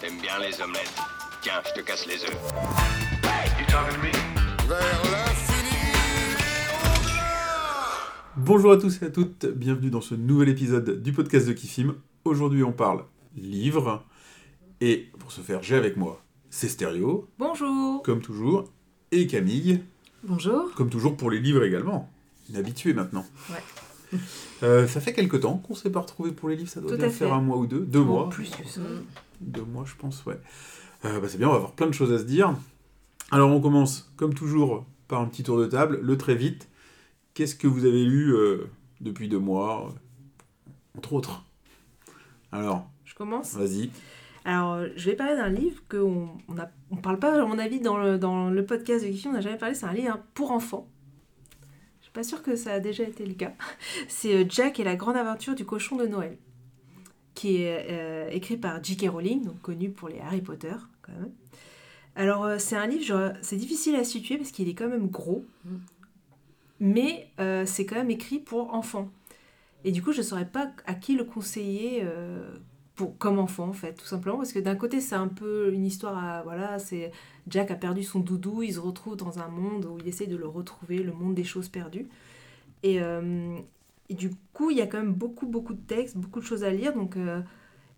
T'aimes 0.00 0.20
bien 0.20 0.38
les 0.38 0.60
omelettes. 0.62 0.94
Tiens, 1.42 1.60
je 1.66 1.80
te 1.80 1.84
casse 1.84 2.06
les 2.06 2.22
œufs. 2.24 3.42
Bonjour 8.36 8.72
à 8.72 8.76
tous 8.76 9.02
et 9.02 9.06
à 9.06 9.10
toutes, 9.10 9.46
bienvenue 9.46 9.90
dans 9.90 10.00
ce 10.00 10.14
nouvel 10.14 10.48
épisode 10.48 11.02
du 11.02 11.12
podcast 11.12 11.46
de 11.48 11.52
Kifim. 11.52 11.94
Aujourd'hui 12.24 12.62
on 12.62 12.72
parle 12.72 13.04
livres, 13.36 14.04
et 14.80 15.08
pour 15.18 15.32
ce 15.32 15.40
faire 15.40 15.62
j'ai 15.62 15.76
avec 15.76 15.96
moi 15.96 16.22
c'est 16.50 16.68
Stéréo, 16.68 17.28
Bonjour. 17.38 18.02
comme 18.02 18.20
toujours, 18.20 18.64
et 19.10 19.26
Camille, 19.26 19.82
Bonjour. 20.22 20.70
comme 20.74 20.90
toujours 20.90 21.16
pour 21.16 21.30
les 21.30 21.40
livres 21.40 21.64
également. 21.64 22.10
Une 22.50 22.56
habituée 22.56 22.92
maintenant. 22.92 23.24
Ouais. 23.50 23.62
Euh, 24.62 24.86
ça 24.86 25.00
fait 25.00 25.12
quelque 25.12 25.36
temps 25.36 25.56
qu'on 25.58 25.72
ne 25.74 25.78
s'est 25.78 25.90
pas 25.90 26.00
retrouvé 26.00 26.32
pour 26.32 26.48
les 26.48 26.56
livres, 26.56 26.68
ça 26.70 26.80
doit 26.80 26.96
bien 26.96 27.10
faire 27.10 27.32
un 27.32 27.40
mois 27.40 27.56
ou 27.56 27.66
deux, 27.66 27.80
deux 27.80 28.02
mois. 28.02 28.28
plus 28.28 28.50
que 28.50 28.66
ça. 28.68 28.80
Deux 29.40 29.64
mois, 29.64 29.84
je 29.86 29.94
pense, 29.96 30.24
ouais. 30.26 30.38
Euh, 31.04 31.18
bah, 31.20 31.26
c'est 31.28 31.38
bien, 31.38 31.48
on 31.48 31.52
va 31.52 31.56
avoir 31.56 31.72
plein 31.72 31.86
de 31.86 31.92
choses 31.92 32.12
à 32.12 32.18
se 32.18 32.24
dire. 32.24 32.54
Alors, 33.30 33.50
on 33.50 33.60
commence, 33.60 34.12
comme 34.16 34.34
toujours, 34.34 34.84
par 35.08 35.20
un 35.20 35.26
petit 35.26 35.42
tour 35.42 35.58
de 35.58 35.66
table, 35.66 35.98
le 36.02 36.16
très 36.18 36.34
vite. 36.34 36.68
Qu'est-ce 37.34 37.54
que 37.56 37.66
vous 37.66 37.84
avez 37.86 38.04
lu 38.04 38.34
euh, 38.34 38.68
depuis 39.00 39.28
deux 39.28 39.38
mois 39.38 39.94
Entre 40.96 41.12
autres? 41.14 41.44
Alors, 42.52 42.88
Je 43.04 43.14
commence. 43.14 43.54
vas-y. 43.54 43.90
Alors, 44.44 44.84
je 44.96 45.10
vais 45.10 45.16
parler 45.16 45.36
d'un 45.36 45.48
livre 45.48 45.80
qu'on 45.88 46.28
on 46.48 46.58
a, 46.58 46.68
on 46.90 46.96
parle 46.96 47.18
pas, 47.18 47.40
à 47.42 47.46
mon 47.46 47.58
avis, 47.58 47.80
dans 47.80 47.96
le, 47.96 48.18
dans 48.18 48.50
le 48.50 48.66
podcast 48.66 49.04
de 49.04 49.10
Kifi, 49.10 49.28
on 49.28 49.32
n'a 49.32 49.40
jamais 49.40 49.56
parlé. 49.56 49.74
C'est 49.74 49.86
un 49.86 49.92
livre 49.92 50.18
pour 50.34 50.50
enfants. 50.52 50.86
Pas 52.12 52.22
sûre 52.22 52.42
que 52.42 52.56
ça 52.56 52.74
a 52.74 52.80
déjà 52.80 53.04
été 53.04 53.24
le 53.24 53.34
cas. 53.34 53.52
C'est 54.08 54.34
euh, 54.34 54.44
Jack 54.48 54.80
et 54.80 54.84
la 54.84 54.96
grande 54.96 55.16
aventure 55.16 55.54
du 55.54 55.64
cochon 55.64 55.96
de 55.96 56.06
Noël, 56.06 56.36
qui 57.34 57.62
est 57.62 57.86
euh, 57.90 58.28
écrit 58.30 58.56
par 58.56 58.82
J.K. 58.82 59.08
Rowling, 59.08 59.44
donc 59.44 59.60
connu 59.62 59.90
pour 59.90 60.08
les 60.08 60.20
Harry 60.20 60.42
Potter, 60.42 60.74
quand 61.02 61.12
même. 61.12 61.32
Alors, 62.14 62.44
euh, 62.44 62.58
c'est 62.58 62.76
un 62.76 62.86
livre, 62.86 63.32
c'est 63.40 63.56
difficile 63.56 63.96
à 63.96 64.04
situer 64.04 64.36
parce 64.36 64.50
qu'il 64.50 64.68
est 64.68 64.74
quand 64.74 64.88
même 64.88 65.08
gros, 65.08 65.44
mais 66.80 67.28
c'est 67.64 67.86
quand 67.86 67.96
même 67.96 68.10
écrit 68.10 68.38
pour 68.38 68.74
enfants. 68.74 69.08
Et 69.84 69.92
du 69.92 70.02
coup, 70.02 70.12
je 70.12 70.18
ne 70.18 70.22
saurais 70.22 70.48
pas 70.48 70.70
à 70.86 70.94
qui 70.94 71.14
le 71.14 71.24
conseiller 71.24 72.04
pour, 72.94 73.16
comme 73.18 73.38
enfant, 73.38 73.68
en 73.68 73.72
fait, 73.72 73.94
tout 73.94 74.04
simplement. 74.04 74.36
Parce 74.38 74.52
que 74.52 74.58
d'un 74.58 74.76
côté, 74.76 75.00
c'est 75.00 75.14
un 75.14 75.28
peu 75.28 75.72
une 75.72 75.84
histoire 75.86 76.16
à. 76.18 76.42
Voilà, 76.42 76.78
c'est. 76.78 77.10
Jack 77.48 77.70
a 77.70 77.74
perdu 77.74 78.02
son 78.04 78.20
doudou, 78.20 78.62
il 78.62 78.74
se 78.74 78.78
retrouve 78.78 79.16
dans 79.16 79.38
un 79.40 79.48
monde 79.48 79.86
où 79.86 79.98
il 79.98 80.06
essaie 80.08 80.26
de 80.26 80.36
le 80.36 80.46
retrouver, 80.46 80.98
le 80.98 81.12
monde 81.12 81.34
des 81.34 81.44
choses 81.44 81.68
perdues. 81.68 82.08
Et, 82.82 83.00
euh, 83.02 83.58
et 84.08 84.14
du 84.14 84.30
coup, 84.52 84.70
il 84.70 84.76
y 84.78 84.80
a 84.80 84.86
quand 84.86 84.98
même 84.98 85.14
beaucoup, 85.14 85.46
beaucoup 85.46 85.74
de 85.74 85.80
textes, 85.80 86.16
beaucoup 86.16 86.40
de 86.40 86.44
choses 86.44 86.64
à 86.64 86.70
lire. 86.70 86.94
Donc, 86.94 87.16
euh, 87.16 87.40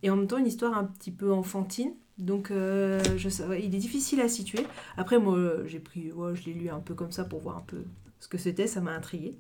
et 0.03 0.11
en 0.11 0.17
même 0.17 0.27
temps, 0.27 0.39
une 0.39 0.47
histoire 0.47 0.77
un 0.77 0.85
petit 0.85 1.11
peu 1.11 1.33
enfantine. 1.33 1.93
Donc, 2.19 2.51
euh, 2.51 3.03
je, 3.17 3.29
il 3.59 3.75
est 3.75 3.79
difficile 3.79 4.21
à 4.21 4.29
situer. 4.29 4.67
Après, 4.97 5.19
moi, 5.19 5.39
j'ai 5.67 5.81
pris. 5.81 6.13
Ouais, 6.13 6.35
je 6.37 6.45
l'ai 6.47 6.55
lu 6.55 6.69
un 6.71 6.81
peu 6.81 6.95
comme 6.95 7.13
ça 7.13 7.25
pour 7.25 7.41
voir 7.41 7.59
un 7.59 7.65
peu 7.67 7.85
ce 8.21 8.29
que 8.29 8.39
c'était, 8.39 8.67
ça 8.67 8.81
m'a 8.81 8.93
intrigué. 8.93 9.37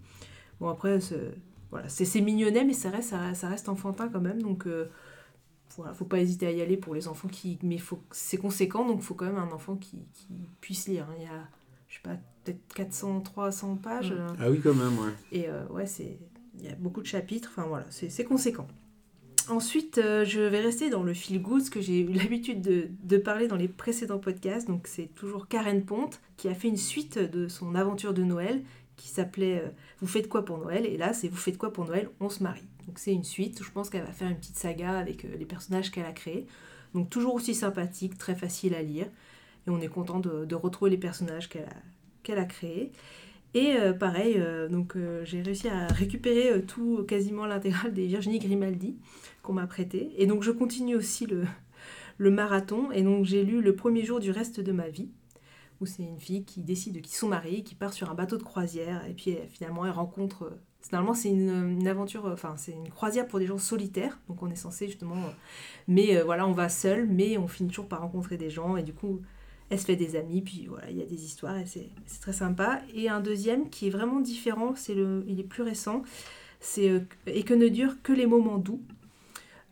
Bon, 0.61 0.68
après, 0.68 1.00
c'est- 1.00 1.34
voilà, 1.70 1.89
mignonnet, 2.22 2.64
mais 2.64 2.72
ça 2.72 2.91
reste, 2.91 3.14
ça 3.34 3.48
reste 3.48 3.68
enfantin 3.68 4.08
quand 4.08 4.20
même. 4.20 4.42
Donc, 4.42 4.66
euh, 4.66 4.86
voilà, 5.77 5.94
faut 5.94 6.05
pas 6.05 6.19
hésiter 6.19 6.47
à 6.47 6.53
y 6.53 6.61
aller 6.61 6.77
pour 6.77 6.94
les 6.94 7.08
enfants 7.08 7.28
qui. 7.28 7.58
Mais 7.62 7.78
faut, 7.78 8.00
c'est 8.11 8.36
conséquent, 8.36 8.86
donc 8.86 9.00
faut 9.00 9.14
quand 9.14 9.27
même 9.27 9.39
un 9.39 9.53
enfant 9.53 9.77
qui, 9.77 9.98
qui 10.12 10.28
puisse 10.61 10.89
lire. 10.89 11.06
Il 11.19 11.22
y 11.22 11.27
a, 11.27 11.48
je 11.89 11.94
sais 11.94 12.00
pas, 12.03 12.17
peut-être 12.44 12.75
400, 12.75 13.20
300 13.20 13.77
pages. 13.77 14.14
Ah 14.39 14.50
oui, 14.50 14.61
quand 14.62 14.75
même, 14.75 14.98
ouais. 14.98 15.12
et 15.33 15.48
euh, 15.48 15.67
ouais, 15.69 15.86
c'est 15.86 16.19
il 16.58 16.64
y 16.64 16.69
a 16.69 16.75
beaucoup 16.77 17.00
de 17.00 17.06
chapitres, 17.06 17.50
enfin 17.52 17.67
voilà, 17.69 17.86
c'est 17.91 18.11
c'est 18.11 18.25
conséquent. 18.25 18.67
Ensuite, 19.48 19.98
euh, 19.98 20.25
je 20.25 20.41
vais 20.41 20.61
rester 20.61 20.89
dans 20.89 21.02
le 21.02 21.12
feel 21.12 21.42
good, 21.42 21.61
ce 21.62 21.70
que 21.70 21.80
j'ai 21.80 22.00
eu 22.00 22.12
l'habitude 22.12 22.62
de, 22.62 22.89
de 23.02 23.17
parler 23.19 23.47
dans 23.47 23.56
les 23.56 23.69
précédents 23.69 24.19
podcasts. 24.19 24.67
Donc, 24.69 24.86
c'est 24.86 25.14
toujours 25.14 25.48
Karen 25.48 25.84
Ponte 25.84 26.20
qui 26.36 26.48
a 26.48 26.55
fait 26.55 26.69
une 26.69 26.78
suite 26.78 27.19
de 27.19 27.48
son 27.48 27.75
aventure 27.75 28.14
de 28.14 28.22
Noël 28.22 28.62
qui 28.97 29.08
s'appelait 29.08 29.61
euh, 29.61 29.68
Vous 30.01 30.07
faites 30.07 30.29
quoi 30.29 30.45
pour 30.45 30.58
Noël? 30.58 30.86
Et 30.86 30.96
là, 30.96 31.13
c'est 31.13 31.29
Vous 31.29 31.36
faites 31.36 31.58
quoi 31.58 31.73
pour 31.73 31.84
Noël? 31.84 32.08
On 32.20 32.30
se 32.30 32.42
marie. 32.42 32.64
Donc, 32.86 32.98
c'est 32.98 33.12
une 33.12 33.24
suite. 33.24 33.62
Je 33.62 33.70
pense 33.70 33.90
qu'elle 33.90 34.05
va 34.05 34.12
faire 34.12 34.28
une 34.28 34.36
petite 34.36 34.56
saga 34.56 34.98
avec 34.98 35.24
euh, 35.24 35.36
les 35.36 35.46
personnages 35.46 35.90
qu'elle 35.90 36.06
a 36.06 36.12
créés. 36.12 36.46
Donc, 36.95 37.11
toujours 37.11 37.34
aussi 37.34 37.55
sympathique, 37.55 38.18
très 38.18 38.34
facile 38.34 38.74
à 38.74 38.83
lire. 38.83 39.06
Et 39.67 39.70
on 39.70 39.80
est 39.80 39.89
content 39.89 40.20
de, 40.20 40.55
retrouver 40.55 40.90
les 40.90 40.98
personnages 40.98 41.48
qu'elle 41.48 41.64
a, 41.64 41.77
qu'elle 42.22 42.39
a 42.39 42.45
créés. 42.45 42.92
Et 43.55 43.77
euh, 43.77 43.92
pareil, 43.92 44.34
euh, 44.36 44.68
donc 44.68 44.96
j'ai 45.22 45.40
réussi 45.40 45.68
à 45.68 45.86
récupérer 45.86 46.62
tout, 46.62 47.05
quasiment 47.06 47.46
l'intégrale 47.46 47.95
des 47.95 48.06
Virginie 48.06 48.40
Grimaldi 48.40 48.96
qu'on 49.42 49.55
m'a 49.55 49.66
prêté. 49.66 50.12
Et 50.18 50.27
donc 50.27 50.42
je 50.42 50.51
continue 50.51 50.96
aussi 50.96 51.27
le, 51.27 52.30
marathon. 52.30 52.90
Et 52.90 53.02
donc 53.02 53.24
j'ai 53.24 53.45
lu 53.45 53.62
Le 53.62 53.74
premier 53.74 54.05
jour 54.05 54.20
du 54.20 54.30
reste 54.30 54.61
de 54.61 54.72
ma 54.72 54.89
vie, 54.89 55.08
où 55.80 55.86
c'est 55.86 56.02
une 56.02 56.18
fille 56.18 56.45
qui 56.45 56.62
décide 56.62 56.95
de 56.95 57.01
quitter 57.01 57.16
son 57.16 57.28
mari, 57.28 57.64
qui 57.64 57.74
part 57.74 57.92
sur 57.92 58.11
un 58.11 58.14
bateau 58.14 58.36
de 58.36 58.42
croisière. 58.42 59.06
Et 59.08 59.14
puis 59.14 59.36
finalement 59.48 59.86
elle 59.86 59.92
rencontre. 59.92 60.52
Finalement, 60.86 61.14
c'est 61.14 61.30
une, 61.30 61.89
aventure, 61.89 62.27
euh, 62.27 62.34
enfin, 62.34 62.55
c'est 62.58 62.72
une 62.72 62.90
croisière 62.90 63.27
pour 63.27 63.39
des 63.39 63.46
gens 63.46 63.56
solitaires, 63.56 64.18
donc 64.28 64.42
on 64.42 64.50
est 64.50 64.56
censé 64.56 64.86
justement. 64.86 65.17
euh, 65.17 65.30
mais 65.89 66.17
euh, 66.17 66.24
voilà, 66.24 66.46
on 66.46 66.52
va 66.52 66.68
seul, 66.68 67.06
mais 67.06 67.39
on 67.39 67.48
finit 67.48 67.70
toujours 67.70 67.89
par 67.89 68.02
rencontrer 68.02 68.36
des 68.36 68.50
gens, 68.50 68.77
et 68.77 68.83
du 68.83 68.92
coup, 68.92 69.22
elle 69.70 69.80
se 69.80 69.86
fait 69.86 69.96
des 69.96 70.14
amis, 70.14 70.42
puis 70.42 70.67
voilà, 70.68 70.90
il 70.90 70.98
y 70.98 71.02
a 71.02 71.06
des 71.06 71.24
histoires 71.24 71.56
et 71.56 71.64
c'est 71.64 71.89
très 72.20 72.34
sympa. 72.34 72.83
Et 72.92 73.08
un 73.08 73.20
deuxième 73.20 73.70
qui 73.70 73.86
est 73.86 73.90
vraiment 73.90 74.20
différent, 74.20 74.74
c'est 74.77 74.95
le, 74.95 75.24
il 75.27 75.40
est 75.40 75.45
plus 75.45 75.62
récent, 75.62 76.02
c'est 76.61 77.02
Et 77.27 77.45
que 77.45 77.55
ne 77.55 77.68
durent 77.68 78.02
que 78.02 78.12
les 78.12 78.27
moments 78.27 78.58
doux. 78.58 78.83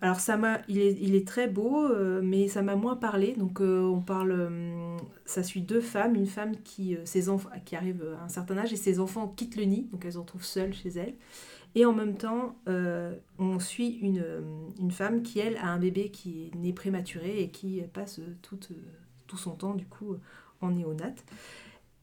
Alors 0.02 0.18
ça 0.18 0.36
m'a, 0.36 0.60
il 0.68 0.80
est, 1.14 1.26
très 1.26 1.46
beau, 1.46 1.86
euh, 1.86 2.20
mais 2.24 2.48
ça 2.48 2.60
m'a 2.60 2.74
moins 2.74 2.96
parlé. 2.96 3.34
Donc 3.36 3.60
euh, 3.60 3.82
on 3.84 4.00
parle, 4.00 4.32
euh, 4.32 4.96
ça 5.26 5.44
suit 5.44 5.60
deux 5.60 5.80
femmes, 5.80 6.16
une 6.16 6.26
femme 6.26 6.56
qui, 6.64 6.96
arrive 7.72 8.04
à 8.20 8.24
un 8.24 8.28
certain 8.28 8.58
âge 8.58 8.72
et 8.72 8.76
ses 8.76 8.98
enfants 8.98 9.28
quittent 9.28 9.54
le 9.54 9.62
nid, 9.62 9.88
donc 9.92 10.04
elles 10.04 10.14
se 10.14 10.18
retrouvent 10.18 10.44
seules 10.44 10.74
chez 10.74 10.88
elles. 10.88 11.14
Et 11.76 11.86
en 11.86 11.92
même 11.92 12.16
temps, 12.16 12.56
on 13.38 13.58
suit 13.60 13.98
une, 14.02 14.90
femme 14.90 15.22
qui, 15.22 15.38
elle, 15.38 15.56
a 15.56 15.68
un 15.68 15.78
bébé 15.78 16.10
qui 16.10 16.46
est 16.46 16.54
né 16.56 16.72
prématuré 16.72 17.40
et 17.40 17.50
qui 17.50 17.80
passe 17.94 18.20
tout 18.42 19.36
son 19.36 19.52
temps, 19.52 19.74
du 19.74 19.86
coup, 19.86 20.16
en 20.60 20.72
néonate. 20.72 21.24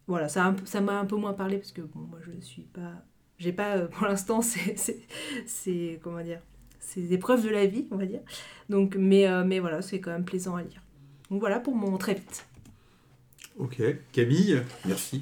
Voilà, 0.08 0.30
ça 0.30 0.52
m'a 0.82 1.00
un 1.00 1.06
peu 1.06 1.18
moins 1.18 1.34
parlé 1.34 1.58
parce 1.58 1.74
que 1.74 1.82
moi, 1.94 2.20
je 2.22 2.32
ne 2.32 2.42
suis 2.42 2.64
pas... 2.64 2.94
J'ai 3.38 3.54
pas, 3.54 3.80
pour 3.88 4.08
l'instant, 4.08 4.42
c'est- 5.46 6.00
Comment 6.02 6.24
dire 6.24 6.42
C'est 6.80 7.02
des 7.02 7.18
preuves 7.18 7.44
de 7.44 7.50
la 7.50 7.66
vie, 7.66 7.86
on 7.92 7.98
va 7.98 8.06
dire. 8.06 8.22
Donc, 8.70 8.96
mais, 8.98 9.28
euh, 9.28 9.44
mais 9.46 9.60
voilà, 9.60 9.82
c'est 9.82 10.00
quand 10.00 10.12
même 10.12 10.26
plaisant 10.26 10.56
à 10.56 10.64
lire. 10.64 10.82
Donc 11.30 11.40
voilà 11.40 11.60
pour 11.60 11.76
mon 11.76 11.98
très 11.98 12.16
vite. 12.16 12.48
Ok. 13.58 13.82
Camille, 14.12 14.62
merci. 14.86 15.22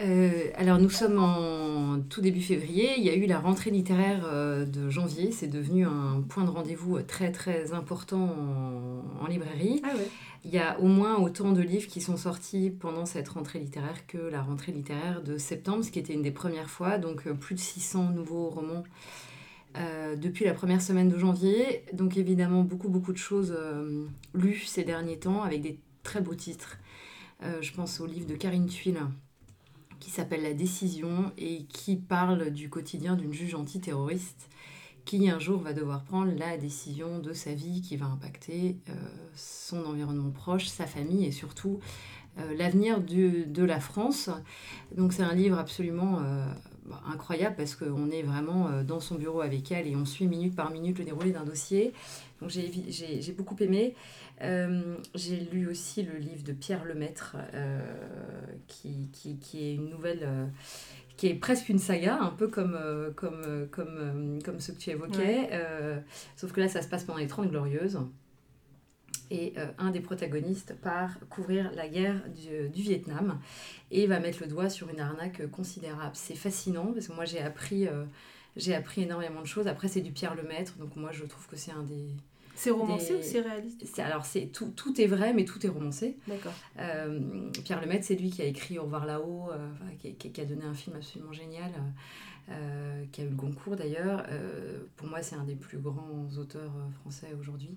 Euh, 0.00 0.50
alors 0.56 0.78
nous 0.78 0.90
sommes 0.90 1.18
en 1.18 2.00
tout 2.08 2.20
début 2.20 2.40
février, 2.40 2.94
il 2.96 3.04
y 3.04 3.10
a 3.10 3.14
eu 3.14 3.26
la 3.26 3.38
rentrée 3.38 3.70
littéraire 3.70 4.24
euh, 4.24 4.64
de 4.64 4.90
janvier, 4.90 5.30
c'est 5.30 5.46
devenu 5.46 5.86
un 5.86 6.22
point 6.28 6.44
de 6.44 6.50
rendez-vous 6.50 7.00
très 7.02 7.30
très 7.30 7.72
important 7.72 8.24
en, 9.20 9.24
en 9.24 9.26
librairie. 9.28 9.80
Ah 9.84 9.94
ouais 9.94 10.08
Il 10.44 10.50
y 10.50 10.58
a 10.58 10.80
au 10.80 10.86
moins 10.86 11.18
autant 11.18 11.52
de 11.52 11.60
livres 11.60 11.86
qui 11.86 12.00
sont 12.00 12.16
sortis 12.16 12.70
pendant 12.70 13.06
cette 13.06 13.28
rentrée 13.28 13.60
littéraire 13.60 14.06
que 14.08 14.18
la 14.18 14.42
rentrée 14.42 14.72
littéraire 14.72 15.22
de 15.22 15.38
septembre, 15.38 15.84
ce 15.84 15.92
qui 15.92 16.00
était 16.00 16.14
une 16.14 16.22
des 16.22 16.32
premières 16.32 16.70
fois, 16.70 16.98
donc 16.98 17.26
euh, 17.26 17.34
plus 17.34 17.54
de 17.54 17.60
600 17.60 18.10
nouveaux 18.10 18.48
romans 18.48 18.82
euh, 19.76 20.16
depuis 20.16 20.44
la 20.44 20.52
première 20.52 20.82
semaine 20.82 21.08
de 21.08 21.16
janvier. 21.16 21.84
Donc 21.92 22.16
évidemment 22.16 22.62
beaucoup 22.62 22.90
beaucoup 22.90 23.12
de 23.12 23.18
choses 23.18 23.54
euh, 23.56 24.06
lues 24.34 24.64
ces 24.66 24.84
derniers 24.84 25.18
temps 25.18 25.42
avec 25.42 25.62
des 25.62 25.78
très 26.02 26.20
beaux 26.20 26.34
titres. 26.34 26.78
Euh, 27.42 27.60
je 27.62 27.72
pense 27.72 28.00
au 28.00 28.06
livre 28.06 28.26
de 28.26 28.34
Karine 28.34 28.66
Tuile 28.66 29.00
qui 29.98 30.10
s'appelle 30.10 30.42
La 30.42 30.52
décision 30.52 31.32
et 31.38 31.64
qui 31.64 31.96
parle 31.96 32.50
du 32.50 32.68
quotidien 32.68 33.16
d'une 33.16 33.32
juge 33.32 33.54
antiterroriste 33.54 34.50
qui 35.04 35.28
un 35.30 35.38
jour 35.38 35.60
va 35.60 35.72
devoir 35.72 36.04
prendre 36.04 36.32
la 36.36 36.56
décision 36.56 37.18
de 37.18 37.32
sa 37.32 37.54
vie 37.54 37.80
qui 37.80 37.96
va 37.96 38.06
impacter 38.06 38.76
son 39.34 39.84
environnement 39.84 40.30
proche, 40.30 40.68
sa 40.68 40.86
famille 40.86 41.24
et 41.24 41.32
surtout 41.32 41.80
l'avenir 42.56 43.00
de 43.00 43.64
la 43.64 43.80
France. 43.80 44.30
Donc 44.96 45.12
c'est 45.12 45.24
un 45.24 45.34
livre 45.34 45.58
absolument 45.58 46.20
bah, 46.92 47.00
incroyable 47.12 47.56
parce 47.56 47.74
qu'on 47.74 48.10
est 48.10 48.22
vraiment 48.22 48.68
euh, 48.68 48.82
dans 48.82 49.00
son 49.00 49.16
bureau 49.16 49.40
avec 49.40 49.72
elle 49.72 49.86
et 49.86 49.96
on 49.96 50.04
suit 50.04 50.26
minute 50.26 50.54
par 50.54 50.70
minute 50.70 50.98
le 50.98 51.04
déroulé 51.04 51.32
d'un 51.32 51.44
dossier. 51.44 51.92
Donc 52.40 52.50
j'ai 52.50 53.34
beaucoup 53.36 53.56
aimé. 53.60 53.94
Euh, 54.42 54.96
j'ai 55.14 55.36
lu 55.36 55.68
aussi 55.68 56.02
le 56.02 56.18
livre 56.18 56.42
de 56.42 56.52
Pierre 56.52 56.84
Lemaître, 56.84 57.36
euh, 57.54 57.80
qui, 58.66 59.08
qui, 59.12 59.36
qui 59.36 59.64
est 59.64 59.74
une 59.74 59.88
nouvelle, 59.88 60.22
euh, 60.22 60.46
qui 61.16 61.28
est 61.28 61.34
presque 61.34 61.68
une 61.68 61.78
saga, 61.78 62.18
un 62.20 62.30
peu 62.30 62.48
comme, 62.48 62.78
comme, 63.14 63.68
comme, 63.70 64.38
comme 64.44 64.60
ce 64.60 64.72
que 64.72 64.78
tu 64.78 64.90
évoquais. 64.90 65.48
Ouais. 65.50 66.02
Sauf 66.36 66.52
que 66.52 66.60
là, 66.60 66.68
ça 66.68 66.82
se 66.82 66.88
passe 66.88 67.04
pendant 67.04 67.20
les 67.20 67.28
30 67.28 67.50
Glorieuses. 67.50 68.00
Et 69.34 69.54
euh, 69.56 69.66
un 69.78 69.90
des 69.90 70.00
protagonistes 70.00 70.74
part 70.82 71.18
couvrir 71.30 71.72
la 71.74 71.88
guerre 71.88 72.22
du, 72.28 72.68
du 72.68 72.82
Vietnam 72.82 73.40
et 73.90 74.06
va 74.06 74.20
mettre 74.20 74.42
le 74.42 74.46
doigt 74.46 74.68
sur 74.68 74.90
une 74.90 75.00
arnaque 75.00 75.50
considérable. 75.50 76.12
C'est 76.14 76.34
fascinant 76.34 76.92
parce 76.92 77.08
que 77.08 77.14
moi 77.14 77.24
j'ai 77.24 77.40
appris, 77.40 77.88
euh, 77.88 78.04
j'ai 78.56 78.74
appris 78.74 79.04
énormément 79.04 79.40
de 79.40 79.46
choses. 79.46 79.66
Après 79.68 79.88
c'est 79.88 80.02
du 80.02 80.12
Pierre 80.12 80.34
Lemaître, 80.34 80.76
donc 80.76 80.96
moi 80.96 81.12
je 81.12 81.24
trouve 81.24 81.46
que 81.46 81.56
c'est 81.56 81.72
un 81.72 81.82
des, 81.82 82.08
C'est 82.54 82.70
romancé 82.70 83.14
Des- 83.14 83.20
ou 83.20 83.22
c'est 83.22 83.40
réaliste? 83.40 83.82
C'est- 83.90 84.02
Alors, 84.02 84.26
c'est 84.26 84.48
tout, 84.52 84.70
tout 84.76 85.00
est 85.00 85.06
vrai, 85.06 85.32
mais 85.32 85.46
tout 85.46 85.64
est 85.64 85.70
romancé. 85.70 86.18
D'accord. 86.28 86.52
Euh, 86.78 87.48
Pierre 87.64 87.80
Lemaitre, 87.80 88.04
c'est 88.04 88.16
lui 88.16 88.28
qui 88.28 88.42
a 88.42 88.44
écrit 88.44 88.78
Au 88.78 88.82
revoir 88.82 89.06
là-haut, 89.06 89.48
euh, 89.50 89.66
qui, 89.98 90.14
qui- 90.30 90.40
a 90.42 90.44
donné 90.44 90.64
un 90.66 90.74
film 90.74 90.94
absolument 90.96 91.32
génial, 91.32 91.70
euh, 91.70 92.52
euh, 92.52 93.04
qui 93.10 93.22
a 93.22 93.24
eu 93.24 93.28
le 93.30 93.34
Goncourt 93.34 93.76
d'ailleurs. 93.76 94.24
Euh, 94.28 94.80
pour 94.96 95.08
moi, 95.08 95.22
c'est 95.22 95.36
un 95.36 95.44
des 95.44 95.54
plus 95.54 95.78
grands 95.78 96.28
auteurs 96.38 96.72
euh, 96.76 96.90
français 97.00 97.28
aujourd'hui. 97.40 97.74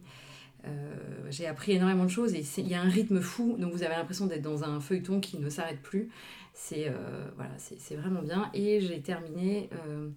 Euh, 0.65 0.95
J'ai 1.29 1.47
appris 1.47 1.73
énormément 1.73 2.05
de 2.05 2.09
choses 2.09 2.33
et 2.33 2.43
il 2.57 2.67
y 2.67 2.75
a 2.75 2.81
un 2.81 2.89
rythme 2.89 3.21
fou, 3.21 3.55
donc 3.57 3.71
vous 3.73 3.83
avez 3.83 3.95
l'impression 3.95 4.25
d'être 4.25 4.41
dans 4.41 4.63
un 4.63 4.79
feuilleton 4.79 5.19
qui 5.19 5.37
ne 5.37 5.49
s'arrête 5.49 5.81
plus. 5.81 6.09
C'est 6.53 6.87
euh, 6.87 7.27
voilà, 7.35 7.51
vraiment 7.97 8.21
bien. 8.21 8.49
Et 8.53 8.79
j'ai 8.79 9.01
terminé 9.01 9.69
euh, 9.87 10.09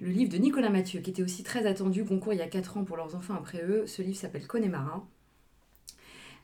le 0.00 0.08
livre 0.08 0.30
de 0.30 0.36
Nicolas 0.36 0.70
Mathieu, 0.70 1.00
qui 1.00 1.10
était 1.10 1.22
aussi 1.22 1.42
très 1.42 1.66
attendu, 1.66 2.04
Goncourt 2.04 2.34
il 2.34 2.38
y 2.38 2.42
a 2.42 2.48
4 2.48 2.76
ans 2.76 2.84
pour 2.84 2.96
leurs 2.96 3.14
enfants 3.14 3.34
après 3.34 3.62
eux. 3.64 3.86
Ce 3.86 4.02
livre 4.02 4.16
s'appelle 4.16 4.46
Connemara. 4.46 5.06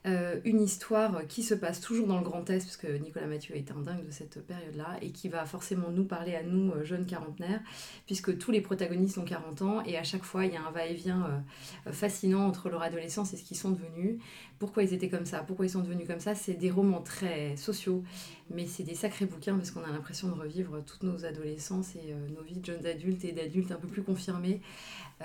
Euh, 0.04 0.40
une 0.44 0.60
histoire 0.60 1.28
qui 1.28 1.44
se 1.44 1.54
passe 1.54 1.80
toujours 1.80 2.08
dans 2.08 2.18
le 2.18 2.24
Grand 2.24 2.48
Est, 2.50 2.64
parce 2.64 2.76
que 2.76 2.88
Nicolas 2.98 3.26
Mathieu 3.26 3.54
est 3.56 3.70
un 3.70 3.80
dingue 3.80 4.04
de 4.04 4.10
cette 4.10 4.44
période-là, 4.44 4.96
et 5.00 5.10
qui 5.10 5.28
va 5.28 5.44
forcément 5.46 5.90
nous 5.90 6.04
parler 6.04 6.34
à 6.34 6.42
nous, 6.42 6.72
euh, 6.72 6.82
jeunes 6.82 7.06
quarantenaires, 7.06 7.60
puisque 8.06 8.36
tous 8.36 8.50
les 8.50 8.60
protagonistes 8.60 9.18
ont 9.18 9.24
40 9.24 9.62
ans, 9.62 9.82
et 9.84 9.96
à 9.96 10.02
chaque 10.02 10.24
fois, 10.24 10.44
il 10.44 10.54
y 10.54 10.56
a 10.56 10.62
un 10.62 10.72
va-et-vient 10.72 11.44
euh, 11.86 11.92
fascinant 11.92 12.46
entre 12.48 12.68
leur 12.68 12.82
adolescence 12.82 13.32
et 13.32 13.36
ce 13.36 13.44
qu'ils 13.44 13.56
sont 13.56 13.70
devenus. 13.70 14.18
Pourquoi 14.58 14.82
ils 14.82 14.92
étaient 14.92 15.08
comme 15.08 15.26
ça? 15.26 15.38
Pourquoi 15.40 15.66
ils 15.66 15.70
sont 15.70 15.82
devenus 15.82 16.08
comme 16.08 16.20
ça? 16.20 16.34
C'est 16.34 16.54
des 16.54 16.70
romans 16.70 17.00
très 17.00 17.56
sociaux, 17.56 18.02
mais 18.50 18.66
c'est 18.66 18.82
des 18.82 18.96
sacrés 18.96 19.26
bouquins, 19.26 19.56
parce 19.56 19.70
qu'on 19.70 19.84
a 19.84 19.92
l'impression 19.92 20.28
de 20.28 20.34
revivre 20.34 20.82
toutes 20.84 21.04
nos 21.04 21.24
adolescences 21.24 21.94
et 21.94 22.14
nos 22.34 22.42
vies 22.42 22.56
de 22.56 22.64
jeunes 22.64 22.86
adultes 22.86 23.24
et 23.24 23.32
d'adultes 23.32 23.70
un 23.70 23.76
peu 23.76 23.88
plus 23.88 24.02
confirmés. 24.02 24.60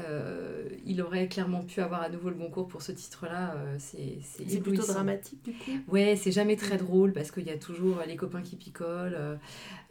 Euh, 0.02 0.68
il 0.86 1.02
aurait 1.02 1.28
clairement 1.28 1.64
pu 1.64 1.82
avoir 1.82 2.02
à 2.02 2.10
nouveau 2.10 2.30
le 2.30 2.36
Goncourt 2.36 2.68
pour 2.68 2.82
ce 2.82 2.92
titre-là. 2.92 3.56
euh, 3.56 3.76
c'est 3.80 4.20
c'est 4.24 4.48
C'est 4.50 4.60
plutôt 4.62 4.86
dramatique 4.86 5.44
du 5.44 5.54
coup? 5.54 5.72
Ouais, 5.88 6.16
c'est 6.16 6.32
jamais 6.32 6.56
très 6.56 6.78
drôle 6.78 7.14
parce 7.14 7.32
qu'il 7.32 7.46
y 7.46 7.50
a 7.50 7.58
toujours 7.58 8.02
les 8.08 8.16
copains 8.16 8.42
qui 8.42 8.56
picolent, 8.56 9.16
euh, 9.16 9.36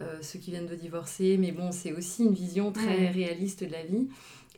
euh, 0.01 0.19
ceux 0.23 0.39
qui 0.39 0.51
viennent 0.51 0.67
de 0.67 0.75
divorcer, 0.75 1.37
mais 1.39 1.53
bon, 1.53 1.73
c'est 1.73 1.93
aussi 1.93 2.25
une 2.25 2.35
vision 2.35 2.73
très 2.73 3.11
Mm. 3.11 3.13
réaliste 3.15 3.65
de 3.65 3.71
la 3.73 3.85
vie. 3.85 4.09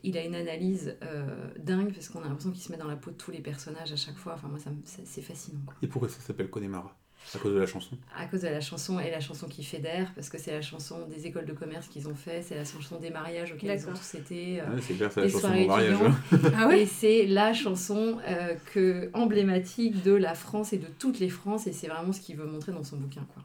Il 0.03 0.17
a 0.17 0.23
une 0.23 0.35
analyse 0.35 0.95
euh, 1.03 1.49
dingue 1.57 1.91
parce 1.93 2.07
qu'on 2.07 2.19
a 2.21 2.27
l'impression 2.27 2.51
qu'il 2.51 2.61
se 2.61 2.71
met 2.71 2.77
dans 2.77 2.87
la 2.87 2.95
peau 2.95 3.11
de 3.11 3.17
tous 3.17 3.31
les 3.31 3.41
personnages 3.41 3.91
à 3.91 3.97
chaque 3.97 4.15
fois. 4.17 4.33
Enfin, 4.35 4.47
moi, 4.47 4.57
c'est 4.85 5.21
fascinant. 5.21 5.59
Quoi. 5.65 5.75
Et 5.81 5.87
pourquoi 5.87 6.07
ça 6.09 6.21
s'appelle 6.21 6.49
Connemara? 6.49 6.97
À 7.35 7.37
cause 7.39 7.53
de 7.53 7.59
la 7.59 7.65
chanson 7.67 7.97
À 8.17 8.25
cause 8.25 8.41
de 8.41 8.47
la 8.47 8.61
chanson 8.61 8.99
et 8.99 9.11
la 9.11 9.19
chanson 9.19 9.47
qui 9.47 9.63
fédère, 9.63 10.11
parce 10.15 10.29
que 10.29 10.37
c'est 10.37 10.51
la 10.51 10.61
chanson 10.61 11.05
des 11.07 11.27
écoles 11.27 11.45
de 11.45 11.53
commerce 11.53 11.87
qu'ils 11.87 12.07
ont 12.07 12.15
fait, 12.15 12.41
c'est 12.41 12.55
la 12.55 12.65
chanson 12.65 12.97
des 12.99 13.09
mariages 13.11 13.51
auxquels 13.51 13.79
ils 13.79 13.87
ont 13.87 13.93
tous 13.93 14.15
été. 14.15 14.61
euh, 14.61 14.75
Ouais, 14.75 14.81
C'est 14.81 14.93
clair, 14.95 15.11
c'est 15.11 15.19
la 15.21 15.25
des 15.27 15.31
chanson 15.33 15.47
de 15.49 15.63
soirées 15.63 15.89
mon 15.91 15.99
mariage. 15.99 16.15
étudiants. 16.31 16.51
Ah 16.57 16.75
Et 16.75 16.85
c'est 16.85 17.25
la 17.27 17.53
chanson 17.53 18.17
euh, 18.27 18.55
que, 18.73 19.09
emblématique 19.13 20.01
de 20.03 20.11
la 20.13 20.33
France 20.33 20.73
et 20.73 20.77
de 20.77 20.87
toutes 20.97 21.19
les 21.19 21.29
Frances, 21.29 21.67
et 21.67 21.71
c'est 21.71 21.87
vraiment 21.87 22.11
ce 22.13 22.19
qu'il 22.21 22.35
veut 22.35 22.47
montrer 22.47 22.71
dans 22.71 22.83
son 22.83 22.97
bouquin. 22.97 23.25
Quoi. 23.33 23.43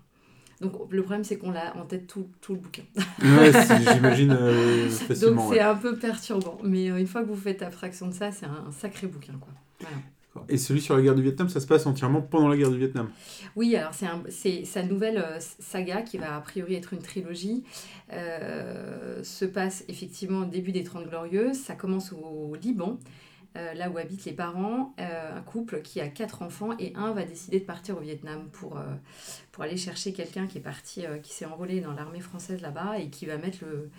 Donc 0.60 0.72
le 0.90 1.02
problème, 1.02 1.24
c'est 1.24 1.36
qu'on 1.36 1.50
l'a 1.50 1.76
en 1.76 1.84
tête 1.84 2.06
tout, 2.06 2.28
tout 2.40 2.54
le 2.54 2.60
bouquin. 2.60 2.84
Ouais, 3.20 3.52
j'imagine 3.92 4.30
euh, 4.40 4.88
Donc 4.88 5.18
c'est 5.18 5.30
ouais. 5.56 5.60
un 5.60 5.74
peu 5.74 5.96
perturbant. 5.96 6.58
Mais 6.62 6.90
euh, 6.90 6.96
une 6.96 7.06
fois 7.08 7.22
que 7.22 7.28
vous 7.28 7.36
faites 7.36 7.60
abstraction 7.60 8.06
de 8.08 8.14
ça, 8.14 8.30
c'est 8.32 8.46
un, 8.46 8.64
un 8.68 8.72
sacré 8.72 9.08
bouquin. 9.08 9.34
Quoi. 9.40 9.52
Voilà. 9.80 9.96
Et 10.48 10.58
celui 10.58 10.80
sur 10.80 10.96
la 10.96 11.02
guerre 11.02 11.14
du 11.14 11.22
Vietnam, 11.22 11.48
ça 11.48 11.60
se 11.60 11.66
passe 11.66 11.86
entièrement 11.86 12.20
pendant 12.20 12.48
la 12.48 12.56
guerre 12.56 12.70
du 12.70 12.78
Vietnam. 12.78 13.10
Oui, 13.56 13.74
alors 13.76 13.92
c'est 14.28 14.64
sa 14.64 14.82
nouvelle 14.82 15.18
euh, 15.18 15.38
saga 15.40 16.02
qui 16.02 16.18
va 16.18 16.36
a 16.36 16.40
priori 16.40 16.74
être 16.74 16.92
une 16.92 17.02
trilogie. 17.02 17.64
euh, 18.12 19.22
se 19.22 19.44
passe 19.44 19.84
effectivement 19.88 20.40
au 20.40 20.44
début 20.44 20.72
des 20.72 20.84
Trente 20.84 21.08
Glorieuses. 21.08 21.58
Ça 21.58 21.74
commence 21.74 22.12
au 22.12 22.54
Liban, 22.60 22.98
euh, 23.56 23.74
là 23.74 23.88
où 23.90 23.98
habitent 23.98 24.24
les 24.24 24.32
parents, 24.32 24.94
un 24.98 25.40
couple 25.42 25.82
qui 25.82 26.00
a 26.00 26.08
quatre 26.08 26.42
enfants 26.42 26.70
et 26.78 26.92
un 26.96 27.12
va 27.12 27.24
décider 27.24 27.60
de 27.60 27.64
partir 27.64 27.96
au 27.96 28.00
Vietnam 28.00 28.48
pour, 28.52 28.78
pour 29.52 29.62
aller 29.62 29.76
chercher 29.76 30.12
quelqu'un 30.12 30.46
qui 30.46 30.58
est 30.58 30.62
parti, 30.62 31.04
qui 31.22 31.32
s'est 31.32 31.46
enrôlé 31.46 31.80
dans 31.80 31.92
l'armée 31.92 32.20
française 32.20 32.60
là-bas 32.60 32.98
et 32.98 33.08
qui 33.08 33.26
va 33.26 33.38
mettre 33.38 33.58
le, 33.62 33.90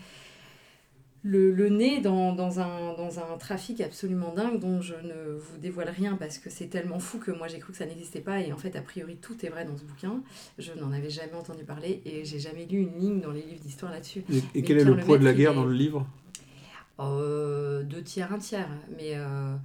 le, 1.26 1.52
le 1.52 1.70
nez 1.70 2.02
dans, 2.02 2.36
dans, 2.36 2.60
un, 2.60 2.94
dans 2.94 3.18
un 3.18 3.38
trafic 3.40 3.82
absolument 3.82 4.32
dingue 4.32 4.60
dont 4.60 4.80
je 4.80 4.94
ne 4.94 5.36
vous 5.36 5.58
dévoile 5.58 5.90
rien 5.90 6.16
parce 6.18 6.38
que 6.38 6.52
c'est 6.52 6.68
tellement 6.68 7.00
fou 7.00 7.18
que 7.18 7.32
moi 7.32 7.48
j'ai 7.48 7.58
cru 7.58 7.72
que 7.72 7.80
ça 7.80 7.88
n'existait 7.88 8.20
pas 8.20 8.42
et 8.42 8.54
en 8.54 8.58
fait 8.58 8.76
a 8.76 8.82
priori 8.82 9.18
tout 9.20 9.36
est 9.44 9.50
vrai 9.50 9.66
dans 9.66 9.76
ce 9.76 9.84
bouquin. 9.84 10.22
Je 10.60 10.72
n'en 10.74 10.92
avais 10.92 11.10
jamais 11.10 11.34
entendu 11.34 11.64
parler 11.64 12.04
et 12.06 12.24
j'ai 12.26 12.38
jamais 12.38 12.66
lu 12.66 12.78
une 12.78 13.00
ligne 13.00 13.22
dans 13.22 13.32
les 13.32 13.42
livres 13.42 13.62
d'histoire 13.62 13.92
là-dessus. 13.92 14.24
Et, 14.54 14.62
quel 14.62 14.78
est 14.78 14.84
le 14.84 14.98
poids 14.98 15.18
de 15.18 15.26
la 15.26 15.34
guerre 15.34 15.56
dans 15.56 15.66
le 15.66 15.74
livre? 15.74 16.08
Euh, 17.00 17.82
deux 17.82 18.04
tiers, 18.04 18.32
un 18.32 18.38
tiers. 18.38 18.70
Mais, 18.96 19.14
euh, 19.16 19.56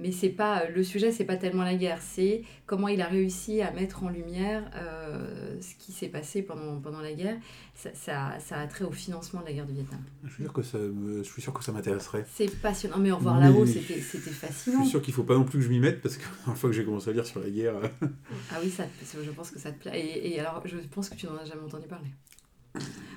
mais 0.00 0.12
c'est 0.12 0.28
pas 0.30 0.66
le 0.68 0.82
sujet, 0.82 1.12
c'est 1.12 1.24
pas 1.24 1.36
tellement 1.36 1.62
la 1.62 1.74
guerre, 1.74 1.98
c'est 2.00 2.42
comment 2.66 2.88
il 2.88 3.00
a 3.00 3.06
réussi 3.06 3.62
à 3.62 3.70
mettre 3.70 4.02
en 4.04 4.08
lumière 4.08 4.70
euh, 4.76 5.60
ce 5.60 5.74
qui 5.76 5.92
s'est 5.92 6.08
passé 6.08 6.42
pendant, 6.42 6.80
pendant 6.80 7.00
la 7.00 7.12
guerre. 7.12 7.36
Ça, 7.74 7.90
ça, 7.94 8.38
ça 8.40 8.58
a 8.58 8.66
trait 8.66 8.84
au 8.84 8.90
financement 8.92 9.40
de 9.40 9.46
la 9.46 9.52
guerre 9.52 9.66
du 9.66 9.72
Vietnam. 9.72 10.00
je 10.24 10.30
suis 10.32 10.42
sûr 10.44 10.52
que 10.52 10.62
ça, 10.62 10.78
je 10.78 11.22
suis 11.22 11.42
sûr 11.42 11.52
que 11.52 11.64
ça 11.64 11.72
m'intéresserait. 11.72 12.26
C'est 12.32 12.54
passionnant. 12.60 12.98
Mais 12.98 13.10
au 13.10 13.16
revoir 13.16 13.38
là-haut, 13.40 13.64
c'était 13.66 14.00
c'était 14.00 14.30
Je 14.30 14.34
fascinant. 14.36 14.80
suis 14.82 14.90
sûr 14.90 15.02
qu'il 15.02 15.14
faut 15.14 15.24
pas 15.24 15.34
non 15.34 15.44
plus 15.44 15.58
que 15.58 15.64
je 15.64 15.70
m'y 15.70 15.80
mette 15.80 16.00
parce 16.02 16.16
que 16.16 16.24
la 16.46 16.54
fois 16.54 16.70
que 16.70 16.76
j'ai 16.76 16.84
commencé 16.84 17.10
à 17.10 17.12
lire 17.12 17.26
sur 17.26 17.40
la 17.40 17.48
guerre, 17.50 17.76
euh, 17.76 18.06
Ah 18.50 18.58
oui, 18.62 18.70
ça, 18.70 18.84
je 19.22 19.30
pense 19.30 19.50
que 19.50 19.58
ça 19.58 19.72
te 19.72 19.78
plaît. 19.80 19.98
Et, 19.98 20.34
et 20.34 20.40
alors, 20.40 20.62
je 20.66 20.76
pense 20.90 21.08
que 21.08 21.14
tu 21.16 21.26
n'en 21.26 21.36
as 21.36 21.44
jamais 21.44 21.62
entendu 21.62 21.86
parler. 21.86 22.08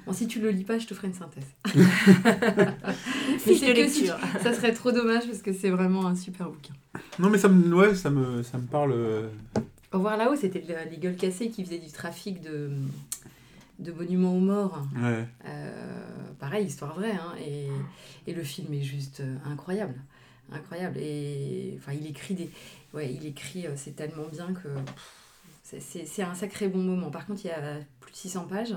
Bon, 0.06 0.14
si 0.14 0.28
tu 0.28 0.40
le 0.42 0.50
lis 0.52 0.64
pas, 0.66 0.78
je 0.80 0.88
te 0.88 0.94
ferai 0.94 1.08
une 1.08 1.14
synthèse. 1.14 1.46
Fiche 3.40 3.60
c'est 3.60 3.74
de 3.74 3.82
que 3.82 3.88
si 3.88 4.02
lecture. 4.02 4.18
Ça 4.42 4.54
serait 4.54 4.74
trop 4.74 4.92
dommage 4.92 5.26
parce 5.26 5.42
que 5.42 5.54
c'est 5.54 5.70
vraiment 5.70 6.06
un 6.08 6.16
super 6.16 6.50
bouquin. 6.50 6.74
non 7.20 7.30
mais 7.30 7.38
ça 7.38 7.48
me, 7.50 7.74
ouais, 7.76 7.96
ça 7.96 8.10
me, 8.10 8.44
ça 8.44 8.58
me 8.58 8.66
parle. 8.66 8.92
euh, 8.94 9.30
Au 9.92 9.98
revoir 9.98 10.18
là-haut, 10.18 10.36
c'était 10.36 10.64
le- 10.68 10.90
les 10.92 10.98
gueules 10.98 11.16
cassées 11.16 11.50
qui 11.50 11.64
faisaient 11.64 11.80
du 11.80 11.92
trafic 11.92 12.42
de, 12.42 12.72
de 13.80 13.92
monuments 13.92 14.36
aux 14.36 14.40
morts. 14.42 14.86
Ouais. 14.96 15.26
Euh, 15.46 16.02
pareil, 16.40 16.66
histoire 16.68 16.96
vraie. 16.96 17.12
hein, 17.14 17.34
et, 17.46 17.68
et 18.30 18.34
le 18.34 18.44
film 18.44 18.74
est 18.74 18.84
juste 18.84 19.22
euh, 19.22 19.36
incroyable. 19.46 19.96
Incroyable. 20.52 20.98
Et 21.00 21.76
enfin, 21.80 21.94
il 21.94 22.06
écrit 22.08 22.34
des. 22.36 22.50
Ouais, 22.94 23.12
il 23.14 23.26
écrit, 23.26 23.66
c'est 23.78 23.96
tellement 23.96 24.28
bien 24.32 24.48
que. 24.54 24.68
pff, 24.68 25.20
c'est- 25.80 26.24
un 26.24 26.34
sacré 26.36 26.68
bon 26.68 26.80
moment. 26.80 27.10
Par 27.12 27.26
contre, 27.26 27.42
il 27.46 27.48
y 27.48 27.52
a 27.52 27.80
plus 28.00 28.12
de 28.12 28.18
600 28.18 28.46
pages. 28.48 28.76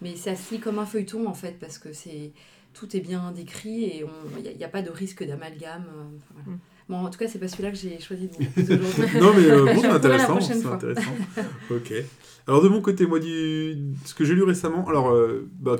Mais 0.00 0.16
ça 0.16 0.34
se 0.36 0.54
lit 0.54 0.60
comme 0.60 0.78
un 0.78 0.86
feuilleton, 0.86 1.26
en 1.26 1.34
fait, 1.34 1.58
parce 1.58 1.78
que 1.78 1.92
c'est 1.92 2.32
tout 2.72 2.96
est 2.96 3.00
bien 3.00 3.32
décrit 3.32 3.84
et 3.84 4.04
il 4.44 4.56
n'y 4.56 4.64
a, 4.64 4.68
pas 4.68 4.82
de 4.82 4.90
risque 4.90 5.24
d'amalgame. 5.24 5.84
euh, 5.96 6.02
enfin, 6.16 6.34
voilà. 6.34 6.56
Mm. 6.56 6.58
Bon, 6.88 6.96
en 6.98 7.08
tout 7.08 7.18
cas, 7.18 7.28
c'est 7.28 7.38
pas 7.38 7.48
celui-là 7.48 7.70
que 7.70 7.78
j'ai 7.78 7.98
choisi 7.98 8.28
de 8.28 8.34
vous. 8.34 9.18
Non 9.20 9.32
mais 9.34 9.50
euh, 9.50 9.64
bon, 9.64 9.80
c'est 9.80 9.86
intéressant. 9.86 10.40
C'est 10.40 10.66
intéressant. 10.66 11.10
ok. 11.70 11.92
Alors 12.46 12.62
de 12.62 12.68
mon 12.68 12.82
côté, 12.82 13.06
moi, 13.06 13.20
du... 13.20 13.94
ce 14.04 14.12
que 14.14 14.24
j'ai 14.24 14.34
lu 14.34 14.42
récemment, 14.42 14.86
alors 14.86 15.08
euh, 15.10 15.48
bah, 15.58 15.76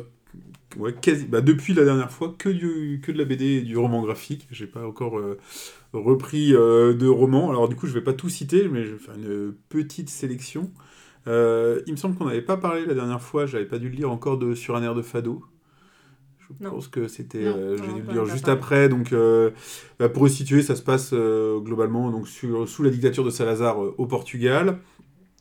ouais, 0.78 0.92
quasi... 1.00 1.24
bah, 1.26 1.40
depuis 1.40 1.74
la 1.74 1.84
dernière 1.84 2.10
fois, 2.10 2.34
que, 2.38 2.48
du... 2.48 3.00
que 3.02 3.12
de 3.12 3.18
la 3.18 3.24
BD 3.24 3.44
et 3.46 3.62
du 3.62 3.76
roman 3.76 4.02
graphique. 4.02 4.46
J'ai 4.50 4.66
pas 4.66 4.86
encore 4.86 5.18
euh, 5.18 5.38
repris 5.92 6.54
euh, 6.54 6.94
de 6.94 7.08
romans. 7.08 7.50
Alors 7.50 7.68
du 7.68 7.76
coup, 7.76 7.86
je 7.86 7.92
vais 7.94 8.02
pas 8.02 8.12
tout 8.14 8.28
citer, 8.28 8.68
mais 8.68 8.84
je 8.84 8.92
vais 8.92 8.98
faire 8.98 9.14
une 9.16 9.54
petite 9.68 10.10
sélection. 10.10 10.70
Euh, 11.26 11.80
il 11.86 11.92
me 11.92 11.96
semble 11.96 12.16
qu'on 12.16 12.26
n'avait 12.26 12.42
pas 12.42 12.56
parlé 12.58 12.84
la 12.84 12.94
dernière 12.94 13.22
fois, 13.22 13.46
j'avais 13.46 13.64
pas 13.64 13.78
dû 13.78 13.88
le 13.88 13.96
lire 13.96 14.10
encore 14.10 14.36
de 14.38 14.54
Sur 14.54 14.76
un 14.76 14.82
air 14.82 14.94
de 14.94 15.02
fado. 15.02 15.42
Je 16.40 16.64
Non. 16.64 16.72
pense 16.72 16.88
que 16.88 17.08
c'était. 17.08 17.44
Euh, 17.44 17.76
J'ai 17.78 17.92
dû 17.94 18.02
le 18.06 18.12
lire 18.12 18.26
juste 18.26 18.48
après. 18.48 18.88
Donc, 18.90 19.12
euh, 19.12 19.50
bah, 19.98 20.10
pour 20.10 20.24
resituer, 20.24 20.62
ça 20.62 20.76
se 20.76 20.82
passe 20.82 21.14
globalement 21.14 22.10
donc, 22.10 22.28
sur, 22.28 22.68
sous 22.68 22.82
la 22.82 22.90
dictature 22.90 23.24
de 23.24 23.30
Salazar 23.30 23.78
au 23.78 24.06
Portugal. 24.06 24.78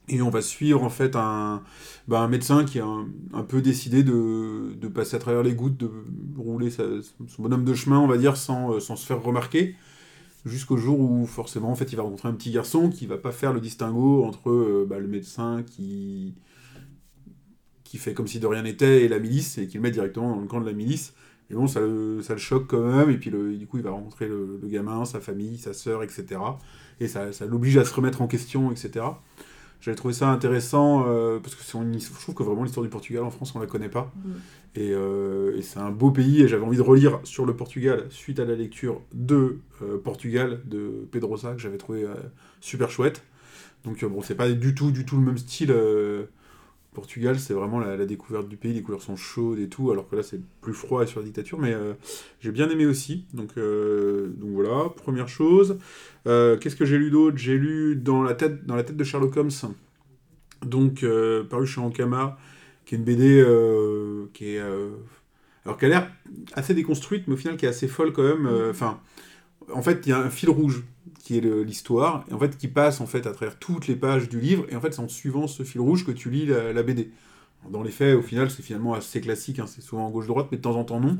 Et 0.10 0.22
on 0.22 0.30
va 0.30 0.42
suivre 0.42 0.84
en 0.84 0.90
fait 0.90 1.16
un, 1.16 1.64
bah, 2.08 2.20
un 2.20 2.28
médecin 2.28 2.66
qui 2.66 2.80
a 2.80 2.86
un, 2.86 3.44
peu 3.44 3.62
décidé 3.62 4.04
de, 4.04 4.74
de 4.76 4.88
passer 4.90 5.16
à 5.16 5.20
travers 5.20 5.44
les 5.44 5.54
gouttes, 5.54 5.78
de 5.78 5.90
rouler 6.38 6.70
son 6.72 7.42
bonhomme 7.42 7.64
de 7.64 7.74
chemin, 7.74 8.00
on 8.00 8.08
va 8.08 8.18
dire, 8.18 8.36
sans, 8.36 8.74
euh, 8.74 8.80
sans 8.80 8.98
se 8.98 9.06
faire 9.06 9.22
remarquer. 9.24 9.76
Jusqu'au 10.46 10.76
jour 10.76 11.00
où 11.00 11.26
forcément 11.26 11.72
en 11.72 11.76
fait 11.76 11.94
il 11.94 11.96
va 11.96 12.04
rencontrer 12.04 12.28
un 12.28 12.34
petit 12.34 12.52
garçon 12.52 12.90
qui 12.90 13.06
va 13.06 13.18
pas 13.18 13.32
faire 13.32 13.54
le 13.54 13.62
distinguo 13.62 14.26
entre 14.26 14.50
euh, 14.50 14.86
bah, 14.88 15.00
le 15.00 15.08
médecin 15.08 15.64
qui 15.64 16.36
qui 17.86 17.98
fait 17.98 18.14
comme 18.14 18.28
si 18.28 18.40
de 18.40 18.48
rien 18.48 18.64
n'était 18.64 19.06
et 19.06 19.08
la 19.08 19.20
milice 19.20 19.58
et 19.58 19.68
qui 19.68 19.78
le 19.78 19.84
met 19.84 19.92
directement 19.92 20.36
dans 20.36 20.42
le 20.42 20.48
camp 20.48 20.60
de 20.60 20.66
la 20.66 20.74
milice 20.74 21.14
et 21.50 21.54
bon 21.54 21.68
ça 21.68 21.80
le, 21.80 22.22
ça 22.22 22.34
le 22.34 22.40
choque 22.40 22.68
quand 22.68 22.82
même 22.82 23.10
et 23.10 23.18
puis 23.18 23.30
le, 23.30 23.56
du 23.56 23.68
coup 23.68 23.78
il 23.78 23.84
va 23.84 23.92
rencontrer 23.92 24.28
le, 24.28 24.60
le 24.62 24.68
gamin 24.68 25.06
sa 25.06 25.22
famille 25.22 25.58
sa 25.58 25.74
sœur 25.74 26.04
etc 26.04 26.42
et 27.00 27.08
ça, 27.08 27.32
ça 27.32 27.46
l'oblige 27.46 27.78
à 27.78 27.86
se 27.86 27.94
remettre 27.94 28.22
en 28.22 28.28
question 28.28 28.70
etc 28.70 29.06
j'avais 29.84 29.96
trouvé 29.96 30.14
ça 30.14 30.30
intéressant 30.30 31.06
euh, 31.08 31.40
parce 31.40 31.56
que 31.56 31.78
une- 31.78 32.00
je 32.00 32.08
trouve 32.22 32.34
que 32.36 32.42
vraiment 32.44 32.64
l'histoire 32.64 32.84
du 32.84 32.90
Portugal 32.90 33.24
en 33.24 33.30
France 33.30 33.54
on 33.54 33.60
la 33.60 33.68
connaît 33.68 33.90
pas 33.90 34.12
Mm. 34.16 34.30
et, 34.76 34.92
euh, 34.94 35.58
et 35.58 35.62
c'est 35.62 35.80
un 35.80 35.92
beau 35.92 36.10
pays 36.12 36.42
et 36.42 36.48
j'avais 36.48 36.64
envie 36.64 36.78
de 36.78 36.82
relire 36.82 37.20
sur 37.26 37.46
le 37.46 37.54
Portugal 37.56 38.06
suite 38.10 38.40
à 38.40 38.46
la 38.46 38.56
lecture 38.56 39.02
de 39.14 39.58
euh, 39.82 39.98
Portugal 40.02 40.62
de 40.66 41.06
Pedrosa 41.12 41.52
que 41.54 41.60
j'avais 41.60 41.78
trouvé 41.78 42.08
super 42.62 42.90
chouette. 42.90 43.24
Donc 43.84 44.04
bon, 44.06 44.22
c'est 44.22 44.36
pas 44.36 44.50
du 44.50 44.74
tout 44.74 44.92
du 44.92 45.06
tout 45.06 45.18
le 45.18 45.24
même 45.24 45.38
style 45.38 45.72
Portugal, 46.94 47.40
c'est 47.40 47.54
vraiment 47.54 47.80
la, 47.80 47.98
la 47.98 48.06
découverte 48.06 48.48
du 48.50 48.58
pays, 48.58 48.74
les 48.74 48.82
couleurs 48.82 49.02
sont 49.02 49.16
chaudes 49.16 49.60
et 49.60 49.70
tout, 49.70 49.92
alors 49.92 50.10
que 50.10 50.16
là 50.16 50.24
c'est 50.24 50.40
plus 50.62 50.74
froid 50.74 51.04
et 51.04 51.08
sur 51.08 51.20
la 51.20 51.26
dictature, 51.26 51.60
mais 51.60 51.74
euh, 51.74 51.94
j'ai 52.42 52.52
bien 52.52 52.70
aimé 52.70 52.86
aussi. 52.86 53.26
Donc, 53.34 53.52
euh, 53.58 54.30
donc 54.38 54.52
voilà, 54.52 54.90
première 54.90 55.28
chose. 55.28 55.80
Euh, 56.28 56.58
Qu'est-ce 56.58 56.76
que 56.76 56.86
j'ai 56.86 56.98
lu 56.98 57.12
d'autre? 57.12 57.38
J'ai 57.38 57.58
lu 57.58 57.96
dans 57.96 58.24
la, 58.24 58.34
tête, 58.36 58.66
dans 58.66 58.76
la 58.76 58.84
tête 58.84 58.98
de 58.98 59.04
Sherlock 59.04 59.36
Holmes, 59.38 59.52
donc 60.66 61.06
paru 61.50 61.68
chez 61.68 61.82
Ankama, 61.82 62.38
qui 62.86 62.96
est 62.96 62.98
une 62.98 63.04
BD 63.04 63.44
qui 64.34 64.56
est. 64.56 64.62
alors 65.66 65.78
qui 65.78 65.86
a 65.86 65.90
l'air 65.90 66.12
assez 66.54 66.74
déconstruite, 66.74 67.28
mais 67.28 67.34
au 67.36 67.38
final 67.38 67.58
qui 67.58 67.66
est 67.66 67.70
assez 67.70 67.88
folle 67.88 68.14
quand 68.14 68.24
même. 68.24 68.46
euh, 68.48 68.72
Enfin, 68.72 69.00
en 69.74 69.82
fait, 69.82 70.02
il 70.06 70.10
y 70.10 70.12
a 70.14 70.20
un 70.20 70.30
fil 70.30 70.50
rouge 70.50 70.84
qui 71.20 71.38
est 71.38 71.42
l'histoire, 71.42 72.26
et 72.30 72.34
en 72.34 72.40
fait 72.40 72.58
qui 72.58 72.68
passe 72.68 73.00
en 73.00 73.06
fait 73.06 73.26
à 73.28 73.32
travers 73.32 73.58
toutes 73.58 73.88
les 73.88 73.96
pages 73.96 74.28
du 74.28 74.42
livre, 74.42 74.66
et 74.70 74.76
en 74.76 74.82
fait 74.82 74.94
c'est 74.94 75.00
en 75.02 75.08
suivant 75.08 75.48
ce 75.48 75.64
fil 75.64 75.80
rouge 75.80 76.06
que 76.06 76.12
tu 76.12 76.30
lis 76.30 76.46
la, 76.46 76.84
BD. 76.84 77.12
Dans 77.70 77.82
les 77.82 77.92
faits, 77.92 78.18
au 78.18 78.22
final, 78.22 78.52
c'est 78.52 78.62
finalement 78.62 78.94
assez 78.94 79.22
classique, 79.22 79.60
hein, 79.60 79.66
c'est 79.68 79.82
souvent 79.82 80.10
gauche-droite, 80.10 80.48
mais 80.52 80.58
de 80.58 80.62
temps 80.62 80.76
en 80.76 80.84
temps 80.84 81.00
non. 81.00 81.18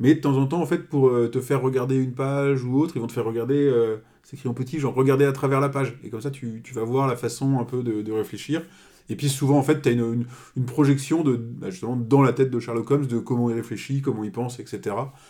Mais 0.00 0.16
de 0.16 0.20
temps 0.20 0.36
en 0.36 0.46
temps, 0.46 0.60
en 0.60 0.66
fait, 0.66 0.88
pour 0.88 1.06
euh, 1.06 1.28
te 1.28 1.40
faire 1.40 1.62
regarder 1.62 1.94
une 1.94 2.14
page 2.14 2.64
ou 2.64 2.80
autre, 2.80 2.96
ils 2.96 3.00
vont 3.00 3.06
te 3.06 3.12
faire 3.12 3.24
regarder, 3.24 3.54
euh, 3.54 3.98
c'est 4.24 4.36
écrit 4.36 4.48
en 4.48 4.54
petit, 4.54 4.80
genre 4.80 4.92
regarder 4.92 5.24
à 5.24 5.30
travers 5.30 5.60
la 5.60 5.68
page. 5.68 5.96
Et 6.02 6.10
comme 6.10 6.20
ça, 6.20 6.32
tu, 6.32 6.60
vas 6.72 6.82
voir 6.82 7.06
la 7.06 7.14
façon 7.14 7.60
un 7.60 7.64
peu 7.64 7.84
de 7.84 8.12
réfléchir. 8.12 8.62
Et 9.10 9.16
puis 9.16 9.28
souvent, 9.28 9.58
en 9.58 9.62
fait, 9.62 9.82
tu 9.82 9.88
as 9.90 9.92
une, 9.92 10.00
une, 10.00 10.24
une 10.56 10.64
projection 10.64 11.22
de, 11.22 11.36
bah, 11.36 11.68
justement 11.68 11.94
dans 11.94 12.22
la 12.22 12.32
tête 12.32 12.50
de 12.50 12.58
Sherlock 12.58 12.90
Holmes 12.90 13.06
de 13.06 13.18
comment 13.18 13.50
il 13.50 13.54
réfléchit, 13.56 14.00
comment 14.00 14.24
il 14.24 14.32
pense, 14.32 14.60
etc. 14.60 14.80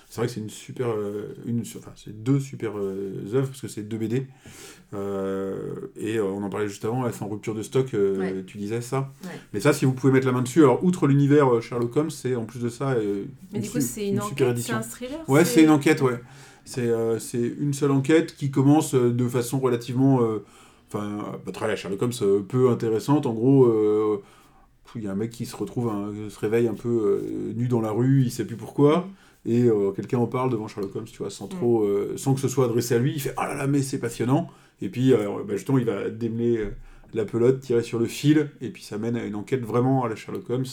C'est 0.08 0.18
vrai 0.20 0.28
que 0.28 0.32
c'est 0.32 0.40
une 0.40 0.48
super, 0.50 0.88
euh, 0.90 1.34
une, 1.44 1.62
enfin, 1.62 1.90
c'est 1.96 2.22
deux 2.22 2.38
super 2.38 2.78
euh, 2.78 3.24
œuvres 3.34 3.48
parce 3.48 3.60
que 3.60 3.66
c'est 3.68 3.82
deux 3.82 3.98
BD. 3.98 4.26
Euh, 4.94 5.90
et 5.96 6.20
on 6.20 6.42
en 6.44 6.50
parlait 6.50 6.68
juste 6.68 6.84
avant, 6.84 7.02
là, 7.02 7.10
c'est 7.12 7.22
en 7.24 7.28
rupture 7.28 7.54
de 7.54 7.62
stock, 7.62 7.88
Ouais. 7.94 8.44
tu 8.46 8.58
disais 8.58 8.80
ça. 8.80 9.12
Ouais. 9.24 9.30
Mais 9.52 9.60
ça, 9.60 9.72
si 9.72 9.84
vous 9.84 9.92
pouvez 9.92 10.12
mettre 10.12 10.26
la 10.26 10.32
main 10.32 10.42
dessus, 10.42 10.60
alors 10.62 10.84
outre 10.84 11.06
l'univers 11.06 11.60
Sherlock 11.60 11.96
Holmes, 11.96 12.10
c'est 12.10 12.36
en 12.36 12.44
plus 12.44 12.60
de 12.60 12.68
ça 12.68 12.96
Mais 13.52 13.58
du 13.58 13.68
coup, 13.70 13.80
c'est 13.80 14.08
une, 14.08 14.20
enquête, 14.20 14.38
c'est 14.38 14.50
édition. 14.52 14.76
un 14.76 14.82
thriller 14.82 15.18
Ouais, 15.28 15.44
c'est 15.44 15.62
une 15.64 15.70
enquête, 15.70 16.00
ouais. 16.02 16.20
C'est 16.64 16.90
c'est 17.18 17.52
une 17.58 17.74
seule 17.74 17.90
enquête 17.90 18.36
qui 18.36 18.50
commence 18.50 18.94
de 18.94 19.28
façon 19.28 19.58
relativement, 19.58 20.20
enfin, 20.94 21.38
pas 21.44 21.52
très 21.52 21.76
Sherlock 21.76 22.02
Holmes, 22.02 22.12
euh, 22.22 22.40
peu 22.40 22.70
intéressante. 22.70 23.26
En 23.26 23.34
gros, 23.34 23.66
euh, 23.66 24.22
il 24.96 25.02
y 25.04 25.08
a 25.08 25.12
un 25.12 25.16
mec 25.16 25.30
qui 25.30 25.46
se 25.46 25.56
retrouve, 25.56 25.88
un- 25.88 26.12
se 26.30 26.38
réveille 26.38 26.68
un 26.68 26.74
peu 26.74 27.22
nu 27.56 27.68
dans 27.68 27.80
la 27.80 27.90
rue, 27.90 28.22
il 28.22 28.30
sait 28.30 28.44
plus 28.46 28.56
pourquoi, 28.56 29.08
et 29.46 29.64
euh, 29.64 29.90
quelqu'un 29.92 30.18
en 30.18 30.26
parle 30.26 30.50
devant 30.50 30.68
Sherlock 30.68 30.94
Holmes, 30.96 31.06
tu 31.06 31.18
vois, 31.18 31.30
sans 31.30 31.48
trop, 31.48 31.82
euh, 31.84 32.14
sans 32.16 32.34
que 32.34 32.40
ce 32.40 32.48
soit 32.48 32.66
adressé 32.66 32.94
à 32.94 32.98
lui. 32.98 33.12
Il 33.14 33.20
fait 33.20 33.34
ah 33.36 33.48
là 33.48 33.54
là, 33.54 33.66
mais 33.66 33.82
c'est 33.82 33.98
passionnant. 33.98 34.50
Et 34.82 34.88
puis, 34.88 35.12
euh, 35.12 35.42
bah, 35.46 35.56
justement, 35.56 35.78
il 35.78 35.84
va 35.86 36.10
démêler 36.10 36.68
la 37.14 37.24
pelote, 37.24 37.60
tirer 37.60 37.82
sur 37.82 37.98
le 37.98 38.06
fil, 38.06 38.50
et 38.60 38.70
puis 38.70 38.82
ça 38.82 38.98
mène 38.98 39.16
à 39.16 39.24
une 39.24 39.36
enquête 39.36 39.62
vraiment 39.64 40.04
à 40.04 40.08
la 40.08 40.16
Sherlock 40.16 40.48
Holmes 40.50 40.64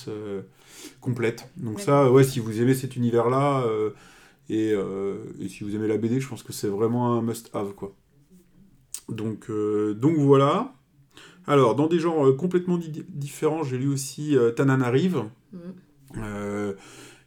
complète. 0.99 1.49
Donc 1.57 1.79
ça, 1.79 2.11
ouais, 2.11 2.23
si 2.23 2.39
vous 2.39 2.61
aimez 2.61 2.73
cet 2.73 2.95
univers-là. 2.95 3.63
euh, 3.65 3.91
et, 4.49 4.73
et 5.39 5.47
si 5.47 5.63
vous 5.63 5.75
aimez 5.75 5.87
la 5.87 5.97
BD, 5.97 6.19
je 6.19 6.27
pense 6.27 6.43
que 6.43 6.51
c'est 6.53 6.67
vraiment 6.67 7.13
un 7.13 7.21
must-have, 7.21 7.73
quoi. 7.73 7.95
Donc, 9.11 9.49
euh, 9.49 9.93
donc 9.93 10.17
voilà. 10.17 10.73
Alors, 11.47 11.75
dans 11.75 11.87
des 11.87 11.99
genres 11.99 12.27
euh, 12.27 12.33
complètement 12.35 12.77
di- 12.77 13.03
différents, 13.09 13.63
j'ai 13.63 13.77
lu 13.77 13.87
aussi 13.87 14.35
euh, 14.37 14.51
Tananarive, 14.51 15.23
Mm. 15.53 15.57
euh, 16.17 16.73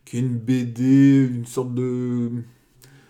qui 0.04 0.16
est 0.16 0.20
une 0.20 0.36
BD, 0.38 1.28
une 1.30 1.46
sorte 1.46 1.74
de... 1.74 2.30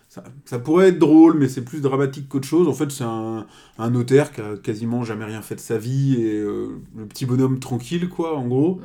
Ça, 0.09 0.23
ça 0.45 0.59
pourrait 0.61 0.89
être 0.91 0.99
drôle, 0.99 1.37
mais 1.39 1.49
c'est 1.49 1.65
plus 1.65 1.81
dramatique 1.81 2.29
qu'autre 2.29 2.47
chose. 2.47 2.69
En 2.69 2.73
fait, 2.73 2.91
c'est 2.93 3.05
un, 3.05 3.47
un 3.79 3.91
notaire 3.91 4.31
qui 4.33 4.41
a 4.41 4.57
quasiment 4.57 5.03
jamais 5.03 5.25
rien 5.25 5.43
fait 5.43 5.57
de 5.57 5.61
sa 5.61 5.77
vie, 5.77 6.15
et 6.21 6.41
le 6.41 7.07
petit 7.09 7.27
bonhomme 7.27 7.59
tranquille, 7.59 8.09
quoi, 8.09 8.37
en 8.37 8.47
gros 8.47 8.77
Mm. 8.77 8.81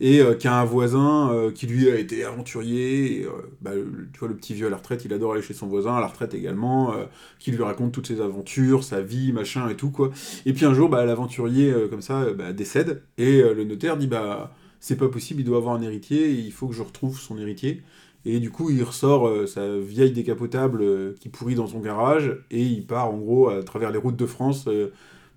Et 0.00 0.20
euh, 0.20 0.34
qui 0.34 0.46
a 0.48 0.54
un 0.60 0.64
voisin 0.64 1.32
euh, 1.32 1.50
qui 1.50 1.66
lui 1.66 1.90
a 1.90 1.98
été 1.98 2.24
aventurier. 2.24 3.24
euh, 3.24 3.30
bah, 3.60 3.72
tu 4.12 4.18
vois, 4.20 4.28
le 4.28 4.36
petit 4.36 4.54
vieux 4.54 4.66
à 4.66 4.70
la 4.70 4.76
retraite, 4.76 5.04
il 5.04 5.12
adore 5.12 5.32
aller 5.32 5.42
chez 5.42 5.54
son 5.54 5.66
voisin, 5.66 5.94
à 5.96 6.00
la 6.00 6.06
retraite 6.06 6.34
également, 6.34 6.92
euh, 6.94 7.04
qui 7.38 7.50
lui 7.50 7.62
raconte 7.62 7.92
toutes 7.92 8.06
ses 8.06 8.20
aventures, 8.20 8.84
sa 8.84 9.00
vie, 9.00 9.32
machin 9.32 9.68
et 9.68 9.76
tout, 9.76 9.90
quoi. 9.90 10.10
Et 10.46 10.52
puis 10.52 10.64
un 10.64 10.74
jour, 10.74 10.88
bah, 10.88 11.04
l'aventurier, 11.04 11.72
comme 11.90 12.02
ça, 12.02 12.32
bah, 12.32 12.52
décède, 12.52 13.02
et 13.18 13.42
le 13.42 13.64
notaire 13.64 13.96
dit, 13.96 14.06
bah, 14.06 14.54
c'est 14.80 14.96
pas 14.96 15.08
possible, 15.08 15.40
il 15.40 15.44
doit 15.44 15.58
avoir 15.58 15.74
un 15.74 15.82
héritier, 15.82 16.30
il 16.30 16.52
faut 16.52 16.68
que 16.68 16.74
je 16.74 16.82
retrouve 16.82 17.18
son 17.18 17.38
héritier. 17.38 17.82
Et 18.24 18.40
du 18.40 18.50
coup, 18.50 18.70
il 18.70 18.82
ressort 18.82 19.48
sa 19.48 19.78
vieille 19.78 20.12
décapotable 20.12 21.14
qui 21.20 21.28
pourrit 21.28 21.54
dans 21.54 21.66
son 21.66 21.80
garage, 21.80 22.36
et 22.50 22.62
il 22.62 22.86
part, 22.86 23.12
en 23.12 23.18
gros, 23.18 23.48
à 23.48 23.62
travers 23.62 23.90
les 23.90 23.98
routes 23.98 24.16
de 24.16 24.26
France, 24.26 24.68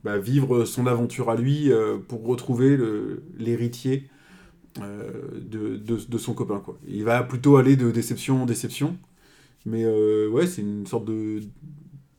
bah, 0.03 0.17
vivre 0.17 0.65
son 0.65 0.87
aventure 0.87 1.29
à 1.29 1.35
lui 1.35 1.71
pour 2.07 2.25
retrouver 2.25 2.77
l'héritier 3.37 4.09
de, 4.79 5.75
de, 5.77 5.97
de 5.97 6.17
son 6.17 6.33
copain. 6.33 6.59
Quoi. 6.59 6.77
Il 6.87 7.03
va 7.03 7.23
plutôt 7.23 7.57
aller 7.57 7.75
de 7.75 7.91
déception 7.91 8.43
en 8.43 8.45
déception, 8.45 8.97
mais 9.65 9.83
euh, 9.83 10.29
ouais, 10.29 10.47
c'est 10.47 10.61
une 10.61 10.85
sorte 10.87 11.05
de 11.05 11.41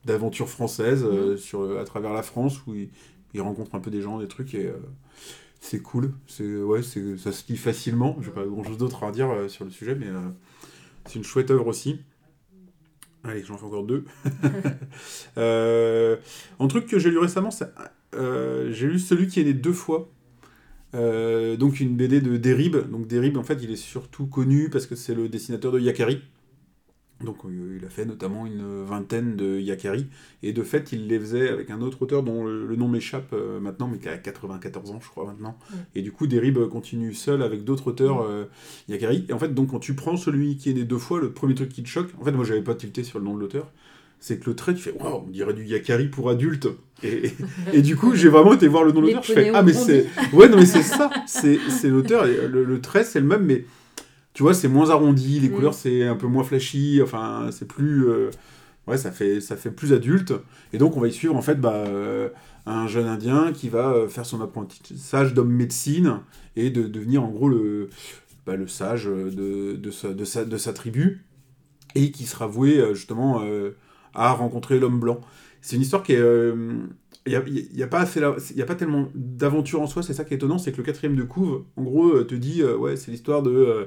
d'aventure 0.05 0.49
française 0.49 1.05
euh, 1.05 1.37
sur, 1.37 1.79
à 1.79 1.85
travers 1.85 2.13
la 2.13 2.25
France 2.25 2.67
où 2.67 2.75
il, 2.75 2.89
il 3.35 3.41
rencontre 3.41 3.75
un 3.77 3.81
peu 3.81 3.91
des 3.91 4.03
gens, 4.03 4.19
des 4.19 4.27
trucs, 4.29 4.55
et 4.55 4.67
euh, 4.67 4.73
c'est 5.61 5.81
cool. 5.81 6.13
C'est, 6.27 6.57
ouais, 6.57 6.83
c'est, 6.83 7.17
ça 7.17 7.33
se 7.33 7.45
lit 7.51 7.57
facilement. 7.57 8.17
J'ai 8.21 8.31
pas 8.31 8.45
grand 8.45 8.65
chose 8.65 8.79
d'autre 8.79 9.05
à 9.05 9.13
dire 9.13 9.31
euh, 9.31 9.49
sur 9.49 9.65
le 9.65 9.71
sujet, 9.71 9.95
mais 9.95 10.09
euh, 10.09 10.19
c'est 11.07 11.15
une 11.17 11.25
chouette 11.25 11.51
œuvre 11.51 11.69
aussi. 11.69 12.01
Allez, 13.25 13.45
j'en 13.45 13.57
fais 13.57 13.67
encore 13.67 13.85
deux. 13.85 14.05
euh, 15.39 16.17
un 16.59 16.67
truc 16.67 16.87
que 16.87 16.99
j'ai 16.99 17.11
lu 17.11 17.19
récemment, 17.19 17.51
euh, 18.15 18.73
j'ai 18.73 18.89
lu 18.89 18.99
celui 18.99 19.29
qui 19.29 19.41
est 19.41 19.45
né 19.45 19.55
deux 19.55 19.73
fois. 19.73 20.11
Euh, 20.95 21.57
donc 21.57 21.81
une 21.81 21.97
BD 21.97 22.21
de 22.21 22.37
Derib. 22.37 22.77
Donc 22.91 23.07
Derib, 23.07 23.37
en 23.37 23.43
fait, 23.43 23.59
il 23.63 23.71
est 23.71 23.77
surtout 23.77 24.27
connu 24.27 24.71
parce 24.71 24.87
que 24.87 24.95
c'est 24.97 25.15
le 25.15 25.29
dessinateur 25.29 25.73
de 25.73 25.81
Yakari. 25.81 26.23
Donc 27.25 27.45
euh, 27.45 27.79
il 27.79 27.85
a 27.85 27.89
fait 27.89 28.05
notamment 28.05 28.47
une 28.47 28.85
vingtaine 28.85 29.37
de 29.37 29.59
Yakari. 29.59 30.07
Et 30.43 30.53
de 30.53 30.63
fait, 30.63 30.93
il 30.93 31.07
les 31.07 31.19
faisait 31.21 31.49
avec 31.49 31.71
un 31.71 31.81
autre 31.81 32.03
auteur 32.03 32.23
dont 32.23 32.45
le, 32.45 32.67
le 32.67 32.77
nom 32.77 32.89
m'échappe 32.89 33.33
euh, 33.33 33.61
maintenant, 33.61 33.89
mais 33.89 33.99
qui 33.99 34.09
a 34.09 34.19
94 34.19 34.91
ans, 34.91 35.01
je 35.01 35.09
crois, 35.09 35.27
maintenant. 35.27 35.57
Ouais. 35.73 35.79
Et 35.95 36.03
du 36.03 36.13
coup, 36.13 36.27
Derib 36.27 36.59
continue 36.69 37.15
seul 37.15 37.43
avec 37.43 37.65
d'autres 37.65 37.89
auteurs 37.89 38.23
euh, 38.23 38.47
Yakari. 38.89 39.25
Et 39.29 39.33
en 39.33 39.39
fait, 39.39 39.55
donc 39.55 39.71
quand 39.71 39.79
tu 39.79 39.95
prends 39.95 40.17
celui 40.17 40.57
qui 40.57 40.71
est 40.71 40.75
né 40.75 40.85
deux 40.85 40.99
fois, 40.99 41.21
le 41.21 41.33
premier 41.33 41.55
truc 41.55 41.69
qui 41.69 41.83
te 41.83 41.89
choque, 41.89 42.11
en 42.21 42.25
fait, 42.25 42.33
moi, 42.33 42.45
j'avais 42.45 42.63
pas 42.63 42.75
tilté 42.75 43.05
sur 43.05 43.19
le 43.19 43.25
nom 43.25 43.35
de 43.35 43.41
l'auteur. 43.41 43.71
C'est 44.25 44.39
que 44.39 44.49
le 44.49 44.55
trait, 44.55 44.73
tu 44.73 44.81
fais 44.81 44.93
waouh, 44.93 45.25
on 45.27 45.31
dirait 45.31 45.53
du 45.53 45.65
Yakari 45.65 46.07
pour 46.07 46.31
adultes. 46.31 46.69
Et, 47.03 47.27
et, 47.27 47.35
et 47.73 47.83
du 47.83 47.97
coup, 47.97 48.15
j'ai 48.15 48.29
vraiment 48.29 48.53
été 48.55 48.69
voir 48.69 48.85
le 48.85 48.93
nom 48.93 49.01
de 49.01 49.07
l'auteur. 49.07 49.23
Je 49.25 49.33
fais 49.33 49.51
ah, 49.53 49.63
mais 49.65 49.73
c'est. 49.73 50.07
Ouais, 50.33 50.49
non, 50.49 50.59
mais 50.59 50.65
c'est 50.67 50.83
ça. 50.85 51.11
C'est 51.27 51.59
l'auteur. 51.89 52.25
Le, 52.27 52.63
le 52.63 52.81
trait, 52.81 53.03
c'est 53.03 53.19
le 53.19 53.27
même, 53.27 53.45
mais 53.45 53.65
tu 54.33 54.45
vois, 54.45 54.55
c'est 54.55 54.69
moins 54.69 54.91
arrondi. 54.91 55.41
Les 55.41 55.49
Mm. 55.49 55.53
couleurs, 55.53 55.75
c'est 55.75 56.05
un 56.05 56.15
peu 56.15 56.29
moins 56.29 56.45
flashy. 56.45 57.01
Enfin, 57.03 57.49
c'est 57.51 57.67
plus. 57.67 58.07
euh, 58.09 58.31
Ouais, 58.87 58.97
ça 58.97 59.11
fait, 59.13 59.41
ça 59.41 59.57
fait 59.57 59.71
plus 59.73 59.93
adulte. 59.93 60.33
Et 60.73 60.79
donc, 60.79 60.97
on 60.97 61.01
va 61.01 61.09
y 61.09 61.13
suivre, 61.13 61.37
en 61.37 61.43
fait, 61.43 61.61
bah, 61.61 61.73
euh, 61.87 62.29
un 62.67 62.87
jeune 62.89 63.07
Indien 63.07 63.53
qui 63.53 63.69
va 63.69 63.91
euh, 63.93 64.09
faire 64.09 64.27
son 64.27 64.41
apprentissage 64.41 65.35
d'homme 65.35 65.53
médecine 65.53 66.19
et 66.57 66.71
de 66.71 66.89
devenir, 66.89 67.23
en 67.25 67.29
gros, 67.29 67.49
le, 67.49 67.91
bah, 68.47 68.57
le 68.57 68.67
sage 68.69 69.07
de, 69.07 69.77
de, 69.77 69.91
sa, 69.93 70.13
de, 70.13 70.25
sa, 70.25 70.45
de 70.45 70.57
sa 70.57 70.73
tribu. 70.73 71.25
Et 71.95 72.11
qui 72.11 72.25
sera 72.25 72.47
voué, 72.47 72.83
justement, 72.95 73.43
euh, 73.45 73.77
à 74.15 74.33
rencontrer 74.33 74.79
l'homme 74.79 75.01
blanc. 75.01 75.21
C'est 75.61 75.77
une 75.77 75.83
histoire 75.83 76.03
qui 76.03 76.13
est. 76.13 76.17
euh, 76.21 76.87
Il 77.27 77.31
n'y 77.31 77.37
a, 77.37 77.43
y 77.47 77.83
a 77.85 77.87
pas 77.87 78.05
y 78.57 78.63
a 78.63 78.67
pas 78.67 78.75
tellement 78.75 79.09
d'aventure 79.15 79.81
en 79.81 79.87
soi, 79.87 80.03
c'est 80.03 80.13
ça 80.15 80.25
qui 80.25 80.35
est 80.35 80.37
étonnant, 80.39 80.59
c'est 80.59 80.73
que 80.73 80.79
le 80.79 80.83
quatrième 80.83 81.15
de 81.17 81.23
couve, 81.23 81.65
en 81.77 81.83
gros, 81.85 82.09
euh, 82.17 82.25
te 82.25 82.35
dit, 82.35 82.63
euh, 82.63 82.97
c'est 82.97 83.13
l'histoire 83.13 83.43
de 83.43 83.51
euh, 83.51 83.87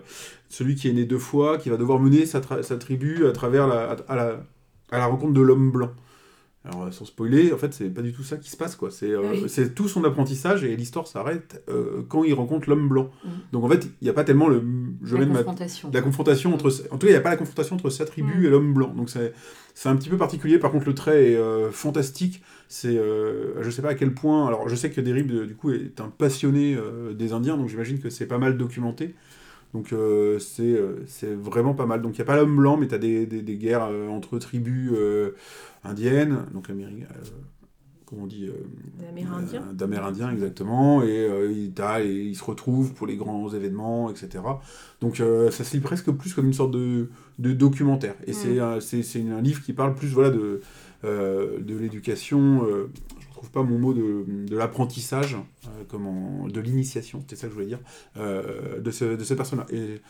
celui 0.50 0.76
qui 0.76 0.88
est 0.90 0.94
né 0.94 1.06
deux 1.06 1.20
fois, 1.20 1.58
qui 1.58 1.70
va 1.70 1.76
devoir 1.78 2.00
mener 2.00 2.26
sa, 2.26 2.40
tribu 2.78 3.28
à 3.28 3.32
travers 3.34 3.66
à 4.08 4.16
la 4.92 5.06
rencontre 5.08 5.34
de 5.34 5.42
l'homme 5.42 5.72
blanc. 5.72 5.92
Alors, 6.68 6.84
euh, 6.86 6.92
sans 6.92 7.06
spoiler, 7.06 7.54
en 7.54 7.58
fait, 7.58 7.74
c'est 7.74 7.90
pas 7.90 8.02
du 8.02 8.12
tout 8.12 8.24
ça 8.24 8.38
qui 8.38 8.50
se 8.50 8.58
passe, 8.58 8.76
quoi. 8.76 8.90
C'est 8.90 9.12
euh, 9.12 9.22
Oui. 9.44 9.70
tout 9.76 9.88
son 9.88 10.04
apprentissage 10.04 10.64
et 10.64 10.76
l'histoire 10.76 11.06
s'arrête 11.08 11.64
euh, 11.70 12.02
quand 12.10 12.24
il 12.24 12.34
rencontre 12.34 12.70
l'homme 12.70 12.90
blanc. 12.90 13.12
Mhm. 13.24 13.32
Donc, 13.52 13.64
en 13.66 13.70
fait, 13.70 13.86
il 14.02 14.04
n'y 14.06 14.10
a 14.10 14.14
pas 14.14 14.24
tellement 14.24 14.48
le. 14.48 14.64
Je 15.04 15.14
La 15.14 15.20
mène 15.20 15.30
ma 15.30 15.36
confrontation. 15.44 15.92
la 15.94 16.02
confrontation 16.02 16.54
entre 16.56 16.72
en 16.92 16.98
tout 16.98 17.06
cas 17.06 17.12
il 17.12 17.16
n'y 17.16 17.16
a 17.18 17.22
pas 17.22 17.30
la 17.30 17.38
confrontation 17.38 17.76
entre 17.76 17.90
sa 17.92 18.06
tribu 18.06 18.34
Mm. 18.42 18.46
et 18.46 18.50
l'homme 18.50 18.74
blanc 18.74 18.94
donc 18.96 19.10
c'est 19.10 19.90
un 19.90 19.96
petit 19.96 20.10
peu 20.10 20.18
particulier 20.18 20.58
par 20.58 20.72
contre 20.72 20.88
le 20.88 20.96
trait 20.96 21.32
est 21.34 21.36
euh, 21.38 21.70
fantastique 21.72 22.42
c'est 22.68 22.96
je 22.96 23.70
sais 23.70 23.82
pas 23.84 23.90
à 23.90 23.94
quel 23.96 24.14
point 24.16 24.48
alors 24.48 24.68
je 24.68 24.76
sais 24.76 24.90
que 24.90 25.00
Derib 25.02 25.32
du 25.46 25.56
coup 25.56 25.72
est 25.72 26.00
un 26.02 26.10
passionné 26.10 26.76
des 27.14 27.34
indiens 27.34 27.58
donc 27.58 27.70
j'imagine 27.70 28.00
que 28.00 28.10
c'est 28.10 28.26
pas 28.26 28.40
mal 28.40 28.58
documenté 28.58 29.14
donc 29.76 29.92
euh, 29.92 30.40
c'est 30.40 30.64
euh, 30.64 31.04
c'est 31.06 31.34
vraiment 31.36 31.74
pas 31.74 31.86
mal 31.86 32.02
donc 32.02 32.14
il 32.16 32.22
n'y 32.22 32.24
a 32.24 32.26
pas 32.26 32.38
l'homme 32.38 32.56
blanc 32.56 32.78
mais 32.78 32.88
tu 32.88 32.96
as 32.96 32.98
des, 32.98 33.26
des, 33.26 33.42
des 33.42 33.58
guerres 33.58 33.88
euh, 33.92 34.08
entre 34.08 34.40
tribus 34.40 34.92
indiennes 35.84 36.46
donc 36.54 36.70
américaines 36.70 37.08
comment 38.06 38.24
on 38.24 38.28
dit 38.28 38.50
Amérindien. 39.10 39.64
euh, 39.68 39.74
d'Amérindiens, 39.74 40.32
exactement. 40.32 41.02
Et 41.02 41.08
euh, 41.28 41.52
il, 41.52 41.72
t'as- 41.74 42.04
et 42.04 42.14
il 42.14 42.36
se 42.36 42.44
retrouve 42.44 42.94
pour 42.94 43.08
les 43.08 43.18
grands 43.18 43.52
événements, 43.52 44.12
etc. 44.12 44.44
Donc 45.02 45.16
ça 45.18 45.64
se 45.64 45.76
lit 45.76 45.82
presque 45.82 46.12
plus 46.12 46.34
comme 46.36 46.46
une 46.46 46.54
sorte 46.54 46.70
de, 46.72 47.10
de 47.40 47.52
documentaire. 47.52 48.14
Et 48.28 48.34
Mm. 48.34 48.80
c'est 48.82 49.22
un- 49.28 49.42
livre 49.42 49.64
qui 49.64 49.74
parle 49.74 49.96
plus 49.96 50.10
voilà, 50.10 50.30
de, 50.30 50.62
de 51.04 51.78
l'éducation. 51.78 52.62
Euh, 53.46 53.50
trouve 53.50 53.52
pas 53.52 53.64
mon 53.64 53.78
mot 53.80 53.94
de, 53.94 54.26
de 54.48 54.58
l'apprentissage, 54.58 55.36
euh, 55.66 55.84
comment, 55.88 56.48
de 56.48 56.60
l'initiation, 56.62 57.22
c'était 57.22 57.36
ça 57.36 57.48
que 57.48 57.52
je 57.52 57.56
voulais 57.56 57.68
dire, 57.68 57.80
euh, 58.18 58.80
de, 58.80 58.92
ce, 58.92 59.16
de 59.16 59.24
cette 59.24 59.38
personne-là. 59.38 59.66
Et 59.72 60.02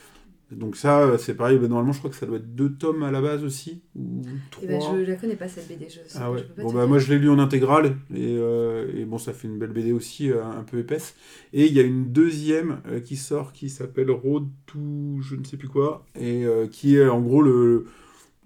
donc 0.52 0.76
ça, 0.76 1.18
c'est 1.18 1.34
pareil, 1.34 1.58
ben, 1.58 1.68
normalement 1.68 1.92
je 1.92 1.98
crois 1.98 2.12
que 2.12 2.16
ça 2.16 2.28
doit 2.28 2.38
être 2.38 2.54
deux 2.56 2.72
tomes 2.74 3.02
à 3.02 3.10
la 3.10 3.20
base 3.20 3.44
aussi, 3.44 3.82
ou 3.96 4.22
trois. 4.52 4.64
Eh 4.64 4.68
ben, 4.68 4.80
je 4.80 5.10
la 5.12 5.16
connais 5.16 5.36
pas 5.36 5.48
cette 5.48 5.68
BD. 5.68 5.88
Je, 5.90 5.94
sais 5.96 6.02
Ah 6.16 6.20
pas, 6.20 6.32
ouais. 6.32 6.38
je 6.40 6.44
peux 6.44 6.54
pas 6.54 6.62
Bon 6.64 6.72
bah 6.74 6.86
moi 6.86 7.00
je 7.00 7.12
l'ai 7.12 7.18
lu 7.18 7.30
en 7.32 7.40
intégrale 7.40 7.98
et, 8.14 8.38
euh, 8.38 8.88
et 8.96 9.06
bon 9.06 9.18
ça 9.18 9.34
fait 9.34 9.48
une 9.48 9.58
belle 9.58 9.72
BD 9.72 9.92
aussi 9.92 10.32
euh, 10.32 10.46
un 10.46 10.62
peu 10.64 10.78
épaisse. 10.78 11.16
Et 11.52 11.66
il 11.66 11.74
y 11.74 11.80
a 11.80 11.84
une 11.84 12.12
deuxième 12.12 12.80
euh, 12.88 13.00
qui 13.00 13.16
sort 13.16 13.54
qui 13.54 13.70
s'appelle 13.70 14.12
Road 14.12 14.48
to 14.68 15.20
je 15.22 15.36
ne 15.36 15.44
sais 15.44 15.58
plus 15.58 15.68
quoi 15.68 16.06
et 16.16 16.46
euh, 16.46 16.68
qui 16.68 16.96
est 16.98 17.08
en 17.08 17.22
gros 17.22 17.42
le 17.42 17.88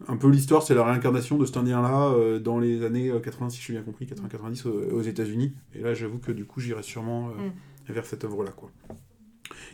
un 0.08 0.18
peu 0.18 0.30
l'histoire 0.30 0.64
c'est 0.64 0.76
la 0.76 0.84
réincarnation 0.84 1.38
de 1.38 1.46
cet 1.46 1.58
indien 1.58 1.82
là 1.82 2.40
dans 2.40 2.60
les 2.60 2.84
années 2.84 3.10
euh, 3.10 3.20
80 3.20 3.50
si 3.50 3.62
j'ai 3.62 3.74
bien 3.74 3.82
compris 3.82 4.06
80-90 4.06 4.68
aux, 4.68 4.98
aux 4.98 5.02
États-Unis. 5.02 5.54
Et 5.76 5.82
là 5.82 5.94
j'avoue 5.94 6.20
que 6.20 6.32
du 6.32 6.46
coup 6.46 6.60
j'irai 6.60 6.84
sûrement 6.84 7.30
euh, 7.30 7.50
vers 7.92 8.06
cette 8.06 8.24
œuvre 8.24 8.44
là 8.44 8.52
quoi. 8.52 8.72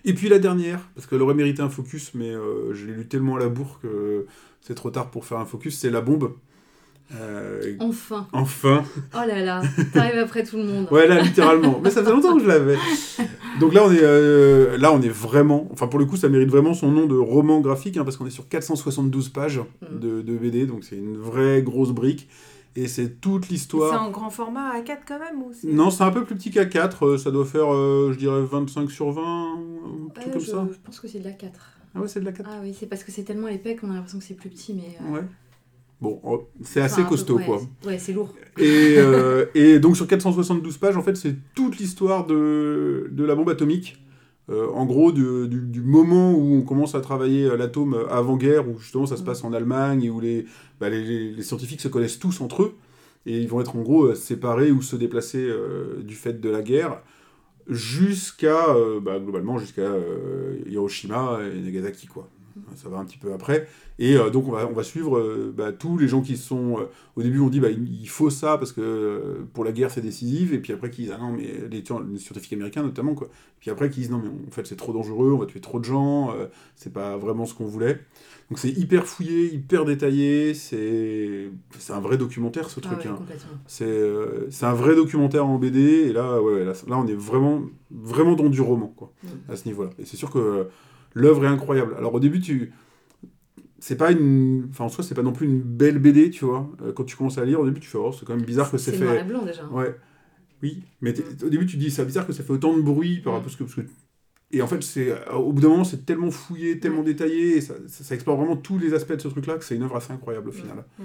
Et 0.04 0.14
puis 0.14 0.30
la 0.30 0.40
dernière, 0.40 0.88
parce 0.94 1.08
qu'elle 1.08 1.22
aurait 1.22 1.34
mérité 1.34 1.62
un 1.62 1.70
focus, 1.70 2.14
mais 2.14 2.30
euh, 2.30 2.74
je 2.74 2.86
l'ai 2.86 2.94
lu 2.94 3.08
tellement 3.08 3.36
à 3.36 3.40
la 3.40 3.50
bourre 3.50 3.80
que 3.82 4.28
c'est 4.62 4.76
trop 4.76 4.92
tard 4.92 5.10
pour 5.12 5.26
faire 5.26 5.40
un 5.40 5.46
focus, 5.46 5.80
c'est 5.80 5.90
La 5.90 6.02
Bombe. 6.02 6.34
Euh, 7.14 7.76
Enfin. 7.80 8.28
enfin, 8.34 8.84
Oh 9.14 9.20
là 9.28 9.42
là, 9.44 9.62
t'arrives 9.94 10.18
après 10.18 10.44
tout 10.44 10.58
le 10.58 10.64
monde. 10.64 10.88
Ouais, 10.92 11.08
là, 11.08 11.22
littéralement. 11.22 11.80
Mais 11.84 11.92
ça 11.92 12.02
faisait 12.02 12.12
longtemps 12.12 12.36
que 12.36 12.42
je 12.44 12.48
l'avais. 12.48 12.78
Donc 13.60 13.74
là, 13.74 13.84
on 13.86 13.92
est, 13.92 14.00
euh, 14.02 14.76
là, 14.78 14.92
on 14.92 15.02
est 15.02 15.10
vraiment. 15.10 15.68
Enfin, 15.72 15.88
pour 15.88 16.00
le 16.00 16.06
coup, 16.06 16.18
ça 16.18 16.30
mérite 16.30 16.50
vraiment 16.50 16.74
son 16.74 16.90
nom 16.92 17.06
de 17.06 17.16
roman 17.16 17.62
graphique, 17.62 17.98
hein, 17.98 18.04
parce 18.04 18.18
qu'on 18.18 18.26
est 18.26 18.32
sur 18.32 18.48
472 18.50 19.30
pages 19.30 19.60
Mm. 19.82 20.00
de, 20.00 20.22
de 20.22 20.38
BD, 20.38 20.66
donc 20.66 20.84
c'est 20.84 20.96
une 20.98 21.18
vraie 21.18 21.62
grosse 21.62 21.92
brique. 21.92 22.28
Et 22.78 22.88
c'est 22.88 23.22
toute 23.22 23.46
C'est 23.46 23.52
l'histoire. 23.52 24.02
en 24.04 24.10
grand 24.12 24.30
format 24.30 24.78
A4 24.78 24.98
quand 25.08 25.20
même 25.20 25.42
ou 25.42 25.52
c'est- 25.54 25.68
Non, 25.68 25.92
c'est 25.92 26.04
un 26.04 26.12
peu 26.12 26.26
plus 26.26 26.36
petit 26.36 26.50
qu'A4. 26.50 27.06
euh, 27.06 27.18
Ça 27.18 27.32
doit 27.32 27.46
faire, 27.46 27.74
euh, 27.74 28.10
je 28.12 28.18
dirais, 28.18 28.42
25 28.42 28.92
sur 28.92 29.12
20, 29.12 29.22
un 29.24 30.10
truc 30.14 30.28
Euh, 30.28 30.32
comme 30.34 30.42
je, 30.42 30.46
ça. 30.52 30.68
je 30.70 30.78
pense 30.84 31.00
que 31.00 31.08
c'est 31.08 31.20
de 31.20 31.24
la 31.24 31.32
4. 31.32 31.58
Ah 31.96 32.02
ouais, 32.02 32.08
c'est 32.10 32.20
de 32.20 32.26
la 32.26 32.34
4. 32.34 32.50
Ah 32.52 32.60
oui, 32.62 32.76
c'est 32.78 32.88
parce 32.88 33.06
que 33.06 33.12
c'est 33.14 33.24
tellement 33.24 33.48
épais 33.48 33.78
qu'on 33.78 33.90
a 33.92 33.94
l'impression 33.94 34.20
que 34.20 34.26
c'est 34.26 34.34
plus 34.34 34.50
petit, 34.50 34.74
mais. 34.74 34.98
euh, 35.08 35.14
Ouais. 35.14 35.22
Bon, 36.02 36.20
oh, 36.24 36.50
c'est 36.62 36.82
enfin, 36.82 36.86
assez 36.94 37.04
peu- 37.04 37.10
costaud, 37.10 37.38
ouais, 37.38 37.46
quoi. 37.46 37.62
Ouais, 37.86 37.98
c'est 37.98 38.14
lourd. 38.14 38.34
Et, 38.58 38.96
euh, 38.98 39.46
et 39.56 39.80
donc 39.80 39.96
sur 39.96 40.08
472 40.08 40.78
pages, 40.78 40.98
en 40.98 41.02
fait, 41.02 41.16
c'est 41.16 41.36
toute 41.56 41.78
l'histoire 41.78 42.26
de, 42.26 43.08
de 43.12 43.24
la 43.24 43.34
bombe 43.36 43.50
atomique. 43.50 44.02
Euh, 44.52 44.68
en 44.74 44.86
gros, 44.86 45.12
du, 45.12 45.48
du- 45.48 45.66
du 45.66 45.82
moment 45.82 46.34
où 46.34 46.54
on 46.56 46.62
commence 46.62 46.94
à 46.96 47.02
travailler 47.02 47.50
à 47.50 47.56
l'atome 47.56 47.98
avant-guerre, 48.12 48.70
où 48.70 48.78
justement 48.78 49.06
ça 49.08 49.18
se 49.18 49.24
passe 49.24 49.44
en 49.44 49.54
Allemagne, 49.54 50.04
et 50.04 50.10
où 50.12 50.20
les, 50.20 50.46
bah, 50.80 50.90
les, 50.90 51.32
les- 51.32 51.42
scientifiques 51.44 51.82
se 51.82 51.88
connaissent 51.88 52.20
tous 52.20 52.42
entre 52.42 52.62
eux, 52.64 52.76
et 53.26 53.40
ils 53.40 53.48
vont 53.48 53.60
être 53.62 53.76
en 53.76 53.82
gros 53.82 54.06
euh, 54.08 54.16
séparés 54.16 54.72
ou 54.72 54.82
se 54.84 54.96
déplacer 54.96 55.40
euh, 55.42 56.04
du 56.04 56.14
fait 56.14 56.40
de 56.40 56.50
la 56.50 56.62
guerre, 56.62 57.02
jusqu'à, 57.68 58.70
euh, 58.76 59.00
bah, 59.00 59.20
globalement, 59.20 59.58
jusqu'à 59.58 59.82
euh, 59.82 60.58
Hiroshima 60.68 61.40
et 61.54 61.60
Nagasaki, 61.60 62.08
quoi. 62.08 62.30
Ça 62.76 62.90
va 62.90 62.98
un 63.00 63.06
petit 63.06 63.18
peu 63.18 63.34
après. 63.34 63.68
Et 64.00 64.16
euh, 64.18 64.30
donc 64.30 64.48
on 64.48 64.52
va, 64.52 64.68
on 64.68 64.74
va 64.74 64.84
suivre 64.84 65.18
euh, 65.18 65.54
bah, 65.56 65.72
tous 65.72 65.98
les 65.98 66.08
gens 66.08 66.22
qui 66.22 66.38
sont... 66.38 66.80
euh, 66.80 66.84
au 67.16 67.22
début 67.22 67.40
on 67.40 67.50
dit 67.50 67.60
bah, 67.60 67.70
il 67.70 68.10
faut 68.10 68.30
ça 68.30 68.58
parce 68.58 68.72
que 68.72 69.46
pour 69.54 69.64
la 69.66 69.72
guerre 69.72 69.92
c'est 69.92 70.02
décisif, 70.02 70.54
et 70.54 70.60
puis 70.60 70.74
après 70.74 70.90
qui 70.90 71.04
disent 71.04 71.14
ah 71.16 71.20
non 71.22 71.32
mais 71.32 71.44
les, 71.70 71.82
les 71.82 72.18
scientifiques 72.20 72.54
américains 72.54 72.84
notamment 72.84 73.14
quoi. 73.14 73.30
Puis 73.60 73.72
après 73.72 73.90
qui 73.90 74.02
disent 74.02 74.12
non 74.12 74.22
mais 74.24 74.30
en 74.48 74.52
fait 74.52 74.66
c'est 74.68 74.76
trop 74.76 74.94
dangereux, 74.94 75.32
on 75.34 75.38
va 75.38 75.46
tuer 75.46 75.60
trop 75.62 75.80
de 75.80 75.86
gens, 75.86 76.34
c'est 76.76 76.94
pas 76.94 77.18
vraiment 77.18 77.46
ce 77.46 77.54
qu'on 77.54 77.66
voulait. 77.66 78.00
Donc 78.50 78.60
c'est 78.60 78.70
hyper 78.70 79.06
fouillé, 79.08 79.54
hyper 79.54 79.86
détaillé, 79.86 80.54
c'est 80.54 81.50
un 81.90 82.00
vrai 82.00 82.18
documentaire 82.18 82.70
ce 82.70 82.80
Ah 82.84 82.88
truc. 82.88 83.00
ouais, 83.00 83.08
hein. 83.08 83.20
C'est 83.68 84.66
un 84.66 84.74
vrai 84.74 84.96
documentaire 84.96 85.48
en 85.48 85.58
BD, 85.58 85.80
et 85.82 86.14
là, 86.14 86.42
ouais, 86.42 86.64
là, 86.64 86.74
là, 86.88 86.98
on 87.00 87.08
est 87.08 87.16
vraiment, 87.16 87.64
vraiment 87.90 88.36
dans 88.36 88.50
du 88.50 88.62
roman, 88.62 88.94
quoi, 88.96 89.12
à 89.50 89.56
ce 89.56 89.66
niveau-là. 89.68 89.90
Et 89.98 90.06
c'est 90.06 90.18
sûr 90.18 90.30
que 90.30 90.68
l'œuvre 91.16 91.44
est 91.46 91.48
incroyable. 91.48 91.96
Alors 91.98 92.14
au 92.14 92.20
début, 92.20 92.40
tu... 92.40 92.72
C'est 93.80 93.98
pas 93.98 94.12
une... 94.12 94.68
Enfin, 94.72 94.86
en 94.86 94.90
soi, 94.90 95.04
c'est 95.04 95.16
pas 95.16 95.22
non 95.24 95.34
plus 95.34 95.48
une 95.48 95.62
belle 95.62 96.00
BD, 96.00 96.30
tu 96.30 96.46
vois. 96.46 96.70
Euh, 96.82 96.92
quand 96.94 97.04
tu 97.04 97.16
commences 97.16 97.38
à 97.38 97.46
lire, 97.46 97.60
au 97.60 97.66
début, 97.66 97.80
tu 97.80 97.88
fais, 97.88 97.98
oh, 97.98 98.12
c'est 98.12 98.26
quand 98.26 98.36
même 98.36 98.46
bizarre 98.46 98.70
que 98.72 98.78
c'est 98.78 98.92
C'est 98.92 98.98
fait... 98.98 99.22
et 99.22 99.24
blanc 99.24 99.44
déjà. 99.44 99.66
Ouais. 99.68 99.96
Oui, 100.64 100.84
mais 101.02 101.14
t'es- 101.14 101.44
au 101.44 101.50
début, 101.50 101.66
tu 101.66 101.76
te 101.76 101.82
dis, 101.82 101.92
c'est 101.92 102.06
bizarre 102.06 102.26
que 102.26 102.34
ça 102.34 102.44
fait 102.44 102.54
autant 102.54 102.76
de 102.76 102.82
bruit 102.82 103.20
par 103.22 103.34
Mm. 103.34 103.36
rapport 103.36 103.50
à 103.50 103.52
ce 103.52 103.58
que... 103.58 103.64
Parce 103.64 103.76
que... 103.76 103.82
Et 104.52 104.62
en 104.62 104.68
fait, 104.68 104.82
c'est 104.82 105.10
euh, 105.12 105.34
au 105.34 105.52
bout 105.52 105.62
d'un 105.62 105.70
moment, 105.70 105.84
c'est 105.84 106.06
tellement 106.06 106.32
fouillé, 106.32 106.80
tellement 106.80 107.04
détaillé, 107.04 107.58
et 107.58 107.62
ça, 107.62 107.74
ça, 107.88 108.04
ça 108.04 108.16
explore 108.16 108.38
vraiment 108.38 108.56
tous 108.56 108.78
les 108.80 108.94
aspects 108.94 109.14
de 109.14 109.20
ce 109.22 109.28
truc-là, 109.28 109.58
que 109.58 109.66
c'est 109.66 109.76
une 109.76 109.84
œuvre 109.84 109.98
assez 109.98 110.14
incroyable 110.14 110.50
au 110.50 110.54
final. 110.54 110.86
Mm. 110.98 111.04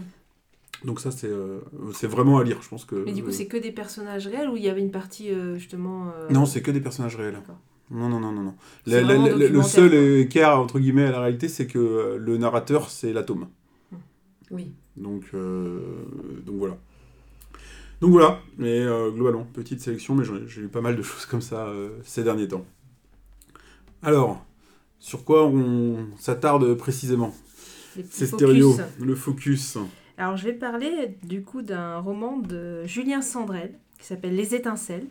Donc 0.86 1.00
ça, 1.00 1.10
c'est 1.10 1.28
euh, 1.28 1.58
c'est 1.92 2.06
vraiment 2.06 2.38
à 2.38 2.44
lire, 2.44 2.62
je 2.62 2.68
pense 2.68 2.84
que... 2.86 2.94
Mais 3.04 3.12
du 3.12 3.22
coup, 3.22 3.32
c'est 3.32 3.46
que 3.46 3.58
des 3.58 3.72
personnages 3.72 4.26
réels 4.28 4.48
ou 4.48 4.56
il 4.56 4.62
y 4.62 4.68
avait 4.70 4.80
une 4.80 4.92
partie 4.92 5.30
euh, 5.30 5.56
justement. 5.58 6.12
Non, 6.30 6.46
c'est 6.46 6.62
que 6.62 6.70
des 6.70 6.80
personnages 6.80 7.16
réels. 7.16 7.38
Non, 7.90 8.08
non, 8.08 8.20
non, 8.20 8.32
non. 8.32 8.42
non. 8.42 8.54
C'est 8.86 8.92
La- 8.92 9.00
la- 9.00 9.06
vraiment 9.18 9.36
la- 9.38 9.48
le 9.48 9.62
seul 9.62 9.94
écart, 9.94 10.60
entre 10.60 10.78
guillemets, 10.78 11.06
à 11.06 11.10
la 11.10 11.20
réalité, 11.20 11.48
c'est 11.48 11.66
que 11.66 11.78
euh, 11.78 12.16
le 12.18 12.38
narrateur, 12.38 12.88
c'est 12.90 13.12
l'atome. 13.12 13.48
Oui. 14.50 14.72
Donc, 14.96 15.24
euh, 15.34 15.80
donc 16.46 16.56
voilà. 16.56 16.76
Donc 18.00 18.10
voilà, 18.12 18.40
mais 18.58 18.78
euh, 18.80 19.10
globalement, 19.10 19.44
petite 19.52 19.80
sélection, 19.80 20.14
mais 20.14 20.24
j'ai 20.46 20.62
eu 20.62 20.68
pas 20.68 20.80
mal 20.80 20.96
de 20.96 21.02
choses 21.02 21.26
comme 21.26 21.40
ça 21.42 21.66
euh, 21.66 21.90
ces 22.04 22.22
derniers 22.22 22.48
temps. 22.48 22.64
Alors, 24.02 24.44
sur 24.98 25.24
quoi 25.24 25.46
on 25.46 26.06
s'attarde 26.18 26.74
précisément? 26.74 27.34
C'est 28.10 28.26
stéréo, 28.26 28.76
le 29.00 29.14
focus. 29.14 29.76
Alors, 30.16 30.36
je 30.36 30.44
vais 30.44 30.52
parler 30.52 31.18
du 31.24 31.42
coup 31.42 31.60
d'un 31.62 31.98
roman 31.98 32.38
de 32.38 32.84
Julien 32.84 33.20
Sandrel 33.20 33.74
qui 33.98 34.06
s'appelle 34.06 34.36
Les 34.36 34.54
étincelles. 34.54 35.06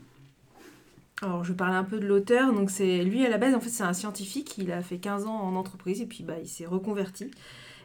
Alors, 1.22 1.44
je 1.44 1.52
vais 1.52 1.58
parler 1.58 1.76
un 1.76 1.84
peu 1.84 2.00
de 2.00 2.08
l'auteur. 2.08 2.54
Donc, 2.54 2.70
c'est 2.70 3.04
lui 3.04 3.26
à 3.26 3.30
la 3.30 3.38
base, 3.38 3.54
en 3.54 3.60
fait, 3.60 3.70
c'est 3.70 3.84
un 3.84 3.94
scientifique. 3.94 4.58
Il 4.58 4.72
a 4.72 4.82
fait 4.82 4.98
15 4.98 5.26
ans 5.26 5.36
en 5.36 5.56
entreprise 5.56 6.02
et 6.02 6.06
puis 6.06 6.24
bah, 6.24 6.36
il 6.42 6.48
s'est 6.48 6.66
reconverti. 6.66 7.32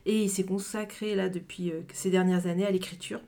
Et 0.06 0.22
il 0.22 0.28
s'est 0.28 0.44
consacré 0.44 1.14
là 1.14 1.28
depuis 1.28 1.70
euh, 1.70 1.80
ces 1.92 2.10
dernières 2.10 2.46
années 2.46 2.66
à 2.66 2.70
l'écriture. 2.70 3.20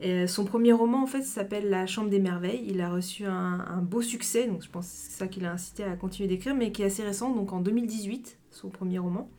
Et, 0.00 0.10
euh, 0.10 0.26
son 0.26 0.44
premier 0.44 0.72
roman, 0.72 1.02
en 1.02 1.06
fait, 1.06 1.22
s'appelle 1.22 1.70
La 1.70 1.86
Chambre 1.86 2.10
des 2.10 2.20
Merveilles. 2.20 2.64
Il 2.68 2.80
a 2.80 2.90
reçu 2.90 3.24
un, 3.24 3.60
un 3.66 3.82
beau 3.82 4.02
succès, 4.02 4.46
donc 4.46 4.62
je 4.62 4.68
pense 4.68 4.86
que 4.86 4.92
c'est 4.92 5.18
ça 5.18 5.26
qui 5.28 5.40
l'a 5.40 5.52
incité 5.52 5.84
à 5.84 5.96
continuer 5.96 6.28
d'écrire, 6.28 6.54
mais 6.54 6.72
qui 6.72 6.82
est 6.82 6.86
assez 6.86 7.02
récent, 7.02 7.34
donc 7.34 7.52
en 7.52 7.60
2018, 7.60 8.38
son 8.50 8.68
premier 8.68 8.98
roman. 8.98 9.30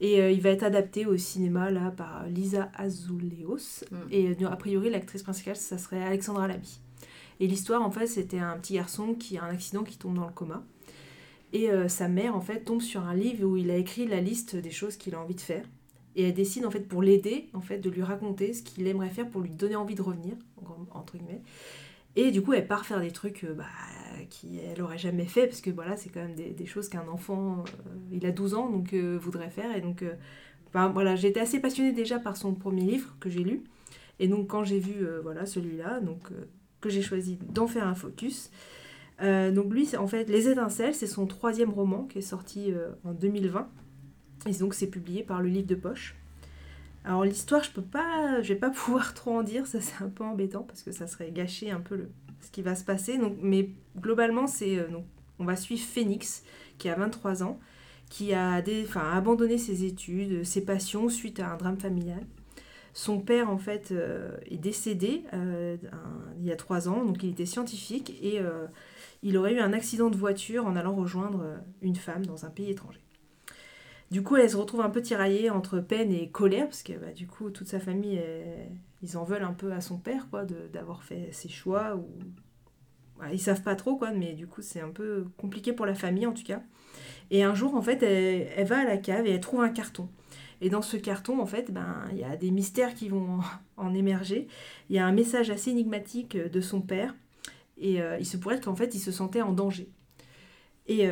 Et 0.00 0.20
euh, 0.20 0.30
il 0.30 0.40
va 0.40 0.50
être 0.50 0.62
adapté 0.62 1.04
au 1.04 1.16
cinéma 1.18 1.70
là 1.70 1.90
par 1.90 2.26
Lisa 2.26 2.70
Azuleos. 2.74 3.84
Mm. 3.90 3.96
Et 4.10 4.36
euh, 4.42 4.48
a 4.48 4.56
priori, 4.56 4.90
l'actrice 4.90 5.22
principale, 5.22 5.56
ça 5.56 5.78
serait 5.78 6.02
Alexandra 6.02 6.48
Lamy. 6.48 6.80
Et 7.40 7.46
l'histoire, 7.46 7.82
en 7.82 7.90
fait, 7.90 8.06
c'était 8.06 8.38
un 8.38 8.56
petit 8.58 8.74
garçon 8.74 9.14
qui 9.14 9.38
a 9.38 9.44
un 9.44 9.48
accident 9.48 9.82
qui 9.82 9.96
tombe 9.96 10.14
dans 10.14 10.26
le 10.26 10.32
coma. 10.32 10.62
Et 11.52 11.70
euh, 11.70 11.88
sa 11.88 12.06
mère, 12.06 12.36
en 12.36 12.42
fait, 12.42 12.60
tombe 12.60 12.82
sur 12.82 13.02
un 13.06 13.14
livre 13.14 13.44
où 13.44 13.56
il 13.56 13.70
a 13.70 13.76
écrit 13.76 14.06
la 14.06 14.20
liste 14.20 14.56
des 14.56 14.70
choses 14.70 14.96
qu'il 14.96 15.14
a 15.14 15.20
envie 15.20 15.34
de 15.34 15.40
faire. 15.40 15.64
Et 16.16 16.24
elle 16.24 16.34
décide, 16.34 16.66
en 16.66 16.70
fait, 16.70 16.86
pour 16.86 17.02
l'aider, 17.02 17.48
en 17.54 17.62
fait, 17.62 17.78
de 17.78 17.88
lui 17.88 18.02
raconter 18.02 18.52
ce 18.52 18.62
qu'il 18.62 18.86
aimerait 18.86 19.08
faire 19.08 19.28
pour 19.28 19.40
lui 19.40 19.50
donner 19.50 19.74
envie 19.74 19.94
de 19.94 20.02
revenir, 20.02 20.34
en- 20.58 20.98
entre 20.98 21.16
guillemets. 21.16 21.40
Et 22.14 22.30
du 22.30 22.42
coup, 22.42 22.52
elle 22.52 22.66
part 22.66 22.84
faire 22.84 23.00
des 23.00 23.10
trucs 23.10 23.44
euh, 23.44 23.54
bah, 23.54 23.64
qu'elle 24.28 24.82
aurait 24.82 24.98
jamais 24.98 25.24
fait, 25.24 25.46
parce 25.46 25.62
que 25.62 25.70
voilà, 25.70 25.96
c'est 25.96 26.10
quand 26.10 26.20
même 26.20 26.34
des, 26.34 26.66
choses 26.66 26.90
qu'un 26.90 27.08
enfant, 27.08 27.64
euh, 27.66 27.96
il 28.12 28.26
a 28.26 28.32
12 28.32 28.54
ans, 28.54 28.68
donc 28.68 28.92
voudrait 28.92 29.50
faire. 29.50 29.74
Et 29.74 29.80
donc, 29.80 30.04
voilà, 30.74 31.16
j'étais 31.16 31.40
assez 31.40 31.58
passionnée 31.58 31.92
déjà 31.92 32.18
par 32.18 32.36
son 32.36 32.54
premier 32.54 32.82
livre 32.82 33.16
que 33.18 33.30
j'ai 33.30 33.44
lu. 33.44 33.64
Et 34.18 34.28
donc, 34.28 34.48
quand 34.48 34.62
j'ai 34.62 34.78
vu 34.78 35.06
voilà, 35.22 35.46
celui-là, 35.46 36.00
donc, 36.00 36.30
que 36.80 36.88
j'ai 36.88 37.02
choisi 37.02 37.38
d'en 37.48 37.66
faire 37.66 37.86
un 37.86 37.94
focus. 37.94 38.50
euh, 39.22 39.50
donc, 39.50 39.72
lui, 39.72 39.88
en 39.96 40.06
fait, 40.06 40.28
Les 40.28 40.48
Étincelles, 40.48 40.94
c'est 40.94 41.06
son 41.06 41.26
troisième 41.26 41.70
roman 41.70 42.04
qui 42.04 42.18
est 42.18 42.22
sorti 42.22 42.72
euh, 42.72 42.90
en 43.04 43.12
2020. 43.12 43.68
Et 44.46 44.52
donc, 44.54 44.74
c'est 44.74 44.86
publié 44.86 45.22
par 45.22 45.42
le 45.42 45.48
livre 45.48 45.66
de 45.66 45.74
poche. 45.74 46.16
Alors, 47.04 47.24
l'histoire, 47.24 47.62
je 47.62 47.70
peux 47.70 47.82
pas, 47.82 48.40
je 48.42 48.52
vais 48.52 48.58
pas 48.58 48.70
pouvoir 48.70 49.14
trop 49.14 49.36
en 49.36 49.42
dire, 49.42 49.66
ça 49.66 49.80
c'est 49.80 50.02
un 50.02 50.08
peu 50.08 50.24
embêtant 50.24 50.62
parce 50.62 50.82
que 50.82 50.92
ça 50.92 51.06
serait 51.06 51.30
gâcher 51.30 51.70
un 51.70 51.80
peu 51.80 52.08
ce 52.40 52.50
qui 52.50 52.62
va 52.62 52.74
se 52.74 52.84
passer. 52.84 53.18
Mais 53.42 53.70
globalement, 53.98 54.46
c'est 54.46 54.78
euh, 54.78 54.88
on 55.38 55.44
va 55.44 55.56
suivre 55.56 55.82
Phoenix 55.82 56.44
qui 56.78 56.88
a 56.88 56.94
23 56.94 57.42
ans, 57.42 57.58
qui 58.08 58.34
a 58.34 58.62
des, 58.62 58.86
abandonné 58.94 59.58
ses 59.58 59.84
études, 59.84 60.44
ses 60.44 60.64
passions 60.64 61.08
suite 61.08 61.40
à 61.40 61.52
un 61.52 61.56
drame 61.56 61.78
familial. 61.78 62.24
Son 62.92 63.20
père, 63.20 63.50
en 63.50 63.58
fait, 63.58 63.92
euh, 63.92 64.36
est 64.46 64.56
décédé 64.56 65.22
euh, 65.32 65.76
il 66.38 66.44
y 66.44 66.52
a 66.52 66.56
trois 66.56 66.88
ans, 66.88 67.04
donc 67.04 67.22
il 67.22 67.30
était 67.30 67.46
scientifique 67.46 68.18
et 68.20 68.40
euh, 68.40 68.66
il 69.22 69.36
aurait 69.36 69.54
eu 69.54 69.60
un 69.60 69.72
accident 69.72 70.10
de 70.10 70.16
voiture 70.16 70.66
en 70.66 70.74
allant 70.74 70.94
rejoindre 70.94 71.44
une 71.82 71.96
femme 71.96 72.26
dans 72.26 72.44
un 72.46 72.50
pays 72.50 72.70
étranger. 72.70 73.00
Du 74.10 74.22
coup, 74.22 74.36
elle 74.36 74.50
se 74.50 74.56
retrouve 74.56 74.80
un 74.80 74.90
peu 74.90 75.02
tiraillée 75.02 75.50
entre 75.50 75.78
peine 75.78 76.10
et 76.10 76.30
colère, 76.30 76.64
parce 76.64 76.82
que 76.82 76.94
bah, 76.94 77.12
du 77.12 77.28
coup, 77.28 77.50
toute 77.50 77.68
sa 77.68 77.78
famille, 77.78 78.20
ils 79.02 79.16
en 79.16 79.22
veulent 79.22 79.44
un 79.44 79.52
peu 79.52 79.72
à 79.72 79.80
son 79.80 79.98
père, 79.98 80.28
quoi, 80.30 80.44
d'avoir 80.72 81.04
fait 81.04 81.28
ses 81.30 81.48
choix. 81.48 81.94
Ou... 81.94 82.08
Ouais, 83.20 83.28
ils 83.32 83.38
savent 83.38 83.62
pas 83.62 83.76
trop, 83.76 83.96
quoi, 83.96 84.10
mais 84.10 84.32
du 84.32 84.48
coup, 84.48 84.62
c'est 84.62 84.80
un 84.80 84.88
peu 84.88 85.26
compliqué 85.36 85.72
pour 85.72 85.86
la 85.86 85.94
famille, 85.94 86.26
en 86.26 86.32
tout 86.32 86.42
cas. 86.42 86.60
Et 87.30 87.44
un 87.44 87.54
jour, 87.54 87.76
en 87.76 87.82
fait, 87.82 88.02
elle 88.02 88.66
va 88.66 88.80
à 88.80 88.84
la 88.84 88.96
cave 88.96 89.26
et 89.26 89.30
elle 89.30 89.40
trouve 89.40 89.60
un 89.60 89.68
carton. 89.68 90.08
Et 90.60 90.68
dans 90.68 90.82
ce 90.82 90.96
carton, 90.96 91.40
en 91.40 91.46
fait, 91.46 91.70
ben, 91.70 92.04
il 92.12 92.18
y 92.18 92.24
a 92.24 92.36
des 92.36 92.50
mystères 92.50 92.94
qui 92.94 93.08
vont 93.08 93.40
en, 93.76 93.94
émerger. 93.94 94.48
Il 94.88 94.96
y 94.96 94.98
a 94.98 95.06
un 95.06 95.12
message 95.12 95.50
assez 95.50 95.70
énigmatique 95.70 96.36
de 96.36 96.60
son 96.60 96.80
père. 96.80 97.14
Et 97.78 97.98
il 98.18 98.26
se 98.26 98.36
pourrait 98.36 98.60
qu'en 98.60 98.74
fait, 98.74 98.94
il 98.94 98.98
se 98.98 99.10
sentait 99.10 99.40
en 99.40 99.52
danger. 99.52 99.88
Et 100.86 101.08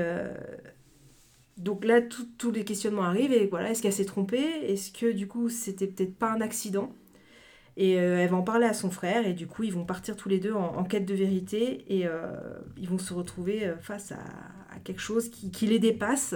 donc 1.56 1.84
là, 1.84 2.00
tous 2.02 2.50
les 2.50 2.64
questionnements 2.64 3.04
arrivent. 3.04 3.48
Voilà, 3.48 3.70
est-ce 3.70 3.80
qu'elle 3.80 3.92
s'est 3.92 4.04
trompée? 4.04 4.44
Est-ce 4.70 4.92
que 4.92 5.12
du 5.12 5.26
coup, 5.26 5.48
c'était 5.48 5.86
peut-être 5.86 6.14
pas 6.14 6.30
un 6.30 6.42
accident? 6.42 6.92
Et 7.78 7.96
euh, 8.00 8.18
elle 8.18 8.30
va 8.30 8.36
en 8.36 8.42
parler 8.42 8.66
à 8.66 8.74
son 8.74 8.90
frère, 8.90 9.24
et 9.24 9.34
du 9.34 9.46
coup, 9.46 9.62
ils 9.62 9.72
vont 9.72 9.84
partir 9.84 10.16
tous 10.16 10.28
les 10.28 10.40
deux 10.40 10.52
en, 10.52 10.82
quête 10.82 11.06
de 11.06 11.14
vérité, 11.14 11.84
et 11.86 12.08
euh, 12.08 12.32
ils 12.76 12.88
vont 12.88 12.98
se 12.98 13.14
retrouver 13.14 13.66
euh, 13.66 13.76
face 13.78 14.10
à, 14.10 14.18
quelque 14.82 15.00
chose 15.00 15.28
qui, 15.30 15.66
les 15.66 15.78
dépasse. 15.78 16.34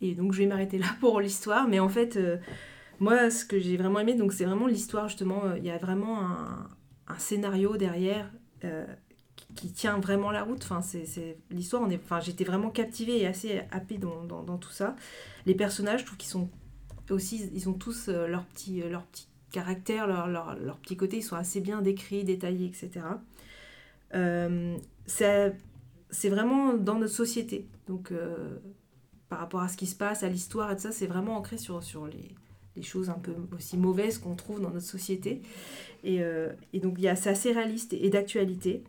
Et 0.00 0.14
donc, 0.14 0.32
je 0.32 0.38
vais 0.38 0.46
m'arrêter 0.46 0.78
là 0.78 0.86
pour 1.00 1.20
l'histoire, 1.20 1.68
mais 1.68 1.80
en 1.80 1.88
fait, 1.88 2.18
moi, 3.00 3.30
ce 3.30 3.44
que 3.44 3.58
j'ai 3.58 3.76
vraiment 3.76 4.00
aimé, 4.00 4.14
donc 4.14 4.32
c'est 4.32 4.44
vraiment 4.44 4.66
l'histoire, 4.66 5.08
justement, 5.08 5.54
il 5.56 5.64
y 5.64 5.70
a 5.70 5.78
vraiment 5.78 6.20
un, 6.20 7.18
scénario 7.18 7.76
derrière 7.76 8.30
qui, 9.54 9.72
tient 9.72 9.98
vraiment 9.98 10.30
la 10.30 10.42
route. 10.42 10.62
Enfin, 10.62 10.82
c'est 10.82 11.38
l'histoire, 11.50 11.82
enfin, 11.82 12.20
j'étais 12.20 12.44
vraiment 12.44 12.70
captivée 12.70 13.20
et 13.20 13.26
assez 13.26 13.62
happée 13.70 13.98
dans, 13.98 14.24
dans, 14.24 14.58
tout 14.58 14.72
ça. 14.72 14.96
Les 15.46 15.54
personnages, 15.54 16.00
je 16.00 16.06
trouve 16.06 16.18
qu'ils 16.18 16.30
sont 16.30 16.48
aussi, 17.10 17.50
ils 17.54 17.68
ont 17.68 17.74
tous 17.74 18.08
leur 18.08 18.44
petit, 18.46 18.82
leur 18.82 19.04
petit 19.04 19.28
caractère, 19.54 20.08
leur, 20.08 20.26
leur, 20.26 20.56
leur, 20.58 20.78
petit 20.78 20.96
côté, 20.96 21.18
ils 21.18 21.22
sont 21.22 21.36
assez 21.36 21.60
bien 21.60 21.80
décrits, 21.80 22.24
détaillés, 22.24 22.66
etc. 22.66 23.06
Euh, 24.14 24.76
c'est 25.06 26.28
vraiment 26.28 26.74
dans 26.74 26.98
notre 26.98 27.14
société. 27.14 27.68
Donc, 27.86 28.10
euh, 28.10 28.58
par 29.34 29.40
rapport 29.40 29.62
à 29.62 29.68
ce 29.68 29.76
qui 29.76 29.86
se 29.88 29.96
passe, 29.96 30.22
à 30.22 30.28
l'histoire 30.28 30.70
et 30.70 30.76
tout 30.76 30.82
ça, 30.82 30.92
c'est 30.92 31.08
vraiment 31.08 31.36
ancré 31.36 31.58
sur, 31.58 31.82
sur 31.82 32.06
les, 32.06 32.30
les, 32.76 32.82
choses 32.82 33.10
un 33.10 33.18
peu 33.18 33.34
aussi 33.56 33.76
mauvaises 33.76 34.18
qu'on 34.18 34.36
trouve 34.36 34.60
dans 34.60 34.70
notre 34.70 34.86
société. 34.86 35.42
Et, 36.04 36.22
euh, 36.22 36.52
et 36.72 36.78
donc, 36.78 36.98
c'est 37.00 37.30
assez 37.30 37.50
réaliste 37.50 37.94
et, 37.94 38.10
d'actualité. 38.10 38.84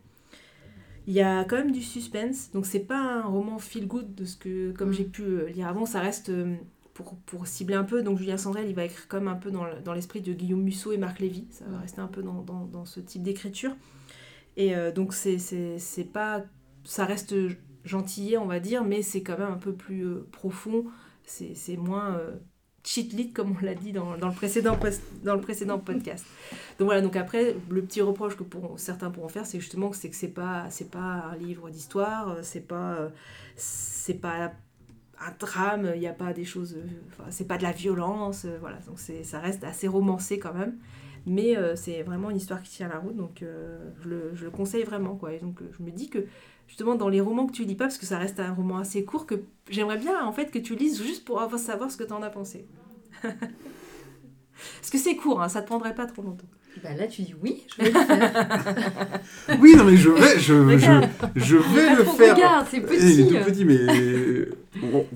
Il 1.08 1.14
y 1.14 1.20
a 1.20 1.42
quand 1.42 1.56
même 1.56 1.72
du 1.72 1.82
suspense, 1.82 2.52
donc 2.52 2.64
c'est 2.64 2.78
pas 2.78 3.00
un 3.00 3.22
roman 3.22 3.58
feel 3.58 3.88
good 3.88 4.14
de 4.14 4.24
ce 4.24 4.36
que, 4.36 4.70
comme 4.70 4.92
j'ai 4.92 5.02
pu 5.02 5.48
lire 5.48 5.66
avant, 5.66 5.84
ça 5.84 5.98
reste 5.98 6.30
pour, 6.94 7.48
cibler 7.48 7.74
un 7.74 7.82
peu, 7.82 8.04
donc 8.04 8.16
Julien 8.16 8.36
Sandrel, 8.36 8.68
il 8.68 8.74
va 8.76 8.84
écrire 8.84 9.08
comme 9.08 9.26
un 9.26 9.34
peu 9.34 9.50
dans 9.50 9.94
l'esprit 9.94 10.20
de 10.20 10.32
Guillaume 10.32 10.62
Musso 10.62 10.92
et 10.92 10.96
Marc 10.96 11.18
Lévy. 11.18 11.48
Ça 11.50 11.64
va 11.68 11.78
rester 11.78 12.00
un 12.00 12.06
peu 12.06 12.22
dans, 12.22 12.44
dans, 12.44 12.84
ce 12.84 13.00
type 13.00 13.24
d'écriture. 13.24 13.74
Et 14.56 14.76
euh, 14.76 14.92
donc, 14.92 15.12
c'est 15.12 16.12
pas. 16.12 16.44
Ça 16.84 17.04
reste 17.04 17.34
gentillet, 17.86 18.36
on 18.36 18.46
va 18.46 18.60
dire, 18.60 18.84
mais 18.84 19.02
c'est 19.02 19.22
quand 19.22 19.38
même 19.38 19.52
un 19.52 19.58
peu 19.58 19.72
plus 19.72 20.04
euh, 20.04 20.26
profond. 20.32 20.84
C'est 21.24 21.76
moins 21.76 22.14
euh, 22.16 22.36
cheat 22.84 23.12
lit, 23.12 23.32
comme 23.32 23.56
on 23.60 23.64
l'a 23.64 23.74
dit 23.74 23.92
dans, 23.92 24.16
dans, 24.16 24.28
le 24.28 24.34
précédent, 24.34 24.78
dans 25.24 25.34
le 25.34 25.40
précédent 25.40 25.78
podcast. 25.78 26.24
Donc 26.78 26.86
voilà, 26.86 27.00
donc 27.00 27.16
après, 27.16 27.56
le 27.70 27.82
petit 27.82 28.00
reproche 28.00 28.36
que 28.36 28.44
pour, 28.44 28.78
certains 28.78 29.10
pourront 29.10 29.28
faire, 29.28 29.46
c'est 29.46 29.58
justement 29.58 29.90
que 29.90 29.96
c'est 29.96 30.10
que 30.10 30.16
c'est 30.16 30.28
pas, 30.28 30.68
pas 30.92 31.30
un 31.32 31.36
livre 31.36 31.68
d'histoire, 31.70 32.36
c'est 32.42 32.60
pas, 32.60 33.10
c'est 33.56 34.20
pas 34.20 34.52
un 35.20 35.32
drame, 35.38 35.92
il 35.94 36.00
n'y 36.00 36.06
a 36.06 36.12
pas 36.12 36.32
des 36.32 36.44
choses, 36.44 36.76
c'est 37.30 37.46
pas 37.46 37.58
de 37.58 37.62
la 37.62 37.72
violence, 37.72 38.44
euh, 38.44 38.58
voilà, 38.60 38.78
donc 38.86 38.98
ça 38.98 39.40
reste 39.40 39.64
assez 39.64 39.88
romancé 39.88 40.38
quand 40.38 40.54
même, 40.54 40.76
mais 41.26 41.56
euh, 41.56 41.74
c'est 41.76 42.02
vraiment 42.02 42.30
une 42.30 42.36
histoire 42.36 42.62
qui 42.62 42.70
tient 42.70 42.88
la 42.88 42.98
route, 42.98 43.16
donc 43.16 43.42
euh, 43.42 43.90
je, 44.02 44.08
le, 44.08 44.34
je, 44.34 44.44
le, 44.44 44.50
conseille 44.50 44.84
vraiment, 44.84 45.16
quoi, 45.16 45.32
et 45.32 45.38
donc 45.38 45.60
je 45.76 45.82
me 45.82 45.90
dis 45.90 46.10
que 46.10 46.26
justement 46.66 46.94
dans 46.94 47.08
les 47.08 47.20
romans 47.20 47.46
que 47.46 47.52
tu 47.52 47.64
lis 47.64 47.74
pas, 47.74 47.84
parce 47.84 47.98
que 47.98 48.06
ça 48.06 48.18
reste 48.18 48.40
un 48.40 48.52
roman 48.52 48.78
assez 48.78 49.04
court, 49.04 49.26
que 49.26 49.36
j'aimerais 49.70 49.98
bien 49.98 50.24
en 50.24 50.32
fait 50.32 50.50
que 50.50 50.58
tu 50.58 50.74
lises 50.74 51.02
juste 51.02 51.24
pour 51.24 51.40
avoir, 51.40 51.60
savoir 51.60 51.90
ce 51.90 51.96
que 51.96 52.04
tu 52.04 52.12
en 52.12 52.22
as 52.22 52.30
pensé. 52.30 52.66
parce 53.22 54.90
que 54.90 54.98
c'est 54.98 55.16
court, 55.16 55.42
hein, 55.42 55.48
ça 55.48 55.62
te 55.62 55.66
prendrait 55.66 55.94
pas 55.94 56.06
trop 56.06 56.22
longtemps. 56.22 56.48
Bah 56.82 56.90
là, 56.96 57.06
tu 57.06 57.22
dis 57.22 57.34
oui, 57.42 57.62
je 57.68 57.82
vais 57.84 57.90
le 57.90 57.98
faire. 57.98 59.20
oui, 59.60 59.74
non, 59.76 59.84
mais 59.84 59.96
je 59.96 60.10
vais, 60.10 60.38
je, 60.38 60.76
je, 60.76 61.00
je 61.34 61.56
vais 61.56 61.96
le 61.96 62.04
faire. 62.04 62.34
Regarde, 62.34 62.66
c'est 62.70 62.80
petit. 62.80 63.14
C'est 63.14 63.26
tout 63.26 63.44
petit, 63.50 63.64
mais. 63.64 63.78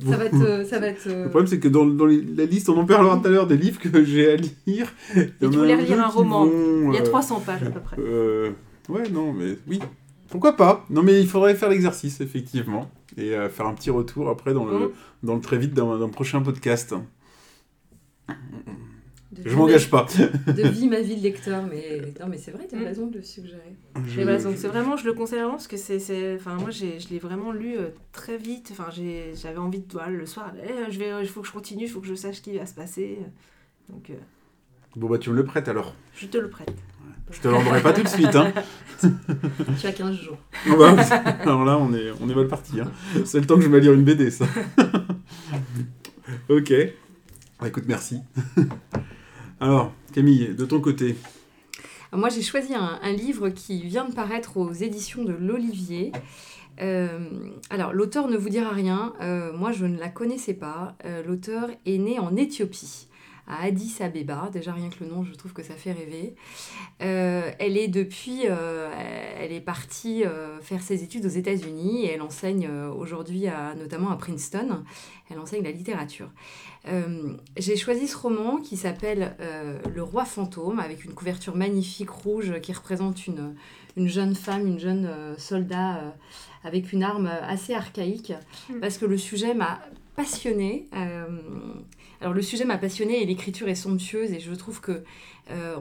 ça, 0.08 0.16
va 0.16 0.24
être, 0.24 0.66
ça 0.66 0.78
va 0.78 0.86
être. 0.86 1.06
Le 1.06 1.28
problème, 1.28 1.46
c'est 1.46 1.60
que 1.60 1.68
dans, 1.68 1.84
dans 1.84 2.06
la 2.06 2.44
liste, 2.46 2.70
on 2.70 2.78
en 2.78 2.86
parlera 2.86 3.18
tout 3.18 3.26
à 3.26 3.30
l'heure 3.30 3.46
des 3.46 3.58
livres 3.58 3.78
que 3.78 4.04
j'ai 4.04 4.32
à 4.32 4.36
lire. 4.36 4.90
Et 5.14 5.26
tu 5.38 5.46
voulais 5.48 5.74
relire 5.74 6.00
un 6.00 6.08
roman. 6.08 6.46
il 6.46 6.94
y 6.94 6.98
a 6.98 7.02
300 7.02 7.40
pages 7.40 7.62
à 7.62 7.70
peu 7.70 7.80
près. 7.80 7.96
Euh, 7.98 8.52
ouais, 8.88 9.10
non, 9.10 9.34
mais 9.34 9.58
oui. 9.68 9.80
Pourquoi 10.30 10.56
pas 10.56 10.84
Non, 10.90 11.02
mais 11.02 11.20
il 11.20 11.28
faudrait 11.28 11.54
faire 11.54 11.68
l'exercice, 11.68 12.20
effectivement. 12.20 12.90
Et 13.16 13.34
euh, 13.34 13.48
faire 13.48 13.66
un 13.66 13.74
petit 13.74 13.90
retour 13.90 14.28
après 14.28 14.54
dans 14.54 14.64
le, 14.64 14.78
mmh. 14.78 14.90
dans 15.24 15.34
le 15.34 15.40
très 15.40 15.58
vite 15.58 15.74
d'un 15.74 16.08
prochain 16.08 16.40
podcast 16.40 16.94
je 19.44 19.56
m'engage 19.56 19.90
pas. 19.90 20.06
de 20.46 20.68
vie 20.68 20.88
ma 20.88 21.00
vie 21.00 21.16
de 21.16 21.22
lecteur, 21.22 21.64
mais 21.66 22.12
non, 22.20 22.26
mais 22.28 22.38
c'est 22.38 22.50
vrai, 22.50 22.66
tu 22.68 22.74
as 22.74 22.78
mm. 22.78 22.84
raison 22.84 23.06
de 23.06 23.18
le 23.18 23.22
suggérer. 23.22 23.76
donc 23.94 24.56
c'est 24.56 24.68
vraiment, 24.68 24.96
je 24.96 25.04
le 25.06 25.12
conseille 25.12 25.38
vraiment 25.38 25.52
parce 25.52 25.68
que 25.68 25.76
c'est, 25.76 26.34
enfin 26.34 26.56
moi 26.56 26.70
je 26.70 27.08
l'ai 27.10 27.18
vraiment 27.18 27.52
lu 27.52 27.78
euh, 27.78 27.88
très 28.12 28.36
vite. 28.36 28.70
Enfin 28.72 28.88
j'avais 28.90 29.58
envie 29.58 29.80
de 29.80 29.92
voilà, 29.92 30.10
le 30.10 30.26
soir, 30.26 30.52
eh, 30.62 30.90
je 30.90 30.98
vais, 30.98 31.10
il 31.22 31.28
faut 31.28 31.40
que 31.42 31.46
je 31.46 31.52
continue, 31.52 31.84
il 31.84 31.90
faut 31.90 32.00
que 32.00 32.06
je 32.06 32.14
sache 32.14 32.36
ce 32.36 32.42
qui 32.42 32.56
va 32.56 32.66
se 32.66 32.74
passer. 32.74 33.18
Donc. 33.88 34.10
Euh, 34.10 34.14
bon 34.96 35.08
bah 35.08 35.18
tu 35.18 35.30
me 35.30 35.36
le 35.36 35.44
prêtes 35.44 35.68
alors. 35.68 35.94
Je 36.14 36.26
te 36.26 36.38
le 36.38 36.50
prête. 36.50 36.74
Je 37.30 37.40
te 37.40 37.48
l'enverrai 37.48 37.82
pas 37.82 37.92
tout 37.92 38.02
de 38.02 38.08
suite. 38.08 38.34
Hein. 38.34 38.52
tu 39.80 39.86
as 39.86 39.92
15 39.92 40.16
jours. 40.16 40.38
Ah 40.68 40.76
bah, 40.76 40.96
alors 41.42 41.64
là, 41.64 41.78
on 41.78 41.92
est, 41.94 42.10
on 42.20 42.28
est 42.28 42.34
mal 42.34 42.48
parti. 42.48 42.80
Hein. 42.80 42.90
C'est 43.24 43.40
le 43.40 43.46
temps 43.46 43.56
que 43.56 43.62
je 43.62 43.68
vais 43.68 43.80
lire 43.80 43.92
une 43.92 44.04
BD, 44.04 44.30
ça. 44.30 44.46
ok. 46.48 46.72
Bah, 47.60 47.68
écoute, 47.68 47.84
merci. 47.86 48.20
Alors, 49.60 49.92
Camille, 50.12 50.54
de 50.54 50.64
ton 50.64 50.80
côté 50.80 51.16
Moi, 52.12 52.28
j'ai 52.30 52.42
choisi 52.42 52.74
un, 52.74 53.12
livre 53.12 53.50
qui 53.50 53.82
vient 53.82 54.08
de 54.08 54.14
paraître 54.14 54.56
aux 54.56 54.72
éditions 54.72 55.24
de 55.24 55.32
l'Olivier. 55.32 56.12
Euh, 56.80 57.28
alors, 57.68 57.92
l'auteur 57.92 58.28
ne 58.28 58.36
vous 58.36 58.48
dira 58.48 58.70
rien. 58.70 59.12
Euh, 59.20 59.52
moi, 59.52 59.70
je 59.72 59.86
ne 59.86 59.98
la 59.98 60.08
connaissais 60.08 60.54
pas. 60.54 60.96
Euh, 61.04 61.22
l'auteur 61.22 61.68
est 61.86 61.98
né 61.98 62.18
en 62.18 62.36
Éthiopie 62.36 63.08
à 63.50 63.64
Addis 63.64 63.96
Abeba. 64.00 64.48
Déjà 64.52 64.72
rien 64.72 64.88
que 64.88 65.04
le 65.04 65.10
nom, 65.10 65.24
je 65.24 65.34
trouve 65.34 65.52
que 65.52 65.62
ça 65.62 65.74
fait 65.74 65.92
rêver. 65.92 66.34
elle 67.00 67.76
est 67.76 67.88
depuis, 67.88 68.44
elle 68.44 69.52
est 69.52 69.60
partie 69.60 70.22
faire 70.62 70.82
ses 70.82 71.02
études 71.02 71.26
aux 71.26 71.30
États-Unis 71.30 72.04
et 72.04 72.12
elle 72.12 72.22
enseigne 72.22 72.68
aujourd'hui 72.68 73.46
notamment 73.76 74.10
à 74.10 74.16
Princeton. 74.16 74.84
Elle 75.30 75.38
enseigne 75.38 75.62
la 75.62 75.70
littérature. 75.70 76.28
Euh, 76.88 77.34
j'ai 77.56 77.76
choisi 77.76 78.08
ce 78.08 78.16
roman 78.16 78.56
qui 78.56 78.76
s'appelle 78.76 79.36
euh, 79.40 79.78
Le 79.94 80.02
roi 80.02 80.24
fantôme, 80.24 80.78
avec 80.78 81.04
une 81.04 81.12
couverture 81.12 81.54
magnifique 81.54 82.10
rouge 82.10 82.60
qui 82.60 82.72
représente 82.72 83.26
une, 83.26 83.54
une 83.96 84.08
jeune 84.08 84.34
femme, 84.34 84.66
une 84.66 84.80
jeune 84.80 85.06
euh, 85.06 85.36
soldat 85.36 86.14
avec 86.64 86.92
une 86.92 87.02
arme 87.02 87.26
assez 87.26 87.74
archaïque, 87.74 88.32
hmm. 88.68 88.80
parce 88.80 88.98
que 88.98 89.06
le 89.06 89.18
sujet 89.18 89.54
m'a 89.54 89.80
passionnée. 90.16 90.88
Alors 92.20 92.34
le 92.34 92.42
sujet 92.42 92.64
m'a 92.64 92.78
passionnée 92.78 93.22
et 93.22 93.26
l'écriture 93.26 93.68
est 93.68 93.74
somptueuse 93.74 94.32
et 94.32 94.40
je 94.40 94.52
trouve 94.52 94.80
que 94.80 95.04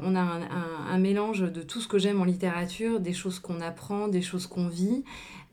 on 0.01 0.15
a 0.15 0.19
un, 0.19 0.97
mélange 0.97 1.41
de 1.41 1.61
tout 1.61 1.79
ce 1.79 1.87
que 1.87 1.99
j'aime 1.99 2.19
en 2.19 2.23
littérature, 2.23 2.99
des 2.99 3.13
choses 3.13 3.37
qu'on 3.37 3.61
apprend, 3.61 4.07
des 4.07 4.23
choses 4.23 4.47
qu'on 4.47 4.67
vit, 4.67 5.03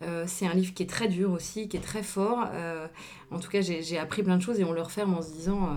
euh, 0.03 0.25
c'est 0.27 0.47
un 0.47 0.55
livre 0.55 0.75
qui 0.75 0.83
est 0.83 0.91
très 0.91 1.09
dur 1.09 1.33
aussi, 1.33 1.69
qui 1.69 1.77
est 1.77 1.81
très 1.81 2.03
fort. 2.03 2.47
Euh, 2.53 2.87
en 3.31 3.39
tout 3.39 3.51
cas, 3.51 3.61
j'ai 3.63 3.99
appris 3.99 4.23
plein 4.23 4.37
de 4.37 4.43
choses 4.43 4.61
et 4.61 4.65
on 4.65 4.73
le 4.73 4.83
referme 4.83 5.15
en 5.15 5.23
se 5.23 5.33
disant 5.33 5.65
euh, 5.65 5.77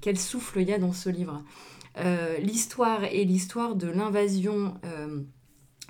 quel 0.00 0.18
souffle 0.18 0.60
il 0.60 0.68
y 0.68 0.72
a 0.72 0.78
dans 0.78 0.92
ce 0.92 1.08
livre. 1.08 1.42
l'histoire 2.40 3.04
est 3.04 3.24
l'histoire 3.24 3.74
de 3.74 3.88
l'invasion 3.88 4.74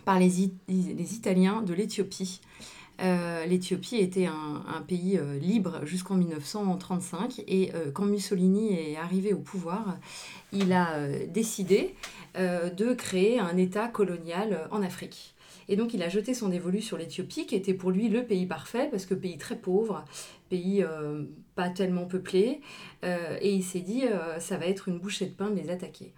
par 0.05 0.19
les, 0.19 0.43
Italiens 0.69 1.63
de 1.63 1.73
l'Éthiopie. 1.73 2.41
L'Éthiopie 3.47 3.97
était 3.97 4.27
un, 4.27 4.83
pays 4.87 5.19
libre 5.41 5.81
jusqu'en 5.85 6.17
1935 6.17 7.43
et 7.47 7.73
quand 7.95 8.05
Mussolini 8.05 8.75
est 8.75 8.97
arrivé 8.97 9.33
au 9.33 9.39
pouvoir, 9.39 9.99
il 10.53 10.73
a 10.73 11.09
décidé 11.27 11.95
de 12.37 12.93
créer 12.93 13.39
un 13.39 13.57
État 13.57 13.89
colonial 13.89 14.69
en 14.71 14.83
Afrique. 14.83 15.35
Et 15.71 15.77
donc 15.77 15.95
il 15.95 16.03
a 16.03 16.09
jeté 16.09 16.35
son 16.35 16.49
dévolu 16.49 16.83
sur 16.83 16.99
l'Éthiopie, 16.99 17.47
qui 17.47 17.55
était 17.55 17.75
pour 17.75 17.93
lui 17.93 18.09
le 18.09 18.25
pays 18.25 18.45
parfait, 18.45 18.89
parce 18.91 19.07
que 19.07 19.15
pays 19.15 19.39
très 19.39 19.57
pauvre, 19.57 20.05
pays 20.49 20.83
euh, 20.83 21.23
pas 21.55 21.71
tellement 21.71 22.07
peuplé, 22.07 22.61
euh, 23.05 23.39
et 23.41 23.55
il 23.55 23.63
s'est 23.63 23.81
dit, 23.81 24.05
euh, 24.05 24.41
ça 24.41 24.57
va 24.57 24.67
être 24.67 24.89
une 24.89 24.99
bouchée 24.99 25.27
de 25.27 25.33
pain 25.33 25.49
de 25.49 25.55
les 25.55 25.71
attaquer. 25.71 26.13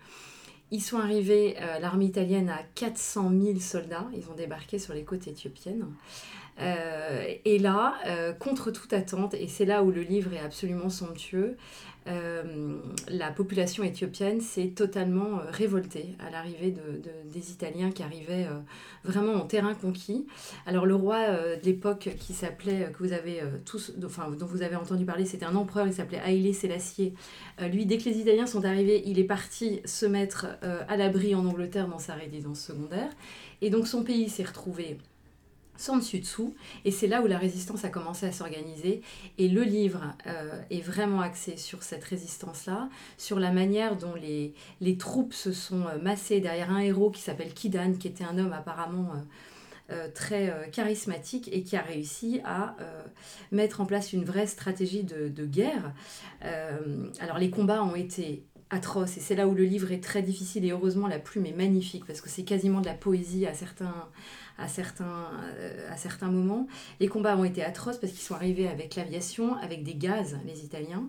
Ils 0.71 0.81
sont 0.81 0.99
arrivés, 0.99 1.55
l'armée 1.83 2.07
italienne, 2.07 2.49
à 2.49 2.63
400 2.77 3.31
000 3.39 3.61
soldats, 3.61 4.07
ils 4.17 4.31
ont 4.31 4.35
débarqué 4.35 4.79
sur 4.79 4.95
les 4.95 5.05
côtes 5.05 5.29
éthiopiennes. 5.29 5.85
Euh, 6.61 7.25
et 7.45 7.59
là, 7.59 7.95
euh, 8.07 8.33
contre 8.33 8.71
toute 8.71 8.93
attente, 8.93 9.35
et 9.35 9.49
c'est 9.49 9.65
là 9.65 9.83
où 9.83 9.91
le 9.91 10.03
livre 10.03 10.33
est 10.35 10.39
absolument 10.41 10.91
somptueux, 10.91 11.57
euh, 12.09 12.75
la 13.09 13.31
population 13.31 13.85
éthiopienne 13.85 14.41
s'est 14.41 14.69
totalement 14.69 15.41
révoltée 15.51 16.17
à 16.19 16.31
l'arrivée 16.31 16.73
de, 16.73 16.99
de- 16.99 17.33
des 17.33 17.53
Italiens 17.53 17.91
qui 17.93 18.03
arrivaient 18.03 18.49
vraiment 19.05 19.35
en 19.35 19.47
terrain 19.47 19.73
conquis. 19.75 20.27
Alors 20.67 20.85
le 20.85 20.97
roi 20.97 21.29
de 21.29 21.65
l'époque 21.65 22.11
qui 22.19 22.33
s'appelait, 22.35 22.91
que 22.93 22.99
vous 23.05 23.13
avez 23.13 23.41
tous, 23.65 23.93
enfin 24.05 24.31
dont 24.33 24.47
vous 24.47 24.63
avez 24.63 24.75
entendu 24.75 25.05
parler, 25.05 25.25
c'était 25.25 25.47
un 25.47 25.55
empereur, 25.55 25.87
il 25.87 25.93
s'appelait 25.93 26.21
Haïlé 26.21 26.53
Sélassié. 26.53 27.15
Lui, 27.71 27.87
dès 27.87 27.99
que 27.99 28.05
les 28.05 28.19
Italiens 28.19 28.47
sont 28.47 28.65
arrivés, 28.65 29.05
il 29.07 29.21
est 29.21 29.25
parti 29.25 29.81
se 29.85 30.05
mettre 30.05 30.47
à 30.89 30.97
l'abri 30.97 31.37
en 31.37 31.47
Angleterre 31.47 31.87
dans 31.87 32.01
sa 32.01 32.15
résidence 32.15 32.61
secondaire. 32.61 33.11
Et 33.61 33.71
donc 33.71 33.87
son 33.87 34.03
pays 34.03 34.29
s'est 34.29 34.43
retrouvé 34.43 34.99
sans 35.83 35.97
dessus 35.97 36.21
dessous. 36.21 36.55
Et 36.85 36.91
c'est 36.91 37.09
là 37.09 37.23
où 37.23 37.27
la 37.27 37.39
résistance 37.39 37.85
a 37.85 37.89
commencé 37.89 38.25
à 38.25 38.33
s'organiser. 38.33 39.03
Et 39.39 39.49
le 39.49 39.63
livre 39.63 40.15
euh, 40.27 40.63
est 40.71 40.81
vraiment 40.81 41.21
axé 41.21 41.57
sur 41.57 41.83
cette 41.83 42.05
résistance-là, 42.05 42.89
sur 43.19 43.41
la 43.41 43.51
manière 43.51 43.97
dont 43.97 44.15
les, 44.15 44.55
troupes 44.97 45.35
se 45.35 45.53
sont 45.53 45.87
euh, 45.87 45.99
massées 46.01 46.41
derrière 46.41 46.71
un 46.71 46.79
héros 46.79 47.11
qui 47.11 47.21
s'appelle 47.21 47.53
Kidan, 47.53 47.95
qui 47.95 48.07
était 48.07 48.25
un 48.25 48.39
homme 48.39 48.53
apparemment 48.53 49.11
euh, 49.91 50.09
très 50.15 50.71
charismatique 50.71 51.49
et 51.53 51.65
qui 51.65 51.77
a 51.77 51.83
réussi 51.83 52.41
à 52.45 52.77
mettre 53.51 53.81
en 53.81 53.87
place 53.87 54.13
une 54.13 54.25
vraie 54.25 54.47
stratégie 54.47 55.03
de, 55.03 55.45
guerre. 55.45 55.93
Alors 57.21 57.39
les 57.39 57.51
combats 57.51 57.83
ont 57.83 57.97
été 57.97 58.45
atroces 58.71 59.19
et 59.19 59.21
c'est 59.21 59.35
là 59.35 59.47
où 59.49 59.55
le 59.55 59.65
livre 59.65 59.93
est 59.93 60.03
très 60.03 60.23
difficile 60.23 60.65
et 60.65 60.71
heureusement 60.71 61.07
la 61.07 61.19
plume 61.19 61.45
est 61.45 61.57
magnifique 61.57 62.07
parce 62.07 62.21
que 62.21 62.31
c'est 62.31 62.45
quasiment 62.45 62.81
de 62.81 62.87
la 62.87 62.95
poésie 62.95 63.47
à 63.47 63.53
certains, 63.53 64.09
à 64.63 64.69
certains, 64.69 65.31
euh, 65.59 65.93
à 65.93 65.97
certains 65.97 66.31
moments. 66.31 66.67
Les 67.01 67.09
combats 67.09 67.37
ont 67.37 67.45
été 67.45 67.63
atroces 67.63 67.99
parce 67.99 68.13
qu'ils 68.13 68.23
sont 68.23 68.35
arrivés 68.35 68.69
avec 68.69 68.97
l'aviation, 68.97 69.57
avec 69.57 69.83
des 69.83 69.95
gaz, 69.95 70.39
les 70.47 70.65
Italiens. 70.65 71.09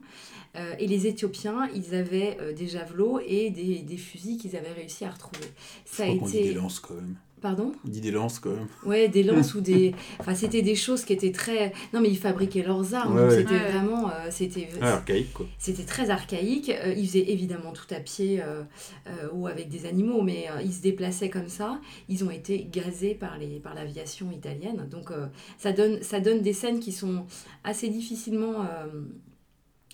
Euh, 0.55 0.75
et 0.79 0.87
les 0.87 1.07
Éthiopiens, 1.07 1.69
ils 1.73 1.95
avaient 1.95 2.37
euh, 2.39 2.53
des 2.53 2.67
javelots 2.67 3.19
et 3.25 3.49
des, 3.49 3.79
des 3.79 3.97
fusils 3.97 4.37
qu'ils 4.37 4.55
avaient 4.55 4.71
réussi 4.71 5.05
à 5.05 5.11
retrouver. 5.11 5.47
Je 5.85 5.95
Ça 5.95 6.03
a 6.03 6.07
dit 6.07 6.19
des 6.19 6.39
été... 6.39 6.53
lances 6.53 6.79
quand 6.79 6.95
même. 6.95 7.15
Pardon 7.43 7.73
On 7.85 7.89
dit 7.89 7.99
des 8.01 8.09
lances 8.09 8.39
quand 8.39 8.51
même. 8.51 8.67
Ouais, 8.85 9.09
des 9.09 9.21
lances 9.29 9.53
ou 9.53 9.59
des... 9.61 9.93
Enfin, 10.19 10.33
c'était 10.33 10.61
des 10.61 10.75
choses 10.75 11.03
qui 11.03 11.11
étaient 11.11 11.33
très... 11.33 11.73
Non, 11.93 11.99
mais 11.99 12.09
ils 12.09 12.17
fabriquaient 12.17 12.63
leurs 12.63 12.95
armes. 12.95 13.17
Ouais. 13.17 13.29
C'était 13.29 13.53
Ouais. 13.55 13.69
vraiment... 13.71 14.07
euh, 14.09 14.27
c'était... 14.31 14.69
Archaïque 14.81 15.33
quoi. 15.33 15.45
C'était 15.59 15.83
très 15.83 16.09
archaïque. 16.09 16.69
Euh, 16.69 16.93
ils 16.97 17.05
faisaient 17.05 17.29
évidemment 17.31 17.73
tout 17.73 17.93
à 17.93 17.99
pied 17.99 18.41
euh, 18.41 18.63
euh, 19.07 19.27
ou 19.33 19.47
avec 19.47 19.67
des 19.67 19.85
animaux, 19.85 20.21
mais 20.21 20.45
euh, 20.49 20.61
ils 20.63 20.71
se 20.73 20.81
déplaçaient 20.81 21.29
comme 21.29 21.49
ça. 21.49 21.81
Ils 22.07 22.23
ont 22.23 22.31
été 22.31 22.65
gazés 22.71 23.13
par 23.13 23.37
les 23.37 23.59
par 23.59 23.73
l'aviation 23.75 24.31
italienne. 24.31 24.87
Donc 24.89 25.11
euh, 25.11 25.25
ça 25.57 25.73
donne 25.73 26.01
ça 26.01 26.21
donne 26.21 26.41
des 26.41 26.53
scènes 26.53 26.79
qui 26.79 26.93
sont 26.93 27.25
assez 27.65 27.89
difficilement 27.89 28.61
euh, 28.61 29.01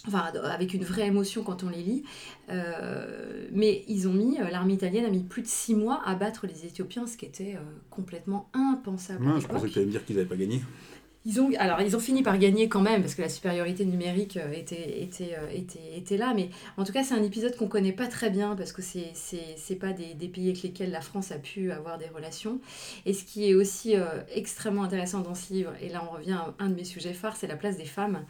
Enfin, 0.08 0.32
avec 0.44 0.74
une 0.74 0.84
vraie 0.84 1.08
émotion 1.08 1.44
quand 1.44 1.64
on 1.64 1.70
les 1.70 1.84
lit. 1.84 2.04
Euh, 2.50 3.48
mais 3.52 3.84
ils 3.88 4.08
ont 4.08 4.14
mis, 4.14 4.40
euh, 4.40 4.50
l'armée 4.50 4.74
italienne 4.74 5.06
a 5.06 5.10
mis 5.10 5.24
plus 5.24 5.42
de 5.42 5.48
six 5.48 5.76
mois 5.76 6.02
à 6.06 6.16
battre 6.16 6.48
les 6.48 6.66
Éthiopiens, 6.66 7.06
ce 7.06 7.18
qui 7.18 7.26
était 7.26 7.56
euh, 7.56 7.60
complètement 7.90 8.50
impensable. 8.54 9.28
Ouais, 9.28 9.42
je 9.42 9.48
pensais 9.48 9.68
que 9.68 9.74
tu 9.74 9.80
allais 9.80 9.88
me 9.88 9.92
dire 9.92 10.06
qu'ils 10.06 10.16
n'avaient 10.16 10.28
pas 10.28 10.38
gagné. 10.38 10.62
Ils 11.26 11.42
ont, 11.42 11.52
alors, 11.60 11.82
ils 11.82 11.96
ont 11.98 12.00
fini 12.00 12.24
par 12.24 12.38
gagner 12.40 12.70
quand 12.70 12.80
même, 12.80 13.02
parce 13.02 13.14
que 13.14 13.22
la 13.22 13.28
supériorité 13.30 13.84
numérique 13.86 14.38
euh, 14.38 14.52
était, 14.54 15.02
était, 15.02 15.36
euh, 15.38 15.50
était, 15.54 15.98
était 15.98 16.16
là. 16.16 16.34
Mais 16.34 16.50
en 16.78 16.86
tout 16.86 16.94
cas, 16.94 17.04
c'est 17.04 17.14
un 17.14 17.22
épisode 17.22 17.58
qu'on 17.58 17.68
connaît 17.68 17.92
pas 17.92 18.08
très 18.08 18.30
bien, 18.30 18.56
parce 18.56 18.72
que 18.72 18.82
c'est- 18.82 19.12
c'est 19.14 19.76
pas 19.76 19.92
des, 19.92 20.14
des 20.14 20.30
pays 20.30 20.48
avec 20.50 20.62
lesquels 20.64 20.92
la 20.92 21.02
France 21.02 21.32
a 21.34 21.38
pu 21.38 21.72
avoir 21.74 21.98
des 21.98 22.08
relations. 22.08 22.62
Et 23.06 23.14
ce 23.14 23.26
qui 23.26 23.50
est 23.50 23.54
aussi 23.54 23.96
euh, 23.98 24.06
extrêmement 24.34 24.84
intéressant 24.84 25.20
dans 25.20 25.36
ce 25.36 25.52
livre, 25.54 25.74
et 25.82 25.90
là 25.90 26.02
on 26.10 26.16
revient 26.16 26.32
à 26.32 26.54
un 26.58 26.70
de 26.70 26.76
mes 26.76 26.86
sujets 26.86 27.14
phares, 27.14 27.36
c'est 27.36 27.48
la 27.48 27.58
place 27.58 27.76
des 27.78 27.86
femmes. 27.86 28.26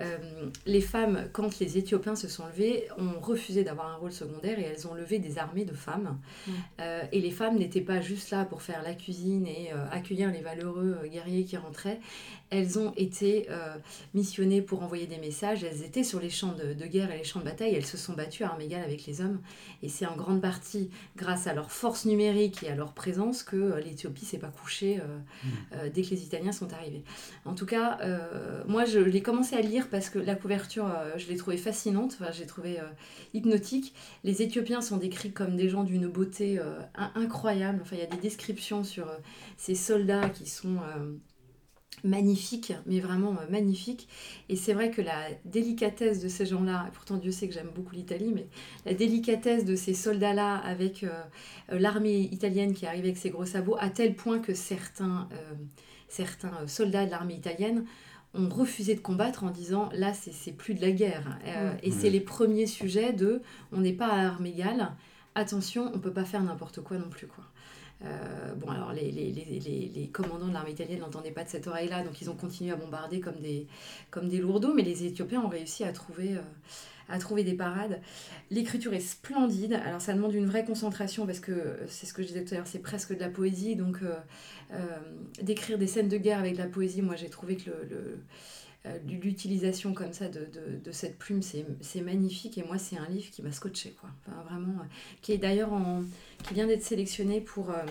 Euh, 0.00 0.18
les 0.66 0.80
femmes, 0.80 1.28
quand 1.32 1.60
les 1.60 1.78
Éthiopiens 1.78 2.16
se 2.16 2.26
sont 2.26 2.46
levés, 2.46 2.88
ont 2.98 3.20
refusé 3.20 3.62
d'avoir 3.62 3.86
un 3.92 3.96
rôle 3.96 4.12
secondaire 4.12 4.58
et 4.58 4.62
elles 4.62 4.88
ont 4.88 4.94
levé 4.94 5.20
des 5.20 5.38
armées 5.38 5.64
de 5.64 5.74
femmes. 5.74 6.18
Euh, 6.80 7.02
et 7.12 7.20
les 7.20 7.30
femmes 7.30 7.56
n'étaient 7.56 7.80
pas 7.80 8.00
juste 8.00 8.30
là 8.30 8.44
pour 8.44 8.62
faire 8.62 8.82
la 8.82 8.94
cuisine 8.94 9.46
et 9.46 9.70
accueillir 9.92 10.32
les 10.32 10.40
valeureux 10.40 10.98
guerriers 11.10 11.44
qui 11.44 11.56
rentraient. 11.56 12.00
Elles 12.52 12.78
ont 12.78 12.92
été 12.96 13.46
euh, 13.50 13.76
missionnées 14.12 14.62
pour 14.62 14.82
envoyer 14.82 15.06
des 15.06 15.16
messages. 15.16 15.64
Elles 15.64 15.82
étaient 15.82 16.04
sur 16.04 16.20
les 16.20 16.30
champs 16.30 16.52
de, 16.52 16.74
de 16.74 16.86
guerre 16.86 17.10
et 17.10 17.18
les 17.18 17.24
champs 17.24 17.40
de 17.40 17.44
bataille. 17.46 17.74
Elles 17.74 17.86
se 17.86 17.96
sont 17.96 18.12
battues 18.12 18.44
à 18.44 18.50
armes 18.50 18.60
égales 18.60 18.84
avec 18.84 19.06
les 19.06 19.22
hommes. 19.22 19.40
Et 19.82 19.88
c'est 19.88 20.06
en 20.06 20.16
grande 20.16 20.42
partie 20.42 20.90
grâce 21.16 21.46
à 21.46 21.54
leur 21.54 21.72
force 21.72 22.04
numérique 22.04 22.62
et 22.62 22.68
à 22.68 22.76
leur 22.76 22.92
présence 22.92 23.42
que 23.42 23.56
euh, 23.56 23.80
l'Éthiopie 23.80 24.26
s'est 24.26 24.38
pas 24.38 24.52
couchée 24.60 25.00
euh, 25.00 25.18
euh, 25.76 25.90
dès 25.92 26.02
que 26.02 26.10
les 26.10 26.22
Italiens 26.22 26.52
sont 26.52 26.72
arrivés. 26.74 27.02
En 27.46 27.54
tout 27.54 27.66
cas, 27.66 27.98
moi, 28.66 28.84
je 28.84 28.98
l'ai 28.98 29.22
commencé 29.22 29.56
à 29.56 29.62
lire 29.62 29.88
parce 29.90 30.10
que 30.10 30.18
la 30.18 30.34
couverture, 30.34 30.86
je 31.16 31.26
l'ai 31.28 31.36
trouvée 31.36 31.56
fascinante, 31.56 32.16
enfin, 32.20 32.30
j'ai 32.30 32.46
trouvé 32.46 32.78
hypnotique. 33.34 33.94
Les 34.24 34.42
Éthiopiens 34.42 34.80
sont 34.82 34.98
décrits 34.98 35.32
comme 35.32 35.56
des 35.56 35.68
gens 35.68 35.84
d'une 35.84 36.08
beauté 36.08 36.60
in- 36.94 37.12
incroyable. 37.14 37.80
Enfin, 37.82 37.96
il 37.96 38.00
y 38.00 38.04
a 38.04 38.06
des 38.06 38.18
descriptions 38.18 38.84
sur 38.84 39.06
ces 39.56 39.74
soldats 39.74 40.28
qui 40.28 40.46
sont 40.46 40.76
magnifiques, 42.04 42.72
mais 42.86 43.00
vraiment 43.00 43.32
euh, 43.32 43.50
magnifiques. 43.50 44.08
Et 44.48 44.56
c'est 44.56 44.72
vrai 44.72 44.90
que 44.90 45.02
la 45.02 45.28
délicatesse 45.44 46.20
de 46.20 46.28
ces 46.28 46.46
gens-là, 46.46 46.90
pourtant 46.94 47.16
Dieu 47.16 47.30
sait 47.30 47.48
que 47.48 47.54
j'aime 47.54 47.70
beaucoup 47.74 47.94
l'Italie, 47.94 48.32
mais 48.34 48.46
la 48.86 48.94
délicatesse 48.94 49.64
de 49.64 49.76
ces 49.76 49.94
soldats-là 49.94 50.56
avec 50.56 51.04
euh, 51.04 51.10
euh, 51.70 51.78
l'armée 51.78 52.20
italienne 52.32 52.74
qui 52.74 52.86
arrive 52.86 53.04
avec 53.04 53.16
ses 53.16 53.30
gros 53.30 53.46
sabots, 53.46 53.76
à 53.78 53.90
tel 53.90 54.14
point 54.14 54.38
que 54.38 54.54
certains, 54.54 55.28
euh, 55.32 55.54
certains 56.08 56.66
soldats 56.66 57.06
de 57.06 57.10
l'armée 57.10 57.34
italienne 57.34 57.84
ont 58.34 58.48
refusé 58.48 58.94
de 58.94 59.00
combattre 59.00 59.44
en 59.44 59.50
disant 59.50 59.88
là 59.92 60.12
c'est 60.14 60.52
plus 60.52 60.74
de 60.74 60.80
la 60.80 60.90
guerre. 60.90 61.38
Euh, 61.46 61.74
et 61.82 61.90
c'est 61.90 62.10
les 62.10 62.20
premiers 62.20 62.66
sujets 62.66 63.12
de 63.12 63.42
on 63.72 63.80
n'est 63.80 63.92
pas 63.92 64.08
à 64.08 64.26
armes 64.26 64.46
égales. 64.46 64.92
Attention 65.34 65.90
on 65.94 65.98
peut 65.98 66.12
pas 66.12 66.24
faire 66.24 66.42
n'importe 66.42 66.80
quoi 66.80 66.98
non 66.98 67.08
plus 67.08 67.26
quoi 67.26 67.44
Euh, 68.04 68.54
bon 68.56 68.68
alors 68.68 68.92
les, 68.92 69.12
les, 69.12 69.30
les, 69.30 69.90
les, 69.94 70.08
commandants 70.08 70.48
de 70.48 70.52
l'armée 70.52 70.72
italienne 70.72 70.98
n'entendaient 71.00 71.30
pas 71.30 71.44
de 71.44 71.48
cette 71.48 71.68
oreille 71.68 71.88
là 71.88 72.02
donc 72.02 72.20
ils 72.20 72.28
ont 72.30 72.34
continué 72.34 72.72
à 72.72 72.76
bombarder 72.76 73.20
comme 73.20 73.38
des, 73.40 73.68
comme 74.10 74.28
des 74.28 74.38
lourdeaux 74.38 74.74
mais 74.74 74.82
les 74.82 75.04
Éthiopiens 75.04 75.40
ont 75.40 75.48
réussi 75.48 75.84
à 75.84 75.92
trouver, 75.92 76.34
euh, 76.34 76.40
à 77.08 77.18
trouver 77.18 77.44
des 77.44 77.54
parades. 77.54 78.00
L'écriture 78.50 78.92
est 78.92 79.00
splendide. 79.00 79.74
Alors 79.86 80.00
ça 80.00 80.14
demande 80.14 80.34
une 80.34 80.46
vraie 80.46 80.64
concentration 80.64 81.26
parce 81.26 81.38
que 81.38 81.52
euh, 81.52 81.86
c'est 81.86 82.06
ce 82.06 82.12
que 82.12 82.22
je 82.22 82.28
disais 82.28 82.44
tout 82.44 82.54
à 82.54 82.56
l'heure 82.56 82.66
c'est 82.66 82.80
presque 82.80 83.14
de 83.14 83.20
la 83.20 83.28
poésie 83.28 83.76
donc 83.76 83.98
d'écrire 85.42 85.78
des 85.78 85.86
scènes 85.86 86.08
de 86.08 86.16
guerre 86.16 86.38
avec 86.38 86.54
de 86.54 86.58
la 86.58 86.66
poésie 86.66 87.02
moi 87.02 87.14
j'ai 87.14 87.28
trouvé 87.28 87.56
que 87.56 87.70
le, 87.70 88.18
l'utilisation 89.06 89.94
comme 89.94 90.12
ça 90.12 90.28
de, 90.28 90.40
de, 90.40 90.78
de 90.84 90.92
cette 90.92 91.18
plume 91.18 91.40
c'est 91.42 92.00
magnifique. 92.00 92.58
Et 92.58 92.64
moi 92.64 92.78
c'est 92.78 92.96
un 92.96 93.08
livre 93.08 93.30
qui 93.30 93.42
m'a 93.42 93.52
scotché 93.52 93.94
quoi. 94.00 94.10
Enfin, 94.26 94.42
vraiment 94.42 94.80
euh, 94.80 94.86
qui 95.20 95.32
est 95.32 95.38
d'ailleurs 95.38 95.70
qui 96.44 96.54
vient 96.54 96.66
d'être 96.66 96.82
sélectionné 96.82 97.40
pour 97.40 97.70
euh, 97.70 97.84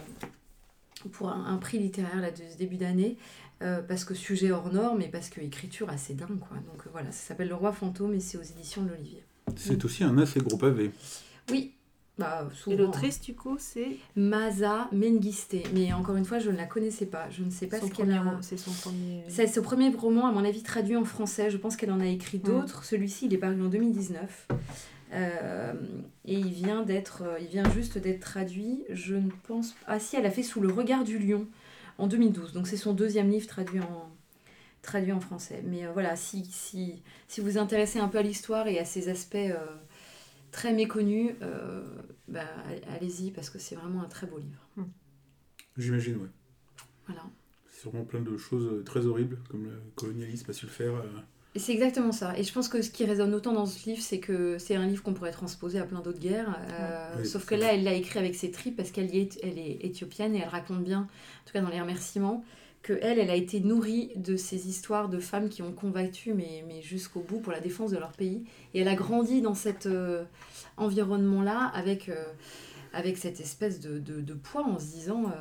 pour 1.12 1.30
un, 1.30 1.46
un 1.46 1.58
prix 1.58 1.80
littéraire 1.80 2.22
là, 2.22 2.32
de 2.32 2.38
ce 2.52 2.58
début 2.58 2.78
d'année. 2.78 3.18
Euh, 3.62 3.80
parce 3.84 4.06
que 4.06 4.16
sujet 4.16 4.52
hors 4.52 4.74
norme 4.74 5.04
et 5.04 5.08
parce 5.08 5.30
que 5.30 5.40
écriture 5.40 5.88
assez 5.90 6.16
dingue 6.16 6.40
quoi. 6.40 6.58
Donc 6.58 6.88
euh, 6.88 6.90
voilà 6.92 7.12
ça 7.12 7.28
s'appelle 7.28 7.50
le 7.50 7.54
roi 7.54 7.72
fantôme 7.72 8.16
et 8.16 8.20
c'est 8.20 8.38
aux 8.38 8.42
éditions 8.42 8.82
de 8.82 8.90
l'Olivier. 8.90 9.24
C'est 9.56 9.86
aussi 9.86 10.04
un 10.04 10.18
assez 10.18 10.40
gros 10.40 10.58
pavé. 10.58 10.90
oui 11.52 11.74
bah 12.22 12.50
Et 12.68 12.76
l'autrice, 12.76 13.20
du 13.22 13.36
coup, 13.36 13.58
c'est 13.60 13.98
Masa 14.16 14.88
Mengiste 14.92 15.56
mais 15.74 15.92
encore 15.94 16.16
une 16.16 16.26
fois 16.26 16.40
je 16.40 16.50
ne 16.50 16.58
la 16.58 16.66
connaissais 16.66 17.06
pas 17.06 17.30
je 17.30 17.44
ne 17.44 17.50
sais 17.50 17.68
pas 17.68 17.80
son 17.80 17.88
ce 17.88 17.92
qu'elle 17.92 18.12
a. 18.12 18.24
C'est 18.42 18.58
son 18.58 18.72
premier. 18.72 19.24
C'est 19.28 19.48
ce 19.48 19.60
premier 19.60 19.90
roman, 19.90 20.28
à 20.28 20.32
mon 20.32 20.46
avis, 20.46 20.64
traduit 20.64 20.96
en 20.96 21.04
français. 21.06 21.50
Je 21.50 21.58
pense 21.58 21.76
qu'elle 21.76 21.92
en 21.92 22.00
a 22.00 22.06
écrit 22.08 22.38
Mm. 22.38 22.42
d'autres. 22.42 22.84
Celui-ci, 22.86 23.26
il 23.26 23.34
est 23.34 23.38
paru 23.38 23.62
en 23.62 23.68
2019. 23.70 24.48
Euh, 25.14 25.74
et 26.26 26.36
il 26.36 26.52
vient 26.54 26.84
d'être, 26.84 27.24
euh, 27.24 27.38
il 27.42 27.48
vient 27.48 27.70
juste 27.72 27.98
d'être 27.98 28.22
traduit. 28.22 28.84
Je 28.90 29.16
ne 29.16 29.30
pense. 29.48 29.76
Ah 29.88 30.00
si, 30.00 30.16
elle 30.16 30.26
a 30.26 30.32
fait 30.32 30.44
sous 30.44 30.62
le 30.62 30.72
regard 30.72 31.04
du 31.04 31.20
lion 31.20 31.48
en 31.98 32.08
2012. 32.08 32.54
Donc 32.54 32.68
c'est 32.68 32.78
son 32.78 32.94
deuxième 32.94 33.30
livre 33.30 33.48
traduit 33.48 33.82
en 33.82 34.10
traduit 34.82 35.12
en 35.12 35.20
français. 35.20 35.64
Mais 35.68 35.86
euh, 35.86 35.92
voilà, 35.92 36.16
si, 36.16 36.46
si 36.46 37.02
si 37.28 37.42
vous 37.42 37.48
vous 37.52 37.58
intéressez 37.58 38.00
un 38.00 38.08
peu 38.08 38.18
à 38.20 38.22
l'histoire 38.24 38.68
et 38.68 38.80
à 38.80 38.86
ses 38.86 39.10
aspects 39.10 39.36
euh, 39.36 39.58
très 40.52 40.74
méconnus, 40.74 41.34
euh, 41.42 41.84
bah, 42.28 42.42
allez-y 42.94 43.32
parce 43.32 43.50
que 43.50 43.60
c'est 43.60 43.76
vraiment 43.76 44.02
un 44.02 44.08
très 44.10 44.28
beau 44.28 44.38
livre. 44.38 44.68
J'imagine, 45.78 46.18
ouais. 46.18 46.30
Voilà. 47.08 47.24
C'est 47.70 47.82
sûrement 47.82 48.04
plein 48.04 48.22
de 48.22 48.38
choses 48.38 48.66
euh, 48.72 48.84
très 48.84 49.06
horribles, 49.06 49.38
comme 49.50 49.66
le 49.66 49.82
colonialisme 49.96 50.50
a 50.52 50.54
su 50.54 50.66
le 50.66 50.72
faire. 50.72 50.94
euh. 50.96 51.08
Et 51.56 51.60
C'est 51.60 51.74
exactement 51.74 52.12
ça. 52.12 52.38
Et 52.38 52.44
je 52.44 52.54
pense 52.54 52.70
que 52.70 52.82
ce 52.82 52.90
qui 52.92 53.04
résonne 53.06 53.34
autant 53.34 53.54
dans 53.54 53.66
ce 53.66 53.90
livre, 53.90 54.02
c'est 54.02 54.20
que 54.20 54.58
c'est 54.58 54.76
un 54.76 54.86
livre 54.86 55.04
qu'on 55.04 55.14
pourrait 55.14 55.32
transposer 55.32 55.80
à 55.80 55.86
plein 55.86 56.00
d'autres 56.02 56.20
guerres. 56.20 56.58
euh. 56.72 57.16
Oui, 57.20 57.26
sauf 57.26 57.46
que 57.46 57.56
vrai. 57.56 57.66
là, 57.66 57.74
elle 57.74 57.84
l'a 57.84 57.94
écrit 57.94 58.20
avec 58.20 58.36
ses 58.36 58.52
tripes 58.52 58.76
parce 58.78 58.92
qu'elle 58.92 59.14
est, 59.16 59.40
elle 59.44 59.58
est 59.58 59.80
éthiopienne 59.84 60.36
et 60.36 60.40
elle 60.40 60.50
raconte 60.50 60.84
bien, 60.84 61.02
en 61.02 61.46
tout 61.46 61.54
cas 61.54 61.62
dans 61.62 61.70
les 61.70 61.82
remerciements, 61.82 62.44
que 62.82 62.94
elle, 63.02 63.20
elle 63.20 63.30
a 63.30 63.36
été 63.36 63.60
nourrie 63.60 64.12
de 64.16 64.36
ces 64.36 64.68
histoires 64.68 65.08
de 65.10 65.20
femmes 65.20 65.50
qui 65.50 65.62
ont 65.62 65.72
combattu, 65.72 66.34
mais, 66.34 66.64
mais 66.68 66.82
jusqu'au 66.82 67.22
bout 67.22 67.40
pour 67.40 67.52
la 67.52 67.60
défense 67.60 67.92
de 67.92 67.98
leur 67.98 68.12
pays. 68.12 68.44
Et 68.74 68.82
elle 68.82 68.88
a 68.88 68.96
grandi 68.96 69.42
dans 69.42 69.54
cet 69.54 69.86
euh, 69.86 70.24
environnement-là 70.78 71.72
avec, 71.74 72.10
euh, 72.10 72.24
avec 72.94 73.18
cette 73.18 73.40
espèce 73.40 73.80
de, 73.80 74.00
de, 74.00 74.22
de 74.22 74.34
poids 74.34 74.66
en 74.66 74.80
se 74.80 74.86
disant. 74.86 75.32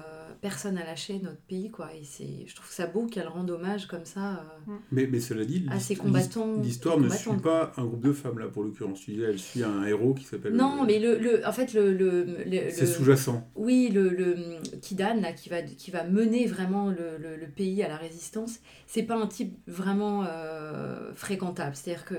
Personne 0.40 0.74
n'a 0.74 0.84
lâché 0.84 1.18
notre 1.20 1.40
pays, 1.42 1.70
quoi. 1.70 1.90
Et 1.94 2.04
c'est, 2.04 2.46
je 2.46 2.54
trouve 2.54 2.70
ça 2.70 2.86
beau 2.86 3.06
qu'elle 3.06 3.28
rende 3.28 3.50
hommage 3.50 3.86
comme 3.86 4.04
ça. 4.04 4.44
euh, 4.68 4.72
Mais, 4.92 5.06
mais 5.06 5.20
cela 5.20 5.44
dit, 5.44 5.66
À 5.70 5.78
ces 5.80 5.94
l'hist- 5.94 6.02
combattants- 6.02 6.60
l'histoire 6.62 6.98
ne 6.98 7.08
suit 7.08 7.30
pas 7.42 7.72
un 7.76 7.84
groupe 7.84 8.04
de 8.04 8.12
femmes, 8.12 8.38
là, 8.38 8.48
pour 8.48 8.62
l'occurrence. 8.62 9.00
Tu 9.00 9.12
disais, 9.12 9.24
elle 9.24 9.38
suit 9.38 9.62
un 9.64 9.84
héros 9.84 10.14
qui 10.14 10.24
s'appelle... 10.24 10.54
Non, 10.54 10.82
euh, 10.82 10.86
mais 10.86 10.98
le, 10.98 11.18
le, 11.18 11.46
en 11.46 11.52
fait, 11.52 11.72
le. 11.74 11.92
le, 11.92 12.22
le- 12.44 12.70
C'est 12.70 12.86
sous-jacent. 12.86 13.48
Oui, 13.56 13.90
le, 13.92 14.08
le 14.10 14.36
Kidan, 14.80 15.20
là, 15.20 15.32
qui 15.32 15.48
va, 15.48 15.62
qui 15.62 15.90
va 15.90 16.04
mener 16.04 16.46
vraiment 16.46 16.88
le, 16.90 17.16
le, 17.18 17.36
le 17.36 17.46
pays 17.48 17.82
à 17.82 17.88
la 17.88 17.96
résistance, 17.96 18.60
c'est 18.86 19.02
pas 19.04 19.16
un 19.16 19.26
type 19.26 19.56
vraiment 19.66 20.24
euh, 20.26 21.12
fréquentable. 21.14 21.74
C'est-à-dire 21.76 22.04
que 22.04 22.14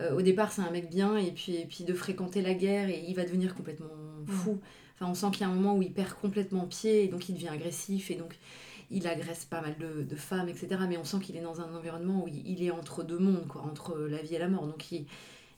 euh, 0.00 0.14
au 0.16 0.22
départ, 0.22 0.52
c'est 0.52 0.62
un 0.62 0.70
mec 0.70 0.90
bien, 0.90 1.16
et 1.16 1.30
puis, 1.32 1.56
et 1.56 1.66
puis 1.66 1.84
de 1.84 1.94
fréquenter 1.94 2.42
la 2.42 2.54
guerre, 2.54 2.88
et 2.88 3.04
il 3.08 3.14
va 3.14 3.24
devenir 3.24 3.54
complètement 3.54 3.86
fou. 4.26 4.60
On 5.02 5.14
sent 5.14 5.28
qu'il 5.32 5.40
y 5.42 5.44
a 5.44 5.48
un 5.48 5.54
moment 5.54 5.76
où 5.76 5.82
il 5.82 5.92
perd 5.92 6.12
complètement 6.12 6.66
pied, 6.66 7.04
et 7.04 7.08
donc 7.08 7.28
il 7.28 7.34
devient 7.34 7.48
agressif, 7.48 8.10
et 8.10 8.16
donc 8.16 8.38
il 8.90 9.06
agresse 9.06 9.44
pas 9.46 9.60
mal 9.62 9.76
de, 9.78 10.16
femmes, 10.16 10.48
etc. 10.48 10.68
Mais 10.88 10.98
on 10.98 11.04
sent 11.04 11.18
qu'il 11.20 11.36
est 11.36 11.40
dans 11.40 11.60
un 11.60 11.74
environnement 11.74 12.24
où 12.24 12.28
il, 12.28 12.62
est 12.62 12.70
entre 12.70 13.02
deux 13.02 13.18
mondes, 13.18 13.46
quoi, 13.48 13.62
entre 13.62 13.96
la 13.96 14.18
vie 14.18 14.34
et 14.34 14.38
la 14.38 14.48
mort. 14.48 14.66
Donc 14.66 14.92
il, 14.92 15.06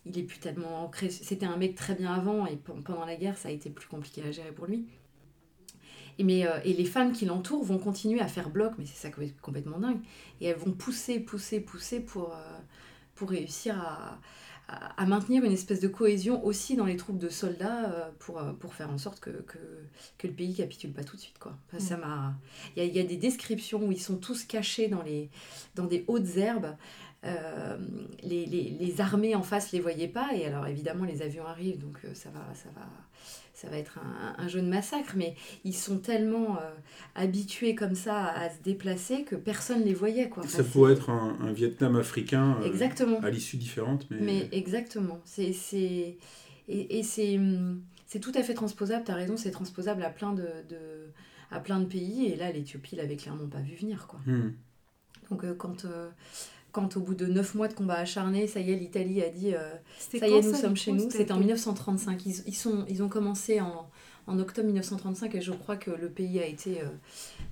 il 0.07 0.19
est 0.19 0.23
plus 0.23 0.39
tellement 0.39 0.85
ancré. 0.85 1.11
C'était 1.11 1.47
un 1.47 1.57
mec 1.57 1.75
très 1.75 1.95
bien 1.95 2.13
avant, 2.13 2.47
et 2.47 2.57
pe- 2.57 2.73
pendant 2.85 3.05
la 3.05 3.17
guerre, 3.17 3.37
ça 3.37 3.49
a 3.49 3.53
été 3.53 3.71
plus 3.71 3.89
compliqué 3.89 4.23
à 4.23 4.31
gérer 4.31 4.53
pour 4.53 4.67
lui. 4.67 4.87
Et, 6.19 6.25
mais, 6.25 6.47
euh, 6.47 6.59
les 6.65 6.85
femmes 6.85 7.13
qui 7.13 7.25
l'entourent 7.25 7.65
vont 7.65 7.79
continuer 7.79 8.21
à 8.21 8.29
faire 8.29 8.51
bloc, 8.51 8.75
mais 8.79 8.87
c'est 8.87 9.01
ça 9.01 9.11
qui 9.11 9.23
est 9.23 9.41
complètement 9.41 9.79
dingue. 9.79 10.01
Et 10.41 10.47
elles 10.47 10.57
vont 10.57 10.73
pousser, 10.73 11.21
pousser, 11.21 11.61
pousser 11.61 12.01
pour, 12.01 12.33
euh, 12.35 12.59
pour 13.15 13.31
réussir 13.31 13.79
à, 13.81 14.19
à, 14.69 15.03
à 15.03 15.07
maintenir 15.07 15.45
une 15.45 15.53
espèce 15.53 15.81
de 15.81 15.89
cohésion 15.89 16.45
aussi 16.45 16.77
dans 16.77 16.87
les 16.87 16.97
troupes 16.97 17.19
de 17.19 17.29
soldats 17.29 17.91
euh, 17.91 18.11
pour, 18.19 18.39
euh, 18.39 18.53
pour 18.53 18.75
faire 18.75 18.91
en 18.91 18.99
sorte 18.99 19.21
que, 19.21 19.31
que, 19.31 19.59
que 20.19 20.27
le 20.27 20.33
pays 20.33 20.55
capitule 20.55 20.93
pas 20.93 21.05
tout 21.05 21.17
de 21.17 21.21
suite. 21.21 21.39
Quoi. 21.39 21.57
Enfin, 21.69 21.79
ça 21.79 21.97
m'a... 21.97 22.35
Il 22.77 22.85
y 22.85 22.89
a, 22.89 22.93
y 22.93 22.99
a 23.01 23.07
des 23.07 23.17
descriptions 23.17 23.85
où 23.85 23.93
ils 23.93 24.01
sont 24.01 24.17
tous 24.17 24.45
cachés 24.45 24.89
dans, 24.89 25.03
les, 25.03 25.31
dans 25.75 25.87
des 25.87 26.05
hautes 26.09 26.37
herbes. 26.37 26.77
Euh, 27.25 27.79
les, 28.25 28.47
les, 28.47 28.71
les 28.71 29.01
armées 29.01 29.37
en 29.37 29.45
face 29.45 29.71
les 29.71 29.79
voyaient 29.79 30.09
pas 30.09 30.35
et 30.35 30.45
alors 30.45 30.67
évidemment 30.67 31.05
les 31.05 31.23
avions 31.23 31.47
arrivent 31.47 31.79
donc 31.79 32.01
ça 32.15 32.31
va 32.31 32.53
ça 32.53 32.69
va 32.75 32.83
ça 33.63 33.69
va 33.69 33.79
être 33.79 33.99
un, 33.99 34.35
un 34.43 34.49
jeu 34.49 34.61
de 34.61 34.67
massacre 34.67 35.15
mais 35.17 35.37
ils 35.65 35.75
sont 35.75 35.99
tellement 35.99 36.59
euh, 36.59 36.71
habitués 37.15 37.75
comme 37.75 37.95
ça 37.95 38.27
à, 38.27 38.51
se 38.51 38.61
déplacer 38.63 39.23
que 39.23 39.37
personne 39.37 39.83
les 39.85 39.95
voyait 39.95 40.29
quoi. 40.29 40.43
Enfin, 40.43 40.59
Ça 40.59 40.65
pourrait 40.65 40.95
être 40.95 41.11
un, 41.11 41.37
un 41.41 41.53
Vietnam 41.53 41.97
africain 41.97 42.57
euh, 42.61 42.65
exactement 42.67 43.21
à 43.21 43.31
l'issue 43.31 43.57
différente, 43.57 44.07
mais... 44.11 44.19
mais 44.21 44.49
exactement. 44.53 45.21
C'est, 45.25 45.53
c'est, 45.53 46.17
et, 46.69 46.99
et 46.99 47.03
c'est, 47.03 47.39
hum, 47.39 47.83
c'est 48.07 48.21
tout 48.21 48.33
à 48.35 48.43
fait 48.43 48.55
transposable, 48.55 49.05
tu 49.05 49.13
as 49.13 49.15
raison, 49.15 49.37
c'est 49.37 49.51
transposable 49.53 50.03
à 50.03 50.11
plein 50.11 50.33
de, 50.33 50.49
de- 50.69 51.13
à 51.51 51.61
plein 51.61 51.79
de 51.81 51.85
pays. 51.87 52.27
Et 52.27 52.37
là, 52.37 52.51
l'Éthiopie 52.51 52.97
l'avait 52.97 53.17
clairement 53.17 53.47
pas 53.47 53.61
vu 53.61 53.75
venir. 53.77 54.07
Quoi. 54.07 54.21
Hmm. 54.27 54.53
Donc, 55.31 55.45
euh, 55.45 55.55
quand, 55.55 55.87
quand 56.73 56.97
au 56.97 57.01
bout 57.01 57.15
de 57.15 57.27
neuf 57.27 57.55
mois 57.55 57.69
de 57.69 57.75
combat 57.75 57.97
acharné, 57.97 58.47
ça 58.47 58.61
y 58.61 58.73
est, 58.73 58.77
l'Italie 58.77 59.23
a 59.23 59.29
dit 59.29 59.55
euh, 59.55 59.71
ça 59.99 60.27
y 60.27 60.33
est, 60.33 60.43
nous 60.43 60.55
sommes 60.55 60.77
chez 60.77 60.93
nous. 60.93 61.11
C'était 61.11 61.33
en 61.33 61.39
1935. 61.39 62.27
Ils, 62.27 62.43
ils, 62.47 62.55
sont, 62.55 62.85
ils 62.89 63.03
ont 63.03 63.09
commencé 63.09 63.61
en, 63.61 63.89
en 64.27 64.39
octobre 64.39 64.67
1935 64.67 65.35
et 65.35 65.41
je 65.41 65.53
crois 65.53 65.77
que 65.77 65.91
le 65.91 66.09
pays 66.11 66.41
a 66.41 66.47
été. 66.47 66.81
euh, 66.81 66.87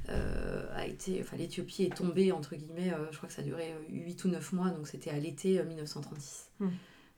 euh, 0.08 0.66
a 0.74 0.86
été 0.86 1.18
enfin, 1.20 1.36
L'Éthiopie 1.36 1.84
est 1.84 1.94
tombée, 1.94 2.32
entre 2.32 2.56
guillemets, 2.56 2.92
euh, 2.92 3.10
je 3.12 3.16
crois 3.16 3.28
que 3.28 3.34
ça 3.34 3.42
a 3.42 3.44
duré 3.44 3.74
8 3.90 4.24
ou 4.24 4.28
9 4.28 4.52
mois, 4.54 4.70
donc 4.70 4.88
c'était 4.88 5.10
à 5.10 5.18
l'été 5.18 5.58
euh, 5.60 5.64
1936. 5.64 6.50
Hmm. 6.58 6.68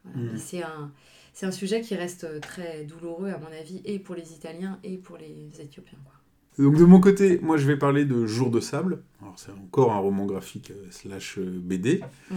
Voilà. 0.05 0.33
Hmm. 0.33 0.37
C'est 0.37 0.62
un, 0.62 0.93
c'est 1.33 1.47
un 1.47 1.53
sujet 1.53 1.81
qui 1.81 1.95
reste 1.95 2.41
très 2.41 2.85
douloureux, 2.85 3.31
à 3.31 3.38
mon 3.38 3.47
avis, 3.47 3.81
et 3.85 3.99
pour 3.99 4.15
les 4.15 4.33
Italiens 4.33 4.79
et 4.83 4.99
pour 4.99 5.17
les 5.17 5.61
Éthiopiens. 5.61 5.99
Quoi. 6.05 6.15
Donc 6.59 6.77
de 6.77 6.85
mon 6.85 7.01
côté, 7.01 7.38
moi 7.43 7.57
je 7.57 7.67
vais 7.67 7.77
parler 7.77 8.05
de 8.05 8.27
Jour 8.27 8.51
de 8.51 8.61
sable. 8.61 9.03
Alors 9.23 9.35
c'est 9.37 9.53
encore 9.53 9.93
un 9.93 9.99
roman 9.99 10.27
graphique 10.27 10.71
euh, 10.71 10.87
slash 10.91 11.38
euh, 11.38 11.61
BD. 11.62 12.03
Mm. 12.31 12.35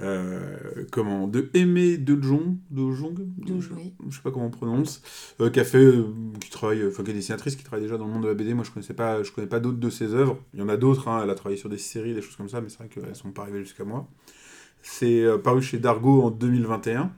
Euh, 0.00 0.84
comment 0.90 1.28
De 1.28 1.48
Aimé 1.54 1.96
de 1.96 2.20
Jong, 2.20 2.56
de 2.70 2.90
Jong, 2.90 3.14
De 3.38 3.60
je, 3.60 3.72
oui. 3.72 3.94
je 4.08 4.16
sais 4.16 4.22
pas 4.22 4.32
comment 4.32 4.46
on 4.46 4.50
prononce, 4.50 5.02
qui 5.52 5.60
a 5.60 5.64
fait, 5.64 5.94
qui 6.40 6.50
travaille, 6.50 6.84
enfin 6.86 7.04
qui 7.04 7.12
est 7.12 7.14
dessinatrice, 7.14 7.54
qui 7.54 7.62
travaille 7.62 7.84
déjà 7.84 7.96
dans 7.96 8.06
le 8.06 8.12
monde 8.12 8.24
de 8.24 8.28
la 8.28 8.34
BD. 8.34 8.54
Moi 8.54 8.64
je 8.64 8.70
connaissais 8.72 8.94
pas, 8.94 9.22
je 9.22 9.30
connais 9.30 9.46
pas 9.46 9.60
d'autres 9.60 9.78
de 9.78 9.90
ses 9.90 10.12
œuvres. 10.14 10.38
Il 10.52 10.60
y 10.60 10.62
en 10.62 10.68
a 10.68 10.76
d'autres. 10.76 11.08
hein, 11.08 11.20
elle 11.22 11.30
a 11.30 11.34
travaillé 11.34 11.58
sur 11.58 11.68
des 11.68 11.78
séries, 11.78 12.12
des 12.12 12.22
choses 12.22 12.36
comme 12.36 12.48
ça, 12.48 12.60
mais 12.60 12.68
c'est 12.68 12.78
vrai 12.78 12.88
qu'elles 12.88 13.14
sont 13.14 13.30
pas 13.30 13.42
arrivées 13.42 13.60
jusqu'à 13.60 13.84
moi. 13.84 14.08
C'est 14.82 15.24
paru 15.42 15.62
chez 15.62 15.78
Dargo 15.78 16.22
en 16.22 16.30
2021. 16.30 17.10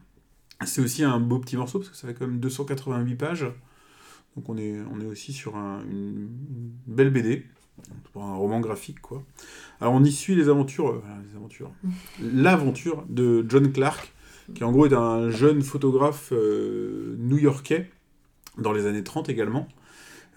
C'est 0.64 0.80
aussi 0.82 1.02
un 1.02 1.18
beau 1.18 1.38
petit 1.38 1.56
morceau 1.56 1.78
parce 1.80 1.90
que 1.90 1.96
ça 1.96 2.06
fait 2.06 2.14
quand 2.14 2.26
même 2.26 2.38
288 2.38 3.14
pages. 3.16 3.46
Donc 4.36 4.48
on 4.48 4.56
est, 4.58 4.76
on 4.92 5.00
est 5.00 5.06
aussi 5.06 5.32
sur 5.32 5.56
un- 5.56 5.82
une, 5.90 6.28
une 6.50 6.70
belle 6.86 7.10
BD, 7.10 7.44
pour 8.12 8.22
un 8.24 8.34
roman 8.36 8.60
graphique 8.60 9.00
quoi. 9.00 9.22
Alors 9.80 9.94
on 9.94 10.02
y 10.04 10.12
suit 10.12 10.34
les 10.34 10.48
aventures, 10.48 10.88
euh, 10.88 11.00
les 11.30 11.36
aventures, 11.36 11.70
l'aventure 12.22 13.04
de 13.08 13.44
John 13.48 13.72
Clark, 13.72 14.12
qui 14.54 14.62
en 14.64 14.72
gros 14.72 14.86
est 14.86 14.92
un 14.94 15.30
jeune 15.30 15.62
photographe 15.62 16.32
euh, 16.32 17.16
new-yorkais 17.18 17.90
dans 18.58 18.72
les 18.72 18.86
années 18.86 19.02
30 19.04 19.28
également, 19.28 19.68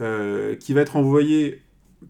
euh, 0.02 0.56
qui 0.56 0.74
va 0.74 0.82
être 0.82 0.96
envoyé 0.96 1.62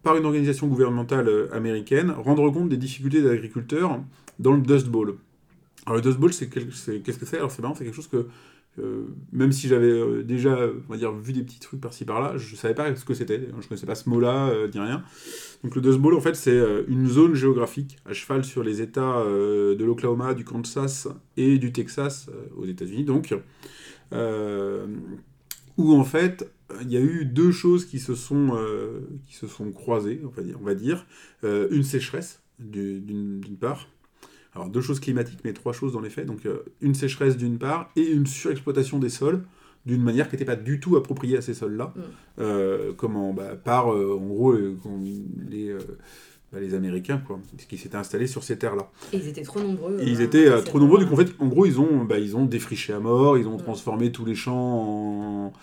par 0.04 0.16
une 0.16 0.26
organisation 0.26 0.68
gouvernementale 0.68 1.50
américaine 1.52 2.12
rendre 2.12 2.50
compte 2.52 2.70
des 2.70 2.78
difficultés 2.78 3.22
des 3.22 3.30
agriculteurs 3.30 4.00
dans 4.38 4.54
le 4.54 4.62
Dust 4.62 4.88
Bowl. 4.88 5.18
Alors 5.86 5.96
le 5.98 6.02
Dust 6.02 6.20
Bowl, 6.20 6.32
c'est 6.34 6.48
quel- 6.50 6.72
c'est- 6.72 7.00
qu'est-ce 7.02 7.18
que 7.18 7.26
c'est? 7.26 7.38
Alors 7.38 7.50
c'est 7.52 7.62
marrant, 7.64 7.74
c'est 7.76 7.84
quelque 7.86 7.96
chose 7.96 8.08
que 8.08 8.28
euh, 8.80 9.04
même 9.32 9.52
si 9.52 9.68
j'avais 9.68 9.90
euh, 9.92 10.24
déjà 10.24 10.58
on 10.88 10.92
va 10.92 10.98
dire, 10.98 11.12
vu 11.14 11.34
des 11.34 11.44
petits 11.44 11.60
trucs 11.60 11.82
par-ci 11.82 12.06
par-là, 12.06 12.38
je 12.38 12.52
ne 12.54 12.58
savais 12.58 12.74
pas 12.74 12.96
ce 12.96 13.04
que 13.06 13.14
c'était. 13.14 13.40
Je 13.52 13.56
ne 13.56 13.62
connaissais 13.62 13.86
pas 13.86 13.96
ce 13.96 14.10
mot-là, 14.10 14.50
euh, 14.50 14.68
ni 14.74 14.80
rien. 14.80 15.04
Donc 15.64 15.76
le 15.76 15.82
Dust 15.82 16.00
Bowl, 16.00 16.14
en 16.14 16.22
fait, 16.22 16.36
c'est 16.36 16.58
euh, 16.58 16.84
une 16.88 17.08
zone 17.08 17.36
géographique 17.36 17.98
à 18.06 18.14
cheval 18.14 18.44
sur 18.44 18.64
les 18.64 18.82
États 18.82 19.24
de 19.26 19.84
l'Oklahoma, 19.84 20.34
du 20.34 20.44
Kansas 20.46 21.08
et 21.38 21.58
du 21.58 21.72
Texas 21.72 22.30
aux 22.58 22.66
États-Unis, 22.66 23.04
donc, 23.04 23.36
où 25.78 25.94
en 25.94 26.04
fait 26.04 26.52
il 26.82 26.92
y 26.92 26.98
a 26.98 27.02
eu 27.02 27.26
deux 27.26 27.52
choses 27.52 27.86
qui 27.86 28.00
se 28.00 28.16
sont, 28.16 28.58
qui 29.26 29.36
se 29.36 29.48
sont 29.48 29.72
croisées, 29.72 30.22
on 30.60 30.64
va 30.64 30.76
dire. 30.76 31.06
Une 31.44 31.84
sécheresse, 31.84 32.42
du- 32.60 33.00
d'une 33.00 33.40
d'une 33.42 33.58
part. 33.58 33.88
Alors 34.60 34.70
deux 34.72 34.82
choses 34.82 35.00
climatiques, 35.00 35.40
mais 35.46 35.54
trois 35.54 35.74
choses 35.74 35.94
dans 35.94 36.02
les 36.02 36.10
faits. 36.10 36.26
Donc 36.26 36.46
euh, 36.46 36.64
une 36.82 36.94
sécheresse 36.94 37.38
d'une 37.38 37.58
part 37.58 37.90
et 37.96 38.04
une 38.12 38.28
surexploitation 38.28 39.00
des 39.00 39.10
sols 39.10 39.44
d'une 39.86 40.04
manière 40.04 40.28
qui 40.28 40.36
n'était 40.36 40.46
pas 40.46 40.58
du 40.58 40.80
tout 40.82 40.98
appropriée 40.98 41.38
à 41.38 41.42
ces 41.42 41.54
sols-là. 41.54 41.94
Mm. 41.96 42.02
Euh, 42.40 42.92
comment 42.98 43.34
bah, 43.34 43.56
Par, 43.56 43.94
euh, 43.94 44.18
en 44.20 44.28
gros, 44.28 44.54
les, 44.54 45.74
bah, 46.52 46.60
les 46.60 46.74
Américains, 46.74 47.22
quoi, 47.26 47.40
qui 47.70 47.78
s'étaient 47.78 47.96
installés 47.96 48.28
sur 48.28 48.44
ces 48.44 48.58
terres-là. 48.58 48.92
Et 49.14 49.18
ils 49.18 49.28
étaient 49.30 49.42
trop 49.44 49.62
nombreux. 49.62 49.98
Et 50.02 50.10
ils 50.10 50.22
étaient 50.22 50.62
trop 50.64 50.80
nombreux, 50.80 51.00
du 51.00 51.06
coup, 51.06 51.14
en 51.14 51.18
fait, 51.18 51.34
en 51.40 51.48
gros, 51.48 51.66
ils 51.66 51.80
ont, 51.80 52.04
bah, 52.04 52.20
ils 52.20 52.36
ont 52.36 52.46
défriché 52.46 52.92
à 52.92 53.00
mort, 53.00 53.38
ils 53.38 53.48
ont 53.48 53.56
Mm. 53.56 53.64
transformé 53.64 54.12
tous 54.12 54.26
les 54.26 54.36
champs 54.36 55.54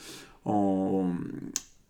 en, 0.46 0.50
en, 0.50 1.12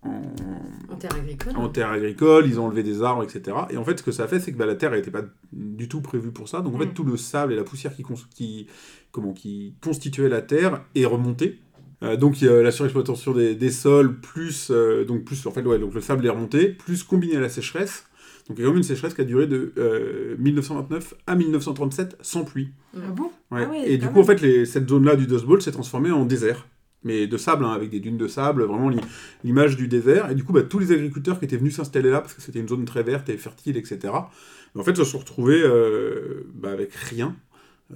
en, 0.07 0.92
En 0.95 0.97
terre 0.97 1.14
agricole. 1.14 1.53
en 1.57 1.69
terre 1.69 1.90
agricole, 1.90 2.47
ils 2.47 2.59
ont 2.61 2.66
enlevé 2.66 2.83
des 2.83 3.03
arbres, 3.03 3.23
etc. 3.25 3.57
Et 3.71 3.77
en 3.77 3.85
fait, 3.85 3.99
ce 3.99 4.03
que 4.03 4.12
ça 4.12 4.25
a 4.25 4.29
fait, 4.29 4.40
c'est 4.40 4.53
que 4.53 4.57
bah, 4.59 4.66
la 4.66 4.75
terre 4.77 4.92
n'était 4.92 5.11
pas 5.11 5.25
du 5.53 5.88
tout 5.88 6.01
prévue 6.01 6.31
pour 6.33 6.49
ça. 6.49 6.61
Donc, 6.61 6.75
en 6.75 6.79
fait, 6.79 6.87
Mm. 6.87 6.95
tout 6.95 7.05
le 7.05 7.16
sable 7.16 7.53
et 7.53 7.57
la 7.57 7.64
poussière 7.64 7.92
qui, 8.35 8.66
comment, 9.12 9.33
qui 9.33 9.75
constituait 9.83 10.29
la 10.29 10.42
terre 10.42 10.83
est 10.95 11.05
remonté. 11.05 11.61
Euh, 12.03 12.16
donc, 12.16 12.42
a 12.42 12.62
la 12.62 12.71
surexploitation 12.71 13.33
des, 13.33 13.55
des 13.55 13.71
sols, 13.71 14.21
plus, 14.21 14.69
euh, 14.71 15.05
donc, 15.05 15.25
plus 15.25 15.47
en 15.47 15.51
fait, 15.51 15.62
ouais, 15.62 15.79
donc 15.79 15.95
le 15.95 16.01
sable 16.03 16.27
est 16.27 16.31
remonté, 16.31 16.69
plus 16.69 17.03
combiné 17.03 17.37
à 17.37 17.40
la 17.40 17.49
sécheresse. 17.49 18.05
Donc, 18.49 18.59
il 18.59 18.61
y 18.61 18.64
a 18.64 18.66
quand 18.66 18.73
même 18.73 18.79
une 18.79 18.83
sécheresse 18.85 19.14
qui 19.14 19.23
a 19.23 19.25
duré 19.25 19.47
de 19.47 19.73
euh, 19.79 20.37
1929 20.38 21.14
à 21.27 21.35
1937 21.35 22.16
sans 22.21 22.45
pluie. 22.45 22.69
Ah 22.97 23.01
bon? 23.14 23.25
Ouais. 23.51 23.64
Ah 23.66 23.71
ouais, 23.71 23.90
et 23.90 23.99
du 23.99 24.09
coup, 24.09 24.21
en 24.21 24.25
fait, 24.25 24.40
les- 24.40 24.66
cette 24.66 24.88
zone-là 24.88 25.16
du 25.16 25.27
Dust 25.27 25.45
Bowl 25.47 25.61
s'est 25.61 25.73
transformée 25.73 26.11
en 26.12 26.25
désert. 26.27 26.66
Mais 27.07 27.27
de 27.29 27.37
sable, 27.37 27.64
hein, 27.64 27.71
avec 27.71 27.88
des 27.90 28.01
dunes 28.01 28.19
de 28.19 28.29
sable, 28.29 28.64
vraiment 28.64 28.88
l'i- 28.88 29.01
l'image 29.45 29.77
du 29.77 29.87
désert. 29.87 30.29
Et 30.31 30.35
du 30.35 30.42
coup, 30.45 30.53
bah, 30.53 30.62
tous 30.62 30.81
les 30.81 30.90
agriculteurs 30.90 31.38
qui 31.38 31.45
étaient 31.45 31.57
venus 31.57 31.77
s'installer 31.77 32.11
là, 32.11 32.21
parce 32.21 32.35
que 32.35 32.42
c'était 32.42 32.59
une 32.59 32.69
zone 32.69 32.85
très 32.85 33.03
verte 33.03 33.29
et 33.29 33.37
fertile, 33.37 33.77
etc., 33.77 33.99
bah, 34.03 34.81
en 34.81 34.83
fait, 34.83 34.97
se 34.97 35.05
sont 35.05 35.19
retrouvés 35.19 35.62
euh, 35.62 36.45
bah, 36.55 36.73
avec 36.73 36.92
rien, 36.92 37.37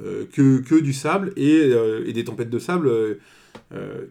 euh, 0.00 0.24
que, 0.32 0.60
que 0.60 0.76
du 0.80 0.92
sable 0.92 1.32
et, 1.36 1.72
euh, 1.72 2.04
et 2.06 2.12
des 2.12 2.24
tempêtes 2.24 2.50
de 2.50 2.58
sable 2.60 2.88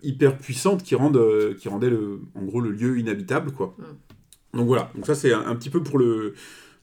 hyper 0.03 0.37
puissantes 0.37 0.83
qui, 0.83 0.95
rendent, 0.95 1.55
qui 1.57 1.69
rendaient, 1.69 1.89
le, 1.89 2.19
en 2.35 2.43
gros, 2.43 2.61
le 2.61 2.71
lieu 2.71 2.99
inhabitable. 2.99 3.51
Quoi. 3.51 3.75
Donc 4.53 4.67
voilà, 4.67 4.91
donc 4.95 5.05
ça, 5.05 5.15
c'est 5.15 5.31
un, 5.33 5.45
un 5.47 5.55
petit 5.55 5.69
peu 5.69 5.81
pour 5.81 5.97
le, 5.97 6.33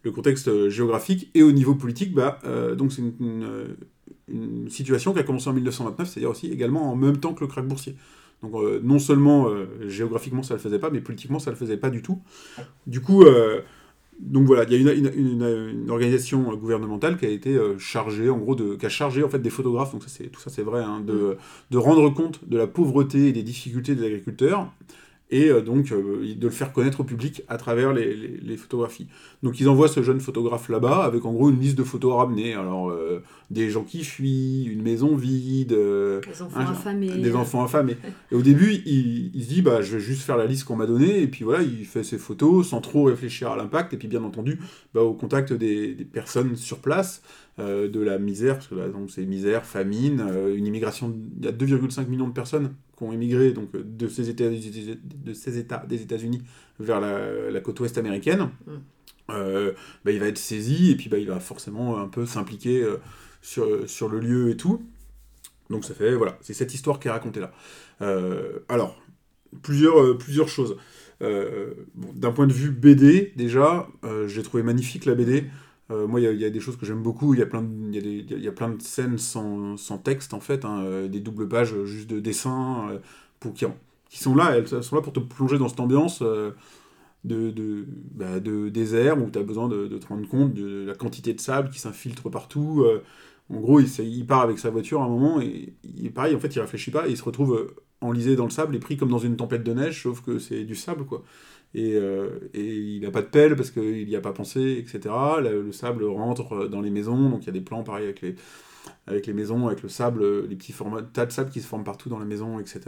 le 0.02 0.10
contexte 0.10 0.68
géographique. 0.68 1.30
Et 1.34 1.42
au 1.42 1.52
niveau 1.52 1.74
politique, 1.74 2.14
bah, 2.14 2.40
donc 2.78 2.92
c'est 2.92 3.02
une, 3.02 3.14
une, 3.20 3.76
une 4.28 4.68
situation 4.70 5.12
qui 5.12 5.20
a 5.20 5.22
commencé 5.22 5.48
en 5.48 5.52
1929, 5.52 6.08
c'est-à-dire 6.08 6.30
aussi 6.30 6.48
également 6.50 6.90
en 6.90 6.96
même 6.96 7.18
temps 7.18 7.34
que 7.34 7.40
le 7.42 7.46
krach 7.46 7.64
boursier. 7.64 7.96
Donc 8.42 8.54
euh, 8.54 8.80
non 8.82 8.98
seulement 8.98 9.48
euh, 9.48 9.66
géographiquement 9.88 10.42
ça 10.42 10.54
le 10.54 10.60
faisait 10.60 10.78
pas, 10.78 10.90
mais 10.90 11.00
politiquement 11.00 11.38
ça 11.38 11.50
le 11.50 11.56
faisait 11.56 11.76
pas 11.78 11.90
du 11.90 12.02
tout. 12.02 12.20
Du 12.86 13.00
coup, 13.00 13.24
euh, 13.24 13.60
donc 14.20 14.46
voilà, 14.46 14.64
il 14.64 14.82
y 14.82 14.88
a 14.88 14.92
une, 14.94 15.06
une- 15.06 15.42
une- 15.42 15.70
une 15.84 15.90
organisation 15.90 16.54
gouvernementale 16.56 17.18
qui 17.18 17.26
a 17.26 17.30
été 17.30 17.58
chargée, 17.78 18.30
en 18.30 18.38
gros, 18.38 18.54
de, 18.54 18.74
qui 18.76 18.86
a 18.86 18.88
chargé 18.88 19.22
en 19.22 19.28
fait 19.28 19.40
des 19.40 19.50
photographes, 19.50 19.92
donc 19.92 20.02
ça, 20.04 20.08
c'est, 20.10 20.24
tout 20.28 20.40
ça 20.40 20.50
c'est 20.50 20.62
vrai, 20.62 20.82
hein, 20.82 21.00
de, 21.00 21.36
de 21.70 21.78
rendre 21.78 22.08
compte 22.10 22.40
de 22.48 22.56
la 22.58 22.66
pauvreté 22.66 23.28
et 23.28 23.32
des 23.32 23.42
difficultés 23.42 23.94
des 23.94 24.06
agriculteurs, 24.06 24.72
et 25.30 25.48
euh, 25.50 25.60
donc 25.60 25.90
euh, 25.92 26.34
de 26.36 26.46
le 26.46 26.52
faire 26.52 26.72
connaître 26.72 27.00
au 27.00 27.04
public 27.04 27.42
à 27.48 27.56
travers 27.56 27.92
les, 27.92 28.14
les- 28.14 28.38
les 28.42 28.56
photographies. 28.56 29.08
Donc 29.42 29.58
ils 29.60 29.68
envoient 29.68 29.88
ce 29.88 30.02
jeune 30.02 30.20
photographe 30.20 30.68
là-bas 30.68 31.04
avec 31.04 31.24
en 31.24 31.32
gros 31.32 31.50
une 31.50 31.58
liste 31.58 31.76
de 31.76 31.82
photos 31.82 32.12
à 32.12 32.16
ramener. 32.18 32.54
Alors 32.54 32.90
euh, 32.90 33.22
des 33.50 33.68
gens 33.70 33.82
qui 33.84 34.04
fuient, 34.04 34.64
une 34.64 34.82
maison 34.82 35.16
vide, 35.16 35.72
euh, 35.72 36.20
Les 36.28 36.42
enfants 36.42 36.60
un- 36.60 36.66
affamés. 36.70 37.16
des 37.18 37.34
enfants 37.34 37.64
affamés. 37.64 37.96
Et 38.30 38.34
au 38.36 38.42
début, 38.42 38.72
il, 38.86 39.30
il 39.34 39.42
se 39.44 39.48
dit 39.48 39.62
bah, 39.62 39.82
je 39.82 39.94
vais 39.96 40.00
juste 40.02 40.22
faire 40.22 40.36
la 40.36 40.46
liste 40.46 40.64
qu'on 40.64 40.76
m'a 40.76 40.86
donnée, 40.86 41.22
et 41.22 41.26
puis 41.28 41.44
voilà, 41.44 41.62
il 41.64 41.84
fait 41.86 42.02
ses 42.04 42.18
photos 42.18 42.68
sans 42.68 42.80
trop 42.80 43.04
réfléchir 43.04 43.50
à 43.50 43.56
l'impact, 43.56 43.94
et 43.94 43.96
puis 43.96 44.08
bien 44.08 44.22
entendu, 44.24 44.58
bah, 44.94 45.02
au 45.02 45.14
contact 45.14 45.52
des, 45.52 45.94
des 45.94 46.04
personnes 46.04 46.56
sur 46.56 46.78
place, 46.78 47.22
euh, 47.58 47.88
de 47.88 48.00
la 48.00 48.18
misère, 48.18 48.54
parce 48.54 48.66
que 48.68 48.74
donc, 48.92 49.10
c'est 49.10 49.24
misère, 49.24 49.64
famine, 49.64 50.22
une 50.54 50.66
immigration, 50.66 51.14
il 51.38 51.44
y 51.44 51.48
a 51.48 51.52
2,5 51.52 52.06
millions 52.08 52.28
de 52.28 52.32
personnes 52.32 52.72
qui 52.96 53.04
ont 53.04 53.12
immigré 53.12 53.52
donc, 53.52 53.74
euh, 53.74 53.82
de 53.84 54.08
ces 54.08 54.28
États, 54.30 54.48
de 54.48 55.32
ces 55.34 55.58
états 55.58 55.84
des 55.86 56.02
États-Unis 56.02 56.42
vers 56.80 57.00
la, 57.00 57.50
la 57.50 57.60
côte 57.60 57.80
ouest 57.80 57.98
américaine. 57.98 58.50
Mm. 58.66 58.72
Euh, 59.30 59.72
bah, 60.04 60.12
il 60.12 60.20
va 60.20 60.26
être 60.26 60.38
saisi, 60.38 60.92
et 60.92 60.96
puis 60.96 61.08
bah, 61.08 61.18
il 61.18 61.26
va 61.26 61.40
forcément 61.40 61.98
un 61.98 62.08
peu 62.08 62.26
s'impliquer 62.26 62.82
euh, 62.82 62.98
sur, 63.42 63.88
sur 63.88 64.08
le 64.08 64.20
lieu 64.20 64.50
et 64.50 64.56
tout. 64.56 64.82
Donc 65.68 65.84
ça 65.84 65.94
fait, 65.94 66.14
voilà, 66.14 66.38
c'est 66.42 66.54
cette 66.54 66.74
histoire 66.74 67.00
qui 67.00 67.08
est 67.08 67.10
racontée 67.10 67.40
là. 67.40 67.52
Euh, 68.02 68.60
alors, 68.68 69.02
plusieurs, 69.62 70.16
plusieurs 70.16 70.48
choses. 70.48 70.76
Bon, 71.20 72.12
D'un 72.14 72.30
point 72.30 72.46
de 72.46 72.52
vue 72.52 72.70
BD, 72.70 73.32
déjà, 73.36 73.88
j'ai 74.26 74.42
trouvé 74.42 74.62
magnifique 74.62 75.06
la 75.06 75.14
BD. 75.14 75.46
Euh, 75.90 76.06
moi, 76.08 76.20
il 76.20 76.40
y 76.40 76.44
a- 76.44 76.50
des 76.50 76.60
choses 76.60 76.76
que 76.76 76.84
j'aime 76.86 77.02
beaucoup. 77.02 77.34
Il 77.34 77.40
y 77.40 77.42
a 77.42 77.46
plein 77.46 77.62
de, 77.62 77.98
y 77.98 78.34
y 78.42 78.48
a 78.48 78.52
plein 78.52 78.70
de 78.70 78.82
scènes 78.82 79.18
sans, 79.18 79.76
sans 79.76 79.98
texte, 79.98 80.34
en 80.34 80.40
fait, 80.40 80.64
hein, 80.64 80.82
euh, 80.84 81.08
des 81.08 81.20
doubles 81.20 81.48
pages 81.48 81.74
euh, 81.74 81.84
juste 81.86 82.08
de 82.10 82.20
dessins 82.20 83.00
qui, 83.54 83.64
qui 84.10 84.18
sont 84.18 84.34
là. 84.34 84.56
Elles 84.56 84.82
sont 84.82 84.96
là 84.96 85.02
pour 85.02 85.12
te 85.12 85.20
plonger 85.20 85.58
dans 85.58 85.68
cette 85.68 85.80
ambiance 85.80 86.22
de, 87.24 87.50
de, 87.50 87.86
bah, 88.14 88.40
de 88.40 88.68
désert 88.68 89.18
où 89.22 89.30
tu 89.30 89.38
as 89.38 89.42
besoin 89.42 89.68
de, 89.68 89.86
te 89.98 90.06
rendre 90.06 90.28
compte 90.28 90.54
de 90.54 90.84
la 90.86 90.94
quantité 90.94 91.34
de 91.34 91.40
sable 91.40 91.70
qui 91.70 91.78
s'infiltre 91.80 92.30
partout. 92.30 92.84
en 93.50 93.60
gros, 93.60 93.80
il, 93.80 93.88
il 94.00 94.26
part 94.26 94.42
avec 94.42 94.58
sa 94.58 94.70
voiture 94.70 95.02
à 95.02 95.04
un 95.06 95.08
moment 95.08 95.40
et 95.40 95.74
il, 95.84 96.12
pareil, 96.12 96.34
en 96.34 96.40
fait, 96.40 96.54
il 96.54 96.60
réfléchit 96.60 96.90
pas 96.90 97.08
il 97.08 97.16
se 97.16 97.24
retrouve 97.24 97.74
enlisé 98.00 98.36
dans 98.36 98.44
le 98.44 98.50
sable 98.50 98.76
et 98.76 98.78
pris 98.78 98.96
comme 98.96 99.10
dans 99.10 99.18
une 99.18 99.36
tempête 99.36 99.64
de 99.64 99.72
neige, 99.72 100.02
sauf 100.02 100.20
que 100.22 100.38
c'est 100.38 100.64
du 100.64 100.74
sable, 100.74 101.04
quoi. 101.06 101.24
Et, 101.78 101.94
euh, 101.94 102.30
et 102.54 102.64
il 102.64 103.02
n'a 103.02 103.10
pas 103.10 103.20
de 103.20 103.26
pelle 103.26 103.54
parce 103.54 103.70
qu'il 103.70 104.06
n'y 104.06 104.16
a 104.16 104.20
pas 104.22 104.32
pensé, 104.32 104.78
etc. 104.78 105.14
Le, 105.42 105.60
le 105.60 105.72
sable 105.72 106.04
rentre 106.04 106.68
dans 106.68 106.80
les 106.80 106.88
maisons, 106.88 107.28
donc 107.28 107.42
il 107.42 107.46
y 107.48 107.50
a 107.50 107.52
des 107.52 107.60
plans 107.60 107.82
pareil 107.82 108.04
avec 108.04 108.22
les, 108.22 108.34
avec 109.06 109.26
les 109.26 109.34
maisons, 109.34 109.66
avec 109.66 109.82
le 109.82 109.90
sable, 109.90 110.22
euh, 110.22 110.46
les 110.48 110.56
petits 110.56 110.72
formats, 110.72 111.02
tas 111.02 111.26
de 111.26 111.32
sable 111.32 111.50
qui 111.50 111.60
se 111.60 111.66
forment 111.66 111.84
partout 111.84 112.08
dans 112.08 112.18
la 112.18 112.24
maison, 112.24 112.58
etc. 112.60 112.80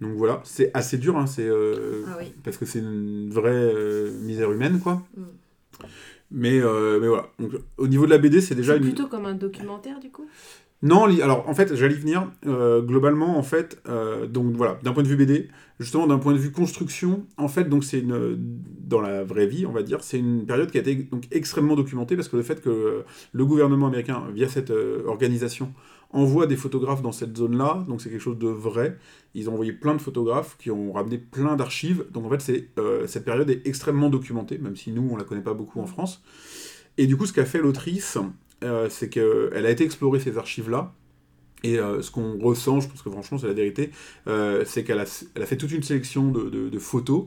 Donc 0.00 0.12
voilà, 0.14 0.40
c'est 0.44 0.70
assez 0.72 0.98
dur, 0.98 1.16
hein, 1.16 1.26
c'est, 1.26 1.48
euh, 1.48 2.04
Ah 2.06 2.16
oui. 2.20 2.32
parce 2.44 2.58
que 2.58 2.64
c'est 2.64 2.78
une 2.78 3.30
vraie 3.30 3.50
euh, 3.50 4.12
misère 4.20 4.52
humaine, 4.52 4.78
quoi. 4.78 5.02
Mm. 5.16 5.22
Mais, 6.30 6.60
mais 6.60 7.06
voilà, 7.08 7.28
donc, 7.38 7.52
au 7.76 7.86
niveau 7.88 8.04
de 8.04 8.10
la 8.10 8.18
BD, 8.18 8.40
c'est 8.40 8.54
déjà 8.54 8.72
C'est 8.74 8.78
une... 8.78 8.84
plutôt 8.84 9.06
comme 9.06 9.26
un 9.26 9.34
documentaire 9.34 10.00
du 10.00 10.10
coup? 10.10 10.26
Non, 10.82 11.04
alors 11.04 11.48
en 11.48 11.54
fait, 11.54 11.74
j'allais 11.74 11.94
venir. 11.94 12.30
euh, 12.46 12.82
globalement, 12.82 13.38
en 13.38 13.42
fait, 13.42 13.80
euh, 13.88 14.26
donc 14.26 14.54
voilà, 14.54 14.78
d'un 14.82 14.92
point 14.92 15.02
de 15.02 15.08
vue 15.08 15.16
BD, 15.16 15.48
justement 15.80 16.06
d'un 16.06 16.18
point 16.18 16.32
de 16.34 16.38
vue 16.38 16.52
construction, 16.52 17.26
en 17.38 17.48
fait, 17.48 17.64
donc 17.64 17.82
c'est 17.82 18.00
une 18.00 18.36
dans 18.86 19.00
la 19.00 19.24
vraie 19.24 19.46
vie, 19.46 19.64
on 19.66 19.72
va 19.72 19.82
dire, 19.82 20.04
c'est 20.04 20.18
une 20.18 20.44
période 20.46 20.70
qui 20.70 20.78
a 20.78 20.80
été 20.82 21.08
extrêmement 21.32 21.76
documentée 21.76 22.14
parce 22.14 22.28
que 22.28 22.36
le 22.36 22.42
fait 22.42 22.60
que 22.60 23.04
le 23.32 23.46
gouvernement 23.46 23.86
américain, 23.86 24.22
via 24.34 24.48
cette 24.48 24.70
euh, 24.70 25.02
organisation, 25.06 25.72
envoie 26.10 26.46
des 26.46 26.56
photographes 26.56 27.02
dans 27.02 27.10
cette 27.12 27.36
zone-là, 27.36 27.84
donc 27.88 28.00
c'est 28.00 28.10
quelque 28.10 28.20
chose 28.22 28.38
de 28.38 28.48
vrai. 28.48 28.96
Ils 29.34 29.48
ont 29.50 29.54
envoyé 29.54 29.72
plein 29.72 29.94
de 29.94 30.00
photographes 30.00 30.56
qui 30.58 30.70
ont 30.70 30.92
ramené 30.92 31.18
plein 31.18 31.56
d'archives. 31.56 32.04
Donc 32.12 32.26
en 32.26 32.30
fait, 32.30 32.40
cette 33.06 33.24
période 33.24 33.50
est 33.50 33.66
extrêmement 33.66 34.08
documentée, 34.08 34.56
même 34.58 34.76
si 34.76 34.92
nous 34.92 35.06
on 35.10 35.16
la 35.16 35.24
connaît 35.24 35.42
pas 35.42 35.52
beaucoup 35.52 35.80
en 35.80 35.86
France. 35.86 36.22
Et 36.96 37.06
du 37.06 37.16
coup, 37.16 37.26
ce 37.26 37.32
qu'a 37.32 37.44
fait 37.44 37.58
l'autrice, 37.58 38.16
c'est 38.88 39.08
qu'elle 39.08 39.66
a 39.66 39.70
été 39.70 39.84
explorer 39.84 40.20
ces 40.20 40.38
archives-là. 40.38 40.92
Et 41.64 41.78
euh, 41.78 42.02
ce 42.02 42.10
qu'on 42.10 42.38
ressent, 42.38 42.80
je 42.80 42.88
pense 42.88 43.02
que 43.02 43.10
franchement 43.10 43.38
c'est 43.38 43.46
la 43.46 43.52
vérité, 43.54 43.90
euh, 44.28 44.62
c'est 44.66 44.84
qu'elle 44.84 44.98
a, 45.00 45.24
elle 45.34 45.42
a 45.42 45.46
fait 45.46 45.56
toute 45.56 45.72
une 45.72 45.82
sélection 45.82 46.30
de, 46.30 46.48
de- 46.50 46.68
de 46.68 46.78
photos 46.78 47.24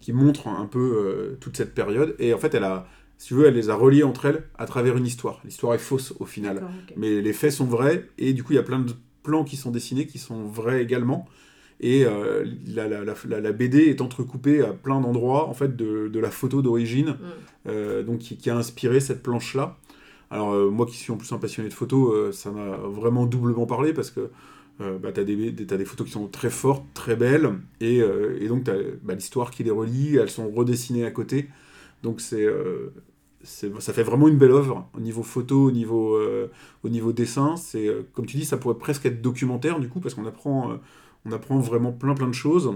qui 0.00 0.12
montrent 0.12 0.48
un 0.48 0.66
peu 0.66 0.78
euh, 0.80 1.36
toute 1.40 1.56
cette 1.56 1.74
période. 1.74 2.16
Et 2.18 2.34
en 2.34 2.38
fait, 2.38 2.54
elle 2.54 2.64
a, 2.64 2.88
si 3.18 3.28
tu 3.28 3.34
veux, 3.34 3.46
elle 3.46 3.54
les 3.54 3.70
a 3.70 3.74
reliées 3.76 4.02
entre 4.02 4.26
elles 4.26 4.42
à 4.58 4.66
travers 4.66 4.96
une 4.96 5.06
histoire. 5.06 5.40
L'histoire 5.44 5.74
est 5.74 5.78
fausse 5.78 6.12
au 6.18 6.26
final. 6.26 6.56
Mais 6.96 7.20
les 7.22 7.32
faits 7.32 7.52
sont 7.52 7.66
vrais, 7.66 8.08
et 8.18 8.32
du 8.32 8.42
coup, 8.42 8.52
il 8.52 8.56
y 8.56 8.58
a 8.58 8.64
plein 8.64 8.80
de 8.80 8.92
plans 9.22 9.44
qui 9.44 9.56
sont 9.56 9.70
dessinés 9.70 10.06
qui 10.06 10.18
sont 10.18 10.42
vrais 10.44 10.82
également. 10.82 11.28
Et 11.80 12.04
euh, 12.04 12.44
la, 12.66 12.88
la- 12.88 13.04
la- 13.40 13.52
BD 13.52 13.84
est 13.88 14.00
entrecoupée 14.00 14.60
à 14.62 14.72
plein 14.72 15.00
d'endroits, 15.00 15.48
en 15.48 15.54
fait, 15.54 15.76
de, 15.76 16.08
de 16.08 16.20
la 16.20 16.30
photo 16.32 16.62
d'origine, 16.62 17.10
Mm. 17.10 17.16
euh, 17.68 18.02
donc 18.02 18.18
qui, 18.18 18.36
qui 18.36 18.50
a 18.50 18.56
inspiré 18.56 18.98
cette 19.00 19.22
planche-là. 19.22 19.78
Alors, 20.32 20.52
euh, 20.54 20.70
moi 20.70 20.86
qui 20.86 20.96
suis 20.96 21.12
en 21.12 21.16
plus 21.18 21.30
un 21.32 21.38
passionné 21.38 21.68
de 21.68 21.74
photos, 21.74 22.12
euh, 22.14 22.32
ça 22.32 22.50
m'a 22.50 22.76
vraiment 22.78 23.26
doublement 23.26 23.66
parlé, 23.66 23.92
parce 23.92 24.10
que 24.10 24.30
euh, 24.80 24.98
bah, 24.98 25.12
tu 25.12 25.20
as, 25.20 25.24
des, 25.24 25.52
des- 25.52 25.66
t'as 25.66 25.76
des 25.76 25.84
photos 25.84 26.06
qui 26.06 26.12
sont 26.12 26.26
très 26.28 26.50
fortes, 26.50 26.84
très 26.94 27.16
belles, 27.16 27.50
et, 27.80 28.00
euh, 28.00 28.38
et 28.40 28.48
donc 28.48 28.64
tu 28.64 28.70
as 28.70 29.14
l'histoire 29.14 29.50
qui 29.50 29.62
les 29.64 29.70
relie, 29.70 30.16
elles 30.16 30.30
sont 30.30 30.50
redessinées 30.50 31.04
à 31.04 31.10
côté. 31.10 31.48
Donc 32.02 32.20
c'est... 32.20 32.46
ça 33.44 33.92
fait 33.92 34.02
vraiment 34.02 34.28
une 34.28 34.38
belle 34.38 34.50
œuvre 34.52 34.88
au 34.96 35.00
niveau 35.00 35.22
photo, 35.22 35.66
au 35.66 35.70
niveau, 35.72 36.18
au 36.84 36.88
niveau 36.88 37.12
dessin. 37.12 37.56
C'est 37.56 37.88
comme 38.12 38.26
tu 38.26 38.36
dis, 38.36 38.44
ça 38.44 38.56
pourrait 38.56 38.78
presque 38.78 39.06
être 39.06 39.20
documentaire 39.22 39.80
du 39.80 39.88
coup 39.88 40.00
parce 40.00 40.14
qu'on 40.14 40.26
apprend, 40.26 40.78
on 41.26 41.32
apprend 41.32 41.58
vraiment 41.58 41.92
plein 41.92 42.14
plein 42.14 42.28
de 42.28 42.32
choses. 42.34 42.72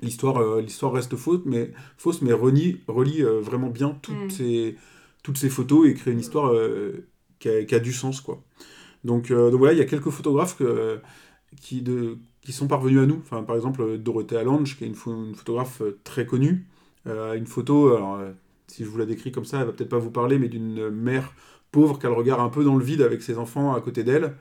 L'histoire, 0.00 0.38
euh, 0.38 0.60
l'histoire 0.60 0.92
reste 0.92 1.16
fausse, 1.16 1.40
mais 1.46 1.72
fausse, 1.96 2.20
mais 2.22 2.32
relie, 2.32 2.80
relie 2.88 3.22
euh, 3.22 3.40
vraiment 3.40 3.68
bien 3.70 3.96
toutes 4.02 4.14
Mm. 4.14 4.30
ces, 4.30 4.76
toutes 5.24 5.38
ces 5.38 5.48
photos 5.48 5.88
et 5.88 5.94
crée 5.94 6.12
une 6.12 6.20
histoire 6.20 6.52
euh, 6.52 7.08
qui, 7.40 7.48
a, 7.48 7.80
du 7.80 7.92
sens 7.92 8.20
quoi. 8.20 8.44
Donc, 9.02 9.32
euh, 9.32 9.50
donc 9.50 9.58
voilà, 9.58 9.72
il 9.72 9.78
y 9.78 9.82
a 9.82 9.86
quelques 9.86 10.10
photographes 10.10 10.62
qui, 11.60 11.82
de, 11.82 12.18
qui 12.42 12.52
sont 12.52 12.68
parvenus 12.68 13.00
à 13.00 13.06
nous. 13.06 13.18
Enfin, 13.18 13.42
par 13.42 13.56
exemple, 13.56 13.98
Dorothée 13.98 14.36
Allange, 14.36 14.76
qui 14.78 14.84
est 14.84 14.86
une, 14.86 14.94
pho- 14.94 15.26
une 15.28 15.34
photographe 15.34 15.80
euh, 15.80 15.98
très 16.04 16.26
connue, 16.26 16.68
une 17.06 17.46
photo. 17.46 17.94
Alors, 17.96 18.18
si 18.66 18.82
je 18.84 18.88
vous 18.88 18.96
la 18.96 19.04
décris 19.04 19.30
comme 19.30 19.44
ça, 19.44 19.60
elle 19.60 19.66
va 19.66 19.72
peut-être 19.72 19.90
pas 19.90 19.98
vous 19.98 20.10
parler, 20.10 20.38
mais 20.38 20.48
d'une 20.48 20.88
mère 20.88 21.34
pauvre 21.70 21.98
qui 21.98 22.06
a 22.06 22.08
le 22.08 22.14
regard 22.14 22.40
un 22.40 22.48
peu 22.48 22.64
dans 22.64 22.76
le 22.76 22.84
vide 22.84 23.02
avec 23.02 23.20
ses 23.20 23.36
enfants 23.36 23.74
à 23.74 23.80
côté 23.82 24.04
d'elle. 24.04 24.36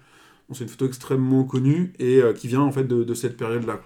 C'est 0.53 0.63
une 0.63 0.69
photo 0.69 0.85
extrêmement 0.85 1.43
connue 1.43 1.91
et 1.99 2.21
qui 2.37 2.47
vient 2.47 2.61
en 2.61 2.71
fait 2.71 2.85
de, 2.85 3.13
cette 3.13 3.35
période-là. 3.35 3.81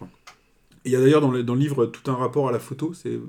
Il 0.86 0.91
y 0.91 0.95
a 0.95 1.00
d'ailleurs 1.00 1.22
dans 1.22 1.32
dans 1.32 1.56
le 1.56 1.60
livre 1.60 1.88
tout 1.88 2.12
un 2.12 2.16
rapport 2.16 2.48
à 2.50 2.52
la 2.52 2.60
photo, 2.60 2.93
c'est 2.93 3.20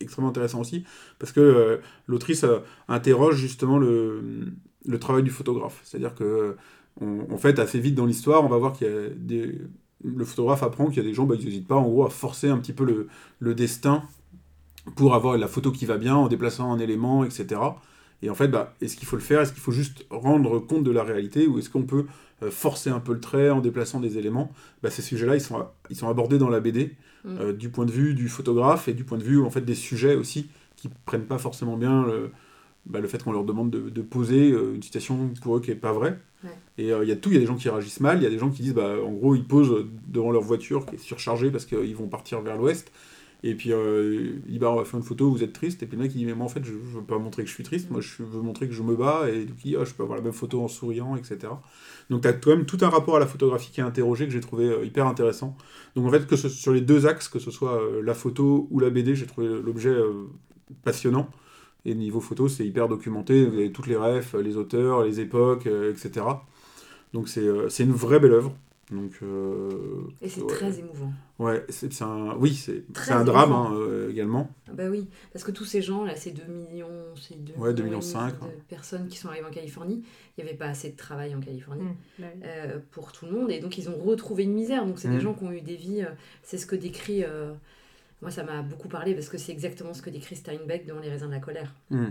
extrêmement 0.00 0.30
intéressant 0.30 0.60
aussi, 0.60 0.84
parce 1.18 1.32
que 1.32 1.40
euh, 1.40 1.76
l'autrice 2.06 2.44
euh, 2.44 2.58
interroge 2.88 3.36
justement 3.36 3.78
le, 3.78 4.54
travail 5.00 5.22
du 5.22 5.30
photographe. 5.30 5.80
C'est-à-dire 5.84 6.14
que, 6.14 6.56
en 7.00 7.36
fait, 7.36 7.58
assez 7.58 7.80
vite 7.80 7.94
dans 7.94 8.06
l'histoire, 8.06 8.44
on 8.44 8.48
va 8.48 8.58
voir 8.58 8.72
qu'il 8.72 8.86
y 8.86 8.90
a 8.90 9.08
des... 9.08 9.60
Le 10.06 10.24
photographe 10.26 10.62
apprend 10.62 10.88
qu'il 10.88 10.98
y 10.98 11.00
a 11.00 11.08
des 11.08 11.14
gens, 11.14 11.24
bah, 11.24 11.34
ils 11.38 11.44
n'hésitent 11.44 11.66
pas 11.66 11.76
en 11.76 11.88
gros 11.88 12.04
à 12.04 12.10
forcer 12.10 12.50
un 12.50 12.58
petit 12.58 12.74
peu 12.74 13.08
le 13.38 13.54
destin 13.54 14.02
pour 14.96 15.14
avoir 15.14 15.36
la 15.38 15.48
photo 15.48 15.72
qui 15.72 15.86
va 15.86 15.96
bien 15.96 16.14
en 16.14 16.28
déplaçant 16.28 16.72
un 16.72 16.78
élément, 16.78 17.24
etc. 17.24 17.60
Et 18.22 18.30
en 18.30 18.34
fait, 18.34 18.48
bah, 18.48 18.74
est-ce 18.80 18.96
qu'il 18.96 19.06
faut 19.06 19.16
le 19.16 19.22
faire? 19.22 19.40
Est-ce 19.40 19.52
qu'il 19.52 19.62
faut 19.62 19.72
juste 19.72 20.06
rendre 20.10 20.58
compte 20.58 20.84
de 20.84 20.90
la 20.90 21.02
réalité? 21.02 21.46
Ou 21.46 21.58
est-ce 21.58 21.68
qu'on 21.70 21.82
peut 21.82 22.06
euh, 22.42 22.50
forcer 22.50 22.90
un 22.90 23.00
peu 23.00 23.12
le 23.12 23.20
trait 23.20 23.50
en 23.50 23.60
déplaçant 23.60 24.00
des 24.00 24.18
éléments? 24.18 24.50
Bah, 24.82 24.90
Ces 24.90 25.02
sujets-là, 25.02 25.34
ils 25.36 25.40
sont, 25.40 25.66
ils 25.90 25.96
sont 25.96 26.08
abordés 26.08 26.38
dans 26.38 26.50
la 26.50 26.60
BD 26.60 26.92
Mm. 27.24 27.38
euh, 27.40 27.52
du 27.54 27.70
point 27.70 27.86
de 27.86 27.90
vue 27.90 28.12
du 28.12 28.28
photographe 28.28 28.86
et 28.86 28.92
du 28.92 29.02
point 29.02 29.16
de 29.16 29.22
vue 29.24 29.40
en 29.42 29.48
fait, 29.48 29.62
des 29.62 29.74
sujets 29.74 30.14
aussi 30.14 30.48
qui 30.76 30.90
prennent 31.06 31.24
pas 31.24 31.38
forcément 31.38 31.78
bien 31.78 32.04
le, 32.04 32.30
bah, 32.84 33.00
le 33.00 33.08
fait 33.08 33.22
qu'on 33.22 33.32
leur 33.32 33.44
demande 33.44 33.70
de, 33.70 33.88
de 33.88 34.02
poser 34.02 34.52
euh, 34.52 34.74
une 34.74 34.82
citation 34.82 35.30
pour 35.40 35.56
eux 35.56 35.60
qui 35.62 35.70
est 35.70 35.74
pas 35.74 35.92
vraie. 35.92 36.18
Ouais. 36.44 36.50
Et 36.76 36.92
euh, 36.92 37.02
il 37.02 37.08
y 37.08 37.12
a 37.12 37.16
tout, 37.16 37.30
il 37.30 37.34
y 37.34 37.36
a 37.38 37.40
des 37.40 37.46
gens 37.46 37.56
qui 37.56 37.70
réagissent 37.70 38.00
mal, 38.00 38.18
il 38.18 38.24
y 38.24 38.26
a 38.26 38.30
des 38.30 38.38
gens 38.38 38.50
qui 38.50 38.60
disent, 38.62 38.74
bah, 38.74 38.96
en 39.02 39.10
gros, 39.12 39.34
ils 39.34 39.44
posent 39.46 39.86
devant 40.06 40.32
leur 40.32 40.42
voiture 40.42 40.84
qui 40.84 40.96
est 40.96 40.98
surchargée 40.98 41.50
parce 41.50 41.64
qu'ils 41.64 41.96
vont 41.96 42.08
partir 42.08 42.42
vers 42.42 42.58
l'ouest. 42.58 42.92
Et 43.46 43.54
puis, 43.54 43.74
euh, 43.74 44.40
il 44.46 44.52
dit, 44.52 44.58
va 44.58 44.84
faire 44.86 44.98
une 44.98 45.04
photo, 45.04 45.30
vous 45.30 45.44
êtes 45.44 45.52
triste. 45.52 45.82
Et 45.82 45.86
puis 45.86 45.98
le 45.98 46.02
mec, 46.04 46.12
il 46.14 46.18
dit, 46.18 46.24
mais 46.24 46.32
moi, 46.32 46.46
en 46.46 46.48
fait, 46.48 46.64
je, 46.64 46.72
veux 46.72 47.02
pas 47.02 47.18
montrer 47.18 47.42
que 47.42 47.48
je 47.50 47.54
suis 47.54 47.62
triste, 47.62 47.90
moi, 47.90 48.00
je 48.00 48.22
veux 48.22 48.40
montrer 48.40 48.66
que 48.66 48.72
je 48.72 48.82
me 48.82 48.96
bats. 48.96 49.28
Et 49.28 49.44
coup, 49.44 49.52
il 49.66 49.70
dit, 49.72 49.76
Ah, 49.78 49.84
je 49.84 49.92
peux 49.92 50.02
avoir 50.02 50.16
la 50.16 50.24
même 50.24 50.32
photo 50.32 50.62
en 50.62 50.68
souriant, 50.68 51.14
etc. 51.14 51.52
Donc, 52.08 52.22
tu 52.22 52.28
as 52.28 52.32
quand 52.32 52.50
même 52.50 52.64
tout 52.64 52.78
un 52.80 52.88
rapport 52.88 53.16
à 53.16 53.20
la 53.20 53.26
photographie 53.26 53.70
qui 53.70 53.80
est 53.80 53.84
interrogé, 53.84 54.24
que 54.24 54.32
j'ai 54.32 54.40
trouvé 54.40 54.64
euh, 54.64 54.86
hyper 54.86 55.06
intéressant. 55.06 55.58
Donc, 55.94 56.06
en 56.06 56.10
fait, 56.10 56.26
que 56.26 56.36
sur 56.36 56.72
les 56.72 56.80
deux 56.80 57.06
axes, 57.06 57.28
que 57.28 57.38
ce 57.38 57.50
soit 57.50 57.82
euh, 57.82 58.00
la 58.02 58.14
photo 58.14 58.66
ou 58.70 58.80
la 58.80 58.88
BD, 58.88 59.14
j'ai 59.14 59.26
trouvé 59.26 59.46
l'objet 59.46 59.94
passionnant. 60.82 61.28
Et 61.84 61.94
niveau 61.94 62.20
photo, 62.20 62.48
c'est 62.48 62.66
hyper 62.66 62.88
documenté. 62.88 63.44
Vous 63.44 63.58
avez 63.58 63.70
toutes 63.72 63.88
les 63.88 63.96
refs, 63.96 64.34
les 64.34 64.56
auteurs, 64.56 65.04
les 65.04 65.20
époques, 65.20 65.66
etc. 65.66 66.24
Donc, 67.14 67.28
c'est 67.28 67.46
euh, 67.46 67.68
une 67.78 67.92
vraie 67.92 68.18
belle 68.18 68.32
œuvre. 68.32 68.54
Donc, 68.90 69.12
euh, 69.22 70.02
Et 70.20 70.28
c'est 70.28 70.42
ouais. 70.42 70.46
très 70.46 70.78
émouvant. 70.78 71.12
Ouais, 71.38 71.64
c'est 71.68 71.92
c'est 71.92 72.04
un, 72.04 72.36
oui, 72.36 72.54
c'est 72.54 72.84
un 73.10 73.24
drame 73.24 73.52
hein, 73.52 73.72
euh, 73.74 74.10
également. 74.10 74.50
Ah 74.68 74.72
Bah 74.74 74.84
oui, 74.90 75.08
parce 75.32 75.44
que 75.44 75.50
tous 75.50 75.64
ces 75.64 75.80
gens 75.80 76.04
là, 76.04 76.14
ces 76.16 76.32
2 76.32 76.42
millions, 76.44 76.90
ces 77.16 77.34
2 77.34 77.54
Ouais, 77.56 77.72
2 77.72 77.82
millions 77.82 77.98
millions 77.98 78.00
et 78.00 78.02
demi 78.02 78.12
cinq, 78.12 78.40
de 78.40 78.44
ouais. 78.44 78.58
personnes 78.68 79.08
qui 79.08 79.16
sont 79.16 79.28
arrivées 79.28 79.46
en 79.46 79.50
Californie, 79.50 80.04
il 80.36 80.44
n'y 80.44 80.48
avait 80.48 80.58
pas 80.58 80.66
assez 80.66 80.90
de 80.90 80.96
travail 80.96 81.34
en 81.34 81.40
Californie. 81.40 81.84
Mm. 81.84 82.22
Ouais. 82.22 82.34
euh, 82.44 82.78
pour 82.90 83.12
tout 83.12 83.24
le 83.26 83.32
monde 83.32 83.50
et 83.50 83.60
donc 83.60 83.78
ils 83.78 83.88
ont 83.88 83.96
retrouvé 83.96 84.44
une 84.44 84.52
misère 84.54 84.84
donc 84.86 84.98
c'est 84.98 85.08
des 85.08 85.20
gens 85.20 85.34
qui 85.34 85.44
ont 85.44 85.52
eu 85.52 85.60
des 85.62 85.76
vies 85.76 86.02
euh, 86.02 86.10
c'est 86.42 86.58
ce 86.58 86.66
que 86.66 86.76
décrit 86.76 87.24
euh, 87.24 87.52
moi, 88.24 88.30
ça 88.30 88.42
m'a 88.42 88.62
beaucoup 88.62 88.88
parlé 88.88 89.14
parce 89.14 89.28
que 89.28 89.36
c'est 89.36 89.52
exactement 89.52 89.92
ce 89.92 90.00
que 90.00 90.08
décrit 90.08 90.34
Steinbeck 90.34 90.86
dans 90.86 90.98
Les 90.98 91.10
raisins 91.10 91.26
de 91.26 91.32
la 91.32 91.40
colère. 91.40 91.74
Hmm. 91.90 92.08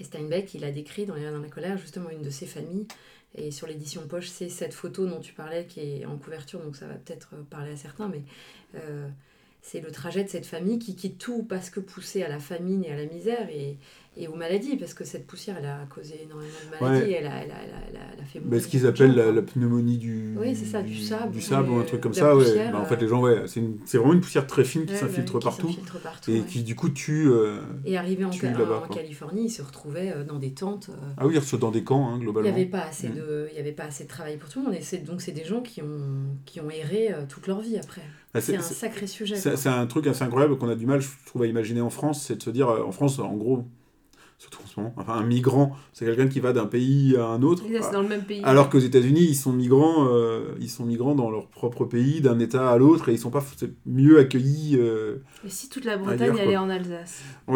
Et 0.00 0.04
Steinbeck, 0.04 0.54
il 0.54 0.64
a 0.64 0.70
décrit 0.72 1.04
dans 1.04 1.14
Les 1.14 1.26
raisins 1.26 1.38
de 1.38 1.44
la 1.44 1.50
colère 1.50 1.76
justement 1.76 2.08
une 2.08 2.22
de 2.22 2.30
ses 2.30 2.46
familles. 2.46 2.86
Et 3.36 3.50
sur 3.50 3.66
l'édition 3.66 4.06
poche, 4.06 4.28
c'est 4.28 4.48
cette 4.48 4.74
photo 4.74 5.06
dont 5.06 5.20
tu 5.20 5.32
parlais 5.32 5.66
qui 5.66 5.80
est 5.80 6.04
en 6.04 6.16
couverture, 6.16 6.60
donc 6.60 6.76
ça 6.76 6.86
va 6.86 6.94
peut-être 6.94 7.30
euh, 7.34 7.42
parler 7.48 7.72
à 7.72 7.76
certains, 7.76 8.08
mais 8.08 8.22
euh, 8.76 9.08
c'est 9.60 9.80
le 9.80 9.90
trajet 9.90 10.22
de 10.22 10.28
cette 10.28 10.46
famille 10.46 10.78
qui 10.78 10.94
quitte 10.94 11.18
tout 11.18 11.42
parce 11.42 11.70
que 11.70 11.80
poussée 11.80 12.22
à 12.22 12.28
la 12.28 12.38
famine 12.38 12.84
et 12.84 12.92
à 12.92 12.96
la 12.96 13.06
misère. 13.06 13.48
Et, 13.50 13.76
et 14.16 14.28
aux 14.28 14.34
maladies, 14.36 14.76
parce 14.76 14.94
que 14.94 15.04
cette 15.04 15.26
poussière, 15.26 15.56
elle 15.58 15.66
a 15.66 15.86
causé 15.92 16.22
énormément 16.22 16.50
de 16.64 16.84
maladies, 16.84 17.04
Ouais. 17.10 17.16
elle, 17.18 17.26
a, 17.26 17.42
elle, 17.44 17.50
a, 17.50 17.54
elle, 17.64 17.96
a, 17.96 18.00
elle 18.14 18.20
a- 18.20 18.24
fait 18.24 18.40
Bah, 18.40 18.60
ce 18.60 18.68
qu'ils 18.68 18.86
appellent 18.86 19.14
la, 19.14 19.32
la 19.32 19.42
pneumonie 19.42 19.98
du, 19.98 20.34
Oui, 20.38 20.54
c'est 20.54 20.64
ça, 20.64 20.82
du 20.82 20.96
sable, 20.96 21.32
du 21.32 21.40
sable 21.40 21.70
ou 21.70 21.76
un 21.76 21.80
euh, 21.80 21.84
truc 21.84 22.00
comme 22.00 22.14
ça. 22.14 22.36
Ouais. 22.36 22.70
Bah, 22.72 22.78
en 22.78 22.82
euh. 22.82 22.84
fait, 22.84 22.96
les 23.00 23.08
gens, 23.08 23.20
ouais, 23.20 23.42
c'est 23.46 23.98
vraiment 23.98 24.12
une 24.12 24.20
poussière 24.20 24.46
très 24.46 24.64
fine 24.64 24.86
qui 24.86 24.92
Ouais, 24.92 24.98
s'infiltre 24.98 25.38
partout 25.40 25.74
partout, 26.02 26.30
et 26.30 26.40
qui 26.42 26.62
du 26.62 26.74
coup 26.76 26.88
tue. 26.90 27.28
euh, 27.28 27.60
Et 27.84 27.96
arrivé 27.98 28.24
en, 28.24 28.30
tue 28.30 28.46
en 28.46 28.52
quoi. 28.54 28.88
Californie, 28.92 29.46
il 29.46 29.50
se 29.50 29.62
retrouvait 29.62 30.12
euh, 30.14 30.24
dans 30.24 30.38
des 30.38 30.52
tentes. 30.52 30.90
euh, 30.90 31.06
Ah 31.16 31.26
oui, 31.26 31.36
ils 31.36 31.58
dans 31.58 31.70
des 31.70 31.84
camps, 31.84 32.08
hein, 32.08 32.12
il 32.14 32.18
n'y 32.18 32.24
globalement. 32.24 32.50
avait 32.50 32.66
pas 32.66 32.82
assez 32.82 33.08
Mm. 33.08 33.14
de, 33.16 33.48
il 33.52 33.56
y 33.56 33.60
avait 33.60 33.72
pas 33.72 33.84
assez 33.84 34.04
de 34.04 34.08
travail 34.08 34.36
pour 34.38 34.48
tout 34.48 34.60
le 34.60 34.66
monde. 34.66 34.74
Et 34.74 34.98
donc 34.98 35.20
c'est 35.20 35.32
des 35.32 35.44
gens 35.44 35.60
qui 35.60 35.82
ont 35.82 36.36
qui 36.44 36.60
ont 36.60 36.70
erré 36.70 37.12
euh, 37.12 37.24
toute 37.28 37.46
leur 37.46 37.60
vie 37.60 37.76
après. 37.76 38.02
Ah, 38.32 38.40
C'est 38.40 38.56
un 38.56 38.62
sacré 38.62 39.06
sujet. 39.06 39.36
C'est 39.36 39.68
un 39.68 39.86
truc 39.86 40.06
assez 40.06 40.22
incroyable 40.24 40.56
qu'on 40.58 40.68
a 40.68 40.74
du 40.74 40.86
mal, 40.86 41.00
je 41.00 41.08
trouve, 41.26 41.42
à 41.42 41.46
imaginer 41.46 41.80
en 41.80 41.90
France, 41.90 42.22
c'est 42.26 42.36
de 42.36 42.42
se 42.42 42.50
dire, 42.50 42.68
euh, 42.68 42.82
en 42.82 42.90
France, 42.92 43.18
en 43.18 43.34
gros, 43.36 43.64
surtout 44.50 44.62
en 44.62 44.66
ce 44.66 44.78
moment, 44.80 44.92
enfin, 44.98 45.14
un 45.14 45.24
migrant, 45.24 45.74
c'est 45.94 46.04
quelqu'un 46.04 46.28
qui 46.28 46.38
va 46.40 46.52
d'un 46.52 46.66
pays 46.66 47.16
à 47.16 47.24
un 47.26 47.42
autre. 47.42 47.62
Ça, 47.62 47.82
c'est 47.82 47.92
dans 47.92 48.02
le 48.02 48.08
même 48.08 48.24
pays. 48.24 48.42
Alors 48.44 48.68
qu'aux 48.68 48.78
États-Unis, 48.78 49.22
ils 49.22 49.34
sont 49.34 49.52
migrants, 49.52 50.06
euh, 50.08 50.54
ils 50.60 50.68
sont 50.68 50.84
migrants 50.84 51.14
dans 51.14 51.30
leur 51.30 51.48
propre 51.48 51.86
pays, 51.86 52.20
d'un 52.20 52.38
État 52.38 52.70
à 52.70 52.76
l'autre, 52.76 53.08
et 53.08 53.12
ils 53.12 53.18
sont 53.18 53.30
pas 53.30 53.42
mieux 53.86 54.18
accueillis. 54.18 54.76
euh, 54.78 55.16
Et 55.46 55.48
si 55.48 55.70
toute 55.70 55.86
la 55.86 55.96
Bretagne 55.96 56.32
Ailleurs, 56.32 56.40
allait 56.40 56.56
en 56.58 56.68
Alsace 56.68 57.22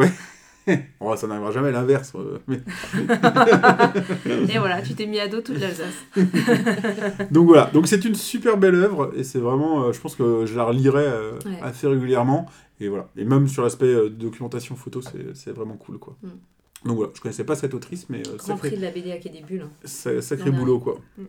Oh, 1.00 1.16
ça 1.16 1.26
n'arrivera 1.26 1.50
jamais 1.50 1.68
à 1.68 1.72
l'inverse. 1.72 2.12
euh, 2.14 2.38
mais- 2.46 2.60
Et 4.54 4.58
voilà, 4.58 4.82
tu 4.82 4.94
t'es 4.94 5.06
mis 5.06 5.18
à 5.18 5.28
dos 5.28 5.40
toute 5.40 5.58
l'Alsace. 5.60 5.94
Donc 7.30 7.46
voilà, 7.46 7.70
donc 7.72 7.86
c'est 7.86 8.04
une 8.04 8.14
super 8.14 8.56
belle 8.58 8.74
œuvre, 8.74 9.12
et 9.16 9.24
c'est 9.24 9.38
vraiment, 9.38 9.84
euh, 9.84 9.92
je 9.92 10.00
pense 10.00 10.14
que 10.14 10.44
je 10.46 10.54
la 10.56 10.64
relirai 10.64 11.06
Ouais. 11.46 11.58
assez 11.62 11.86
régulièrement, 11.86 12.46
et 12.80 12.88
voilà. 12.88 13.08
Et 13.16 13.24
même 13.24 13.48
sur 13.48 13.62
l'aspect 13.62 14.10
documentation 14.10 14.76
photo, 14.76 15.00
c'est 15.00 15.34
c'est 15.34 15.52
vraiment 15.52 15.76
cool, 15.76 15.98
quoi. 15.98 16.16
Mm. 16.22 16.28
Donc 16.84 16.96
voilà, 16.96 17.12
je 17.14 17.20
connaissais 17.20 17.44
pas 17.44 17.56
cette 17.56 17.74
autrice, 17.74 18.06
mais 18.08 18.18
euh, 18.28 18.36
Grand 18.36 18.56
prix 18.56 18.68
sacré, 18.70 18.76
de 18.76 18.82
la 18.82 18.90
BD 18.92 19.10
à 19.12 19.16
Quai 19.18 19.30
des 19.30 19.40
Bulles. 19.42 19.62
hein. 19.66 19.70
sa- 19.84 20.22
sacré 20.22 20.50
boulot, 20.50 20.78
quoi. 20.78 21.00
Mm. 21.18 21.24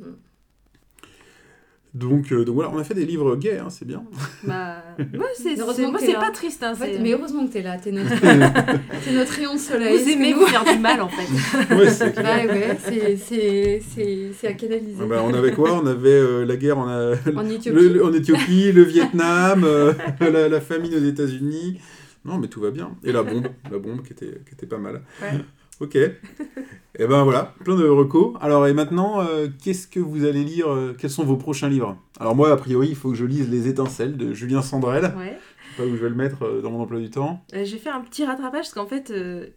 Donc, 1.96 2.32
euh, 2.32 2.46
donc 2.46 2.54
voilà, 2.54 2.70
on 2.72 2.78
a 2.78 2.84
fait 2.84 2.94
des 2.94 3.04
livres 3.04 3.36
gays, 3.36 3.58
hein, 3.58 3.70
c'est 3.72 3.86
bien. 3.88 4.04
Bah, 4.44 4.84
moi, 5.14 5.26
c'est 5.36 5.60
Heureusement 5.60 5.74
c'est- 5.74 5.84
que 5.86 5.90
moi, 5.90 6.00
c'est 6.00 6.12
là. 6.14 6.20
pas 6.20 6.30
triste. 6.30 6.62
Hein, 6.62 6.74
En 6.74 6.76
fait, 6.76 7.00
mais 7.00 7.14
heureusement 7.14 7.48
que 7.48 7.54
t'es 7.54 7.64
là, 7.64 7.78
t'es 7.80 7.92
notre, 7.92 8.12
notre 9.12 9.32
rayon 9.32 9.56
de 9.56 9.60
soleil. 9.60 9.98
vous 9.98 10.08
aimez 10.08 10.34
vous 10.34 10.46
faire 10.46 10.64
du 10.72 10.78
mal, 10.78 11.02
en 11.02 11.10
fait. 11.10 11.76
ouais, 11.76 11.90
c'est 11.90 12.14
clair. 12.14 12.46
Ouais, 12.46 12.52
ouais, 12.52 12.78
c'est- 12.84 13.18
c'est 13.18 13.82
c'est- 13.96 14.32
c'est 14.40 14.48
à 14.48 14.54
canaliser. 14.54 15.00
Ah 15.02 15.06
bah, 15.08 15.24
on 15.26 15.34
avait 15.34 15.52
quoi? 15.52 15.82
On 15.82 15.88
avait 15.88 16.10
euh, 16.12 16.46
la 16.46 16.58
guerre 16.58 16.78
en, 16.78 16.88
a- 16.88 17.16
En 17.36 17.50
Éthiopie. 17.50 17.80
le- 17.82 17.88
le- 17.94 18.06
en 18.06 18.14
Éthiopie, 18.14 18.72
le 18.72 18.84
Vietnam, 18.84 19.64
euh, 19.64 19.94
la, 20.22 20.48
la 20.48 20.62
famine 20.62 20.94
aux 20.94 21.04
États-Unis. 21.04 21.80
Non, 22.26 22.38
mais 22.38 22.48
tout 22.48 22.60
va 22.62 22.72
bien. 22.72 22.96
Et 23.04 23.12
la 23.12 23.24
bombe, 23.24 23.48
la 23.72 23.78
bombe 23.80 24.02
qui 24.04 24.14
était, 24.14 24.42
qui 24.48 24.54
était 24.54 24.68
pas 24.68 24.78
mal. 24.78 25.04
Ouais. 25.22 25.40
Ok. 25.82 25.96
Et 25.96 27.08
ben 27.08 27.24
voilà, 27.24 27.54
plein 27.64 27.78
de 27.78 27.88
recos. 27.88 28.36
Alors 28.42 28.68
et 28.68 28.74
maintenant, 28.74 29.22
euh, 29.22 29.48
qu'est-ce 29.64 29.88
que 29.88 30.02
vous 30.02 30.26
allez 30.26 30.44
lire 30.44 30.70
euh, 30.70 30.94
Quels 31.00 31.10
sont 31.10 31.24
vos 31.24 31.38
prochains 31.38 31.70
livres? 31.70 31.98
Alors 32.20 32.36
moi, 32.36 32.52
a 32.52 32.58
priori, 32.58 32.90
il 32.90 32.96
faut 32.98 33.10
que 33.12 33.16
je 33.16 33.24
lise 33.24 33.50
Les 33.50 33.70
Étincelles 33.70 34.18
de 34.18 34.34
Julien 34.34 34.62
Sandrel. 34.62 35.14
Ouais. 35.18 35.38
Je 35.38 35.70
sais 35.70 35.78
pas 35.78 35.86
où 35.86 35.96
je 35.96 36.02
vais 36.02 36.10
le 36.10 36.16
mettre 36.16 36.44
euh, 36.44 36.62
dans 36.62 36.72
mon 36.72 36.82
emploi 36.82 37.00
du 37.00 37.10
temps. 37.10 37.46
Euh, 37.54 37.64
J'ai 37.64 37.78
fait 37.78 37.90
un 37.90 38.02
petit 38.02 38.26
rattrapage 38.26 38.64
parce 38.66 38.74
qu'en 38.74 38.88
fait, 38.88 39.10
euh, 39.12 39.48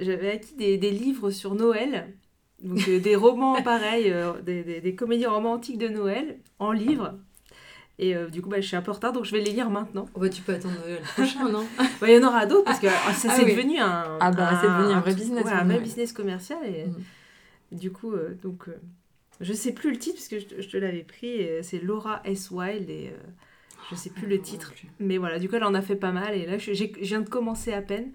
j'avais 0.00 0.30
acquis 0.30 0.54
des, 0.54 0.78
des 0.78 0.90
livres 0.92 1.28
sur 1.30 1.54
Noël. 1.54 2.14
Donc 2.62 2.88
des 2.88 3.14
romans 3.16 3.60
pareils, 3.62 4.14
des, 4.46 4.62
des- 4.64 4.80
des 4.80 4.94
comédies 4.94 5.26
romantiques 5.26 5.76
de 5.76 5.88
Noël 5.88 6.38
en 6.58 6.72
livre. 6.72 7.18
Et 7.98 8.14
euh, 8.14 8.28
du 8.28 8.42
coup, 8.42 8.48
bah, 8.50 8.60
je 8.60 8.66
suis 8.66 8.76
un 8.76 8.82
peu 8.82 8.90
en 8.90 8.94
retard, 8.94 9.12
donc 9.12 9.24
je 9.24 9.32
vais 9.32 9.40
les 9.40 9.52
lire 9.52 9.70
maintenant. 9.70 10.06
Oh, 10.14 10.20
bah, 10.20 10.28
tu 10.28 10.42
peux 10.42 10.52
attendre 10.52 10.76
le 10.86 10.98
prochain, 11.14 11.48
non 11.48 11.66
Bah, 12.00 12.08
Il 12.10 12.14
y 12.14 12.18
en 12.22 12.28
aura 12.28 12.44
d'autres 12.46 12.64
parce 12.64 12.78
que 12.80 12.86
ah, 12.88 13.12
ça, 13.14 13.28
Ah 13.30 13.34
c'est 13.36 13.44
oui. 13.44 13.52
devenu 13.54 13.78
un, 13.78 14.18
Ah 14.20 14.30
bah, 14.32 14.58
c'est 14.60 14.68
devenu 14.68 14.92
un 14.94 15.00
vrai 15.00 15.14
business 15.14 15.44
ouais, 15.44 15.50
un 15.50 15.54
maintenant, 15.56 15.64
vrai 15.64 15.76
ouais. 15.76 15.82
business 15.82 16.12
commercial. 16.12 16.58
Et 16.66 16.84
Mhm. 16.86 17.02
du 17.78 17.90
coup, 17.90 18.12
euh, 18.12 18.34
donc, 18.42 18.68
euh, 18.68 18.72
je 19.40 19.52
sais 19.54 19.72
plus 19.72 19.90
le 19.92 19.98
titre 19.98 20.16
parce 20.16 20.28
que 20.28 20.38
je, 20.38 20.44
te- 20.46 20.60
je 20.60 20.68
te 20.68 20.76
l'avais 20.76 21.04
pris. 21.04 21.28
et 21.28 21.62
C'est 21.62 21.78
Laura 21.80 22.20
S. 22.24 22.50
Wilde 22.50 22.90
et 22.90 23.08
euh, 23.14 23.16
je 23.90 23.94
sais 23.96 24.10
plus 24.10 24.26
le 24.26 24.40
titre. 24.40 24.72
Mais 25.00 25.16
voilà, 25.16 25.38
du 25.38 25.48
coup, 25.48 25.56
elle 25.56 25.64
en 25.64 25.74
a 25.74 25.82
fait 25.82 25.96
pas 25.96 26.12
mal. 26.12 26.34
Et 26.34 26.44
là, 26.44 26.58
je, 26.58 26.74
je 26.74 26.84
viens 27.00 27.20
de 27.22 27.28
commencer 27.30 27.72
à 27.72 27.80
peine. 27.80 28.12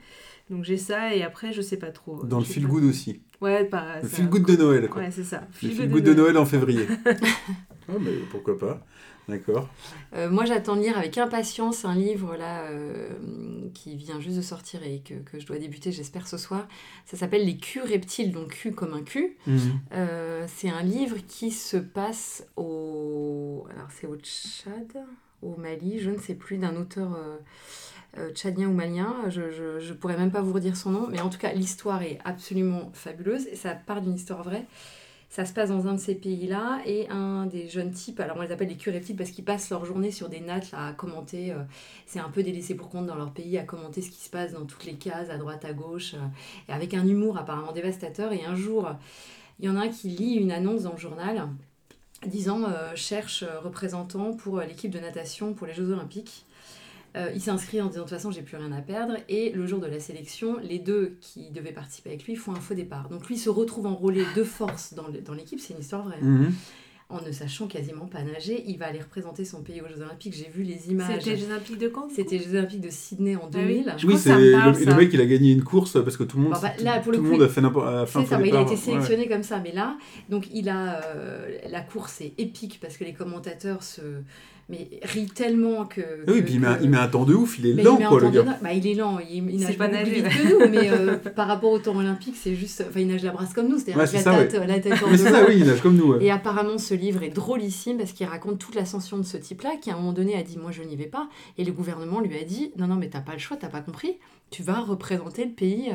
Donc 0.51 0.63
j'ai 0.65 0.77
ça 0.77 1.15
et 1.15 1.23
après, 1.23 1.53
je 1.53 1.61
sais 1.61 1.77
pas 1.77 1.91
trop. 1.91 2.23
Dans 2.25 2.39
le 2.39 2.45
feel 2.45 2.67
good 2.67 2.83
aussi. 2.83 3.21
Ouais, 3.39 3.63
pas. 3.65 3.99
Le 4.03 4.07
feel 4.07 4.27
good 4.29 4.45
de 4.45 4.55
Noël, 4.57 4.89
quoi. 4.89 5.01
Ouais, 5.01 5.09
c'est 5.11 5.23
ça. 5.23 5.41
Le 5.63 5.69
Feel 5.69 5.77
good 5.77 5.89
good 5.91 6.03
de 6.03 6.13
Noël 6.13 6.37
en 6.37 6.45
février. 6.45 6.85
Ah, 7.89 7.95
mais 7.99 8.11
pourquoi 8.29 8.57
pas 8.57 8.85
D'accord. 9.31 9.69
Euh, 10.13 10.29
moi, 10.29 10.43
j'attends 10.43 10.75
de 10.75 10.81
lire 10.81 10.97
avec 10.97 11.17
impatience 11.17 11.85
un 11.85 11.95
livre 11.95 12.35
là 12.35 12.63
euh, 12.63 13.07
qui 13.73 13.95
vient 13.95 14.19
juste 14.19 14.35
de 14.35 14.41
sortir 14.41 14.83
et 14.83 14.99
que, 14.99 15.13
que 15.13 15.39
je 15.39 15.45
dois 15.45 15.57
débuter, 15.57 15.93
j'espère, 15.93 16.27
ce 16.27 16.37
soir. 16.37 16.67
Ça 17.05 17.15
s'appelle 17.15 17.45
Les 17.45 17.55
culs 17.55 17.81
reptiles, 17.81 18.33
donc 18.33 18.49
cul 18.49 18.73
comme 18.73 18.93
un 18.93 19.03
cul. 19.03 19.37
Mhm. 19.47 19.59
Euh, 19.93 20.45
c'est 20.47 20.69
un 20.69 20.83
livre 20.83 21.15
qui 21.29 21.49
se 21.51 21.77
passe 21.77 22.45
au. 22.57 23.65
Alors, 23.73 23.87
c'est 23.89 24.05
au 24.05 24.17
Tchad, 24.17 24.97
au 25.41 25.55
Mali, 25.55 25.99
je 25.99 26.09
ne 26.11 26.19
sais 26.19 26.35
plus, 26.35 26.57
d'un 26.57 26.75
auteur 26.75 27.17
tchadien 28.33 28.67
ou 28.67 28.73
malien. 28.73 29.15
Je, 29.29 29.49
je, 29.49 29.79
je 29.79 29.93
pourrais 29.93 30.17
même 30.17 30.31
pas 30.31 30.41
vous 30.41 30.51
redire 30.51 30.75
son 30.75 30.89
nom, 30.91 31.07
mais 31.09 31.21
en 31.21 31.29
tout 31.29 31.39
cas, 31.39 31.53
l'histoire 31.53 32.03
est 32.03 32.19
absolument 32.25 32.91
fabuleuse 32.93 33.47
et 33.47 33.55
ça 33.55 33.75
part 33.75 34.01
d'une 34.01 34.15
histoire 34.15 34.43
vraie. 34.43 34.65
Ça 35.31 35.45
se 35.45 35.53
passe 35.53 35.69
dans 35.69 35.87
un 35.87 35.93
de 35.93 35.99
ces 35.99 36.15
pays-là 36.15 36.81
et 36.85 37.07
un 37.09 37.45
des 37.45 37.69
jeunes 37.69 37.93
types, 37.93 38.19
alors 38.19 38.35
on 38.35 38.41
les 38.41 38.51
appelle 38.51 38.67
les 38.67 38.75
curéptiles 38.75 39.15
parce 39.15 39.31
qu'ils 39.31 39.45
passent 39.45 39.69
leur 39.69 39.85
journée 39.85 40.11
sur 40.11 40.27
des 40.27 40.41
nattes 40.41 40.71
à 40.73 40.91
commenter, 40.91 41.53
euh, 41.53 41.63
c'est 42.05 42.19
un 42.19 42.27
peu 42.27 42.43
délaissé 42.43 42.75
pour 42.75 42.89
compte 42.89 43.05
dans 43.05 43.15
leur 43.15 43.31
pays, 43.31 43.57
à 43.57 43.63
commenter 43.63 44.01
ce 44.01 44.11
qui 44.11 44.21
se 44.21 44.29
passe 44.29 44.51
dans 44.51 44.65
toutes 44.65 44.83
les 44.83 44.95
cases, 44.95 45.29
à 45.29 45.37
droite, 45.37 45.63
à 45.63 45.71
gauche, 45.71 46.15
euh, 46.15 46.27
et 46.67 46.73
avec 46.73 46.93
un 46.93 47.07
humour 47.07 47.37
apparemment 47.37 47.71
dévastateur. 47.71 48.33
Et 48.33 48.43
un 48.43 48.55
jour, 48.55 48.89
il 49.59 49.67
y 49.67 49.69
en 49.69 49.77
a 49.77 49.83
un 49.83 49.87
qui 49.87 50.09
lit 50.09 50.33
une 50.33 50.51
annonce 50.51 50.83
dans 50.83 50.91
le 50.91 50.97
journal 50.97 51.47
disant 52.27 52.65
euh, 52.65 52.93
cherche 52.95 53.45
représentant 53.63 54.33
pour 54.33 54.59
l'équipe 54.59 54.91
de 54.91 54.99
natation 54.99 55.53
pour 55.53 55.65
les 55.65 55.73
Jeux 55.73 55.93
Olympiques. 55.93 56.45
Euh, 57.17 57.29
il 57.35 57.41
s'inscrit 57.41 57.81
en 57.81 57.87
disant 57.87 58.03
de 58.03 58.07
toute 58.07 58.15
façon 58.17 58.31
j'ai 58.31 58.41
plus 58.41 58.55
rien 58.55 58.71
à 58.71 58.79
perdre 58.81 59.15
et 59.27 59.51
le 59.51 59.67
jour 59.67 59.79
de 59.81 59.87
la 59.87 59.99
sélection 59.99 60.55
les 60.63 60.79
deux 60.79 61.17
qui 61.19 61.49
devaient 61.51 61.73
participer 61.73 62.09
avec 62.11 62.23
lui 62.25 62.37
font 62.37 62.53
un 62.53 62.59
faux 62.61 62.73
départ 62.73 63.09
donc 63.09 63.27
lui 63.27 63.37
se 63.37 63.49
retrouve 63.49 63.85
enrôlé 63.85 64.23
de 64.33 64.43
force 64.45 64.93
dans 64.93 65.33
l'équipe 65.33 65.59
c'est 65.59 65.73
une 65.73 65.81
histoire 65.81 66.03
vraie 66.05 66.15
hein. 66.21 66.25
Mhm. 66.25 66.53
en 67.09 67.21
ne 67.21 67.33
sachant 67.33 67.67
quasiment 67.67 68.05
pas 68.05 68.23
nager 68.23 68.63
il 68.65 68.77
va 68.77 68.85
aller 68.85 69.01
représenter 69.01 69.43
son 69.43 69.61
pays 69.61 69.81
aux 69.81 69.89
Jeux 69.89 70.01
Olympiques 70.01 70.33
j'ai 70.33 70.47
vu 70.49 70.63
les 70.63 70.89
images 70.89 71.17
C'était 71.19 71.31
les 71.31 71.37
Jeux 71.41 71.47
Olympiques 71.51 71.79
de 71.79 71.89
quand 71.89 72.07
c'était 72.15 72.37
les 72.37 72.45
Jeux 72.45 72.57
Olympiques 72.59 72.79
de 72.79 72.89
Sydney 72.89 73.35
en 73.35 73.41
Ah 73.53 73.57
oui. 73.57 73.83
2000 73.83 73.93
Je 73.97 74.07
Oui, 74.07 74.17
c'est 74.17 74.33
le, 74.33 74.95
mec, 74.95 75.09
il 75.11 75.19
a 75.19 75.25
gagné 75.25 75.51
une 75.51 75.63
course 75.65 76.01
parce 76.01 76.15
que 76.15 76.23
tout 76.23 76.37
le 76.37 76.43
monde, 76.43 76.53
bah, 76.61 76.69
tout, 76.77 76.83
là, 76.85 76.99
pour 77.01 77.11
le 77.11 77.17
tout 77.17 77.23
le 77.25 77.29
coup, 77.29 77.35
monde 77.35 77.43
a 77.43 77.49
fait 77.49 77.59
n'importe 77.59 77.85
bah, 77.85 78.05
il 78.45 78.55
a 78.55 78.61
été 78.61 78.71
Ouais. 78.71 78.77
sélectionné 78.77 79.27
comme 79.27 79.43
ça, 79.43 79.59
mais 79.59 79.73
là, 79.73 79.97
donc 80.29 80.47
il 80.53 80.69
a 80.69 81.01
euh, 81.07 81.57
la 81.69 81.81
course 81.81 82.21
est 82.21 82.31
épique 82.37 82.79
parce 82.81 82.95
que 82.95 83.03
les 83.03 83.13
commentateurs 83.13 83.83
se 83.83 83.99
mais 84.71 84.87
rient 85.03 85.27
tellement 85.27 85.85
que. 85.85 86.01
Ah 86.01 86.31
Oui, 86.31 86.39
que- 86.39 86.45
puis 86.45 86.53
il 86.55 86.59
met, 86.61 86.67
un, 86.67 86.75
que- 86.75 86.83
il 86.83 86.89
met 86.89 86.97
un 86.97 87.07
temps 87.07 87.25
de 87.25 87.33
ouf, 87.35 87.59
il 87.59 87.67
est 87.67 87.73
mais 87.73 87.83
lent 87.83 87.97
il 87.99 88.07
quoi 88.07 88.19
le 88.21 88.29
gars. 88.29 88.57
Bah, 88.63 88.73
il 88.73 88.87
est 88.87 88.95
lent, 88.95 89.19
il, 89.19 89.49
il 89.51 89.59
nage 89.59 89.77
pas 89.77 89.87
beaucoup 89.87 90.03
plus 90.03 90.11
vite 90.13 90.27
que 90.29 90.47
nous, 90.65 90.71
mais 90.71 90.89
euh, 90.89 91.17
par 91.35 91.47
rapport 91.47 91.71
au 91.71 91.79
temps 91.79 91.95
olympique, 91.95 92.35
c'est 92.41 92.55
juste. 92.55 92.83
Enfin, 92.89 93.01
il 93.01 93.07
nage 93.07 93.23
la 93.23 93.31
brasse 93.31 93.53
comme 93.53 93.67
nous, 93.67 93.77
c'est-à-dire 93.77 93.97
Ouais, 93.97 94.11
la, 94.11 94.19
ça, 94.19 94.35
tête, 94.45 94.53
la 94.67 94.79
tête 94.79 95.03
en 95.03 95.09
Mais 95.11 95.17
c'est 95.17 95.29
ça, 95.31 95.45
oui, 95.47 95.55
il 95.59 95.65
nage 95.65 95.81
comme 95.81 95.95
nous. 95.95 96.13
ouais. 96.13 96.23
Et 96.25 96.31
apparemment, 96.31 96.77
ce 96.77 96.93
livre 96.93 97.21
est 97.23 97.29
drôlissime 97.29 97.97
parce 97.97 98.13
qu'il 98.13 98.25
raconte 98.27 98.57
toute 98.59 98.75
l'ascension 98.75 99.17
de 99.17 99.23
ce 99.23 99.37
type-là 99.37 99.71
qui, 99.81 99.91
à 99.91 99.93
un 99.93 99.97
moment 99.97 100.13
donné, 100.13 100.35
a 100.35 100.43
dit 100.43 100.57
Moi, 100.57 100.71
je 100.71 100.81
n'y 100.83 100.95
vais 100.95 101.05
pas. 101.07 101.27
Et 101.57 101.65
le 101.65 101.71
gouvernement 101.73 102.19
lui 102.21 102.37
a 102.39 102.43
dit 102.43 102.71
Non, 102.77 102.87
non, 102.87 102.95
mais 102.95 103.09
t'as 103.09 103.21
pas 103.21 103.33
le 103.33 103.39
choix, 103.39 103.57
t'as 103.57 103.67
pas 103.69 103.81
compris. 103.81 104.17
Tu 104.51 104.63
vas 104.63 104.81
représenter 104.81 105.45
le 105.45 105.51
pays. 105.51 105.91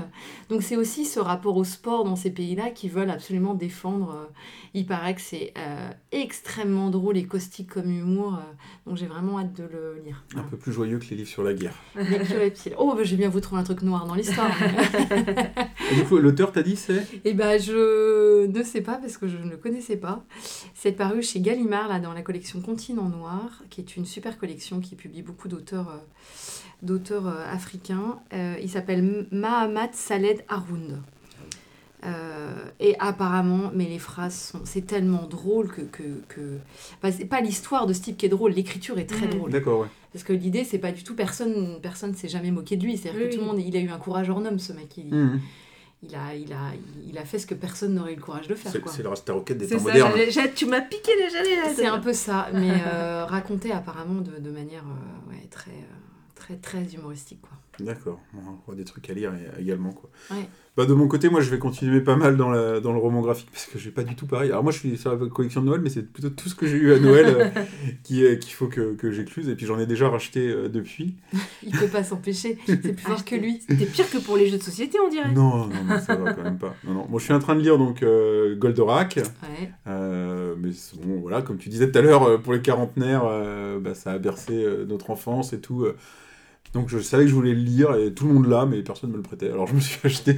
Donc, 0.48 0.62
c'est 0.62 0.76
aussi 0.76 1.04
ce 1.04 1.20
rapport 1.20 1.56
au 1.58 1.64
sport 1.64 2.04
dans 2.04 2.16
ces 2.16 2.30
pays-là 2.30 2.70
qui 2.70 2.88
veulent 2.88 3.10
absolument 3.10 3.52
défendre. 3.52 4.14
euh, 4.16 4.32
Il 4.72 4.86
paraît 4.86 5.14
que 5.14 5.20
c'est 5.20 5.52
euh, 5.58 5.90
extrêmement 6.10 6.88
drôle 6.90 7.18
et 7.18 7.24
caustique 7.24 7.68
comme 7.68 7.90
humour. 7.90 8.38
Donc, 8.86 8.96
j'ai 8.96 9.06
vraiment 9.06 9.38
hâte 9.38 9.52
de 9.54 9.64
le 9.64 10.00
lire. 10.04 10.24
Un 10.36 10.42
peu 10.42 10.56
plus 10.56 10.72
joyeux 10.72 10.98
que 10.98 11.06
les 11.10 11.16
livres 11.16 11.28
sur 11.28 11.42
la 11.42 11.54
guerre. 11.54 11.74
Les 11.96 12.18
culs 12.18 12.38
reptiles. 12.38 12.74
Oh, 12.78 12.94
bah, 12.96 13.02
j'ai 13.02 13.16
bien 13.16 13.28
vous 13.28 13.40
trouver 13.40 13.60
un 13.60 13.64
truc 13.64 13.82
noir 13.82 14.06
dans 14.06 14.14
l'histoire. 14.14 14.50
Et 15.90 15.94
du 15.94 16.04
coup, 16.04 16.18
l'auteur 16.18 16.52
t'a 16.52 16.62
dit 16.62 16.76
c'est? 16.76 17.06
Eh 17.24 17.34
ben, 17.34 17.60
je 17.60 18.46
ne 18.46 18.62
sais 18.62 18.80
pas 18.80 18.94
parce 18.94 19.16
que 19.18 19.28
je 19.28 19.36
ne 19.36 19.50
le 19.50 19.56
connaissais 19.56 19.96
pas. 19.96 20.24
C'est 20.74 20.92
paru 20.92 21.22
chez 21.22 21.40
Gallimard, 21.40 21.88
là, 21.88 22.00
dans 22.00 22.12
la 22.12 22.22
collection 22.22 22.60
Continent 22.60 23.08
Noir, 23.08 23.62
qui 23.70 23.80
est 23.80 23.96
une 23.96 24.04
super 24.04 24.38
collection 24.38 24.80
qui 24.80 24.94
publie 24.96 25.22
beaucoup 25.22 25.48
d'auteurs 25.48 25.90
euh, 25.90 25.98
d'auteurs 26.82 27.26
euh, 27.26 27.44
africains. 27.50 28.18
Euh, 28.32 28.56
il 28.60 28.70
s'appelle 28.70 29.26
Mahamat 29.30 29.92
Saled 29.92 30.44
Haroun. 30.48 31.02
Euh, 32.06 32.54
et 32.80 32.94
apparemment, 33.00 33.70
mais 33.74 33.84
les 33.86 33.98
phrases 33.98 34.34
sont. 34.52 34.60
C'est 34.64 34.86
tellement 34.86 35.24
drôle 35.26 35.68
que. 35.72 35.82
que, 35.82 36.02
que... 36.28 36.58
Enfin, 37.02 37.12
c'est 37.16 37.24
pas 37.24 37.40
l'histoire 37.40 37.86
de 37.86 37.92
ce 37.92 38.00
type 38.02 38.16
qui 38.16 38.26
est 38.26 38.30
drôle, 38.30 38.52
l'écriture 38.52 38.98
est 38.98 39.06
très 39.06 39.26
drôle. 39.26 39.50
D'accord, 39.50 39.80
ouais. 39.80 39.88
Parce 40.12 40.24
que 40.24 40.32
l'idée, 40.32 40.64
c'est 40.64 40.78
pas 40.78 40.92
du 40.92 41.02
tout. 41.04 41.14
Personne 41.14 41.78
personne 41.82 42.14
s'est 42.14 42.28
jamais 42.28 42.50
moqué 42.50 42.76
de 42.76 42.84
lui. 42.84 42.96
C'est-à-dire 42.96 43.20
Oui, 43.22 43.28
que 43.30 43.34
tout 43.34 43.40
le 43.40 43.46
monde. 43.46 43.58
Il 43.60 43.76
a 43.76 43.80
eu 43.80 43.88
un 43.90 43.98
courage 43.98 44.30
hors 44.30 44.40
norme, 44.40 44.58
ce 44.58 44.72
mec. 44.72 44.96
Il, 44.96 45.12
Mhm. 45.12 45.40
il, 46.02 46.14
a, 46.14 46.34
il, 46.34 46.52
a, 46.52 46.72
il 47.08 47.18
a 47.18 47.24
fait 47.24 47.38
ce 47.40 47.46
que 47.46 47.54
personne 47.54 47.94
n'aurait 47.94 48.12
eu 48.12 48.16
le 48.16 48.22
courage 48.22 48.46
de 48.46 48.54
faire. 48.54 48.70
C'est 48.70 48.80
quoi. 48.80 48.92
c'est 48.92 49.02
le 49.02 49.08
Rasta 49.08 49.32
Rocket 49.32 49.58
des 49.58 49.66
C'est 49.66 49.76
temps 49.76 49.84
ça, 49.84 49.92
modernes. 49.92 50.48
tu 50.54 50.66
m'as 50.66 50.80
piqué 50.82 51.10
déjà 51.16 51.42
les 51.42 51.74
C'est 51.74 51.86
un 51.86 51.98
peu 51.98 52.12
ça, 52.12 52.48
mais 52.52 52.70
euh, 52.86 53.24
raconté 53.26 53.72
apparemment 53.72 54.20
de, 54.20 54.38
de 54.38 54.50
manière 54.50 54.84
euh, 54.84 55.30
ouais, 55.32 55.46
très, 55.50 55.72
euh, 55.72 56.34
très, 56.34 56.54
très 56.56 56.84
humoristique. 56.94 57.40
Quoi. 57.42 57.55
D'accord, 57.80 58.20
Bon, 58.32 58.74
des 58.74 58.84
trucs 58.84 59.08
à 59.10 59.14
lire 59.14 59.32
également. 59.58 59.92
Quoi. 59.92 60.10
Ouais. 60.30 60.48
Bah, 60.76 60.84
de 60.84 60.92
mon 60.92 61.08
côté, 61.08 61.30
moi 61.30 61.40
je 61.40 61.48
vais 61.48 61.58
continuer 61.58 62.02
pas 62.02 62.16
mal 62.16 62.36
dans, 62.36 62.50
la, 62.50 62.80
dans 62.80 62.92
le 62.92 62.98
roman 62.98 63.22
graphique 63.22 63.48
parce 63.50 63.64
que 63.64 63.78
j'ai 63.78 63.90
pas 63.90 64.02
du 64.02 64.14
tout 64.14 64.26
pareil. 64.26 64.50
Alors 64.50 64.62
moi 64.62 64.72
je 64.72 64.78
suis 64.78 64.98
sur 64.98 65.16
la 65.16 65.26
collection 65.28 65.62
de 65.62 65.66
Noël, 65.66 65.80
mais 65.80 65.88
c'est 65.88 66.02
plutôt 66.02 66.28
tout 66.28 66.50
ce 66.50 66.54
que 66.54 66.66
j'ai 66.66 66.76
eu 66.76 66.92
à 66.92 66.98
Noël 66.98 67.26
euh, 67.28 67.62
qui, 68.02 68.22
euh, 68.22 68.36
qu'il 68.36 68.52
faut 68.52 68.66
que, 68.66 68.94
que 68.94 69.10
j'écluse. 69.10 69.48
Et 69.48 69.54
puis 69.54 69.64
j'en 69.64 69.78
ai 69.78 69.86
déjà 69.86 70.10
racheté 70.10 70.46
euh, 70.46 70.68
depuis. 70.68 71.14
Il 71.62 71.72
peut 71.72 71.86
pas 71.86 72.04
s'empêcher, 72.04 72.58
c'est 72.66 72.76
plus 72.76 73.02
fort 73.02 73.24
que 73.24 73.36
lui. 73.36 73.62
C'était 73.66 73.86
pire 73.86 74.10
que 74.10 74.18
pour 74.18 74.36
les 74.36 74.48
jeux 74.48 74.58
de 74.58 74.62
société, 74.62 74.98
on 75.00 75.08
dirait. 75.08 75.32
Non, 75.32 75.66
non, 75.66 75.84
non, 75.88 75.98
ça 75.98 76.14
va 76.14 76.34
quand 76.34 76.42
même 76.42 76.58
pas. 76.58 76.74
Non, 76.84 76.92
non. 76.92 77.06
Moi 77.08 77.20
je 77.20 77.24
suis 77.24 77.34
en 77.34 77.38
train 77.38 77.54
de 77.54 77.60
lire 77.60 77.78
donc 77.78 78.04
Goldorak. 78.58 79.16
Ouais. 79.16 79.72
Mais 79.86 80.70
bon, 81.04 81.20
voilà, 81.20 81.40
comme 81.40 81.56
tu 81.56 81.70
disais 81.70 81.90
tout 81.90 81.98
à 81.98 82.02
l'heure, 82.02 82.42
pour 82.42 82.52
les 82.52 82.60
quarantenaires, 82.60 83.24
bah, 83.80 83.94
ça 83.94 84.12
a 84.12 84.18
bercé 84.18 84.66
notre 84.86 85.10
enfance 85.10 85.54
et 85.54 85.60
tout. 85.60 85.86
Donc 86.76 86.90
je 86.90 86.98
savais 86.98 87.22
que 87.22 87.30
je 87.30 87.34
voulais 87.34 87.54
le 87.54 87.62
lire 87.62 87.94
et 87.94 88.12
tout 88.12 88.28
le 88.28 88.34
monde 88.34 88.48
l'a, 88.48 88.66
mais 88.66 88.82
personne 88.82 89.08
ne 89.08 89.14
me 89.14 89.16
le 89.16 89.22
prêtait. 89.22 89.48
Alors 89.48 89.66
je 89.66 89.74
me 89.74 89.80
suis 89.80 89.98
acheté 90.04 90.36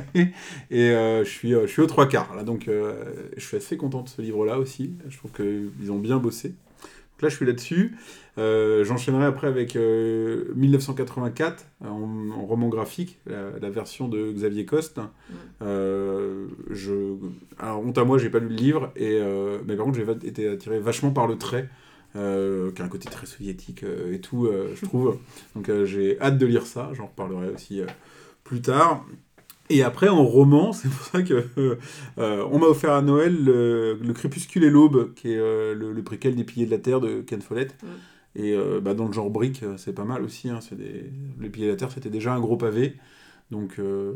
et 0.70 0.90
euh, 0.92 1.24
je, 1.24 1.28
suis, 1.28 1.52
euh, 1.52 1.66
je 1.66 1.72
suis 1.72 1.82
aux 1.82 1.86
trois 1.86 2.06
quarts. 2.06 2.32
Là, 2.36 2.44
donc 2.44 2.68
euh, 2.68 2.94
je 3.36 3.44
suis 3.44 3.56
assez 3.56 3.76
content 3.76 4.02
de 4.02 4.08
ce 4.08 4.22
livre-là 4.22 4.60
aussi. 4.60 4.92
Je 5.08 5.18
trouve 5.18 5.32
qu'ils 5.32 5.90
ont 5.90 5.98
bien 5.98 6.18
bossé. 6.18 6.50
Donc 6.50 7.22
là 7.22 7.28
je 7.28 7.34
suis 7.34 7.44
là-dessus. 7.44 7.96
J'enchaînerai 8.36 9.24
après 9.24 9.48
avec 9.48 9.74
euh, 9.74 10.52
1984 10.54 11.66
en, 11.84 12.30
en 12.30 12.46
roman 12.46 12.68
graphique, 12.68 13.18
la, 13.26 13.58
la 13.60 13.70
version 13.70 14.06
de 14.06 14.30
Xavier 14.30 14.64
Coste. 14.64 15.00
Je... 15.60 17.16
Alors, 17.58 17.84
honte 17.84 17.98
à 17.98 18.04
moi, 18.04 18.16
j'ai 18.16 18.30
pas 18.30 18.38
lu 18.38 18.46
le 18.46 18.54
livre, 18.54 18.92
et, 18.94 19.20
mais 19.66 19.74
par 19.74 19.86
contre, 19.86 19.98
j'ai 19.98 20.28
été 20.28 20.46
attiré 20.46 20.78
vachement 20.78 21.10
par 21.10 21.26
le 21.26 21.36
trait, 21.36 21.68
euh, 22.16 22.70
qui 22.72 22.82
a 22.82 22.84
un 22.84 22.88
côté 22.88 23.08
très 23.08 23.26
soviétique 23.26 23.84
euh, 23.84 24.14
et 24.14 24.20
tout, 24.20 24.46
euh, 24.46 24.72
je 24.74 24.84
trouve. 24.86 25.18
Donc, 25.54 25.68
euh, 25.68 25.84
j'ai 25.84 26.20
hâte 26.20 26.38
de 26.38 26.46
lire 26.46 26.66
ça, 26.66 26.90
j'en 26.94 27.06
reparlerai 27.06 27.50
aussi 27.50 27.82
plus 28.44 28.60
tard. 28.60 29.04
Et 29.70 29.82
après, 29.82 30.08
en 30.08 30.24
roman, 30.24 30.72
c'est 30.74 30.88
pour 30.88 31.06
ça 31.06 31.22
que 31.22 31.78
on 32.16 32.58
m'a 32.58 32.66
offert 32.66 32.92
à 32.92 33.02
Noël 33.02 33.36
le, 33.44 33.94
le 34.02 34.12
Crépuscule 34.12 34.64
et 34.64 34.70
l'Aube, 34.70 35.12
qui 35.14 35.32
est 35.32 35.36
le, 35.36 35.92
le 35.92 36.02
préquel 36.02 36.34
des 36.34 36.44
Piliers 36.44 36.66
de 36.66 36.70
la 36.70 36.78
Terre 36.78 37.00
de 37.00 37.20
Ken 37.20 37.40
Follett. 37.42 37.74
Mm. 37.82 37.86
Et 38.40 38.56
bah, 38.80 38.94
dans 38.94 39.06
le 39.06 39.12
genre 39.12 39.30
brique, 39.30 39.64
c'est 39.76 39.94
pas 39.94 40.04
mal 40.04 40.22
aussi. 40.22 40.48
hein, 40.48 40.60
des... 40.72 41.10
Les 41.40 41.50
Piliers 41.50 41.66
de 41.66 41.72
la 41.72 41.76
Terre, 41.76 41.90
c'était 41.90 42.08
déjà 42.10 42.32
un 42.34 42.40
gros 42.40 42.56
pavé. 42.56 42.94
Donc, 43.50 43.76
euh, 43.78 44.12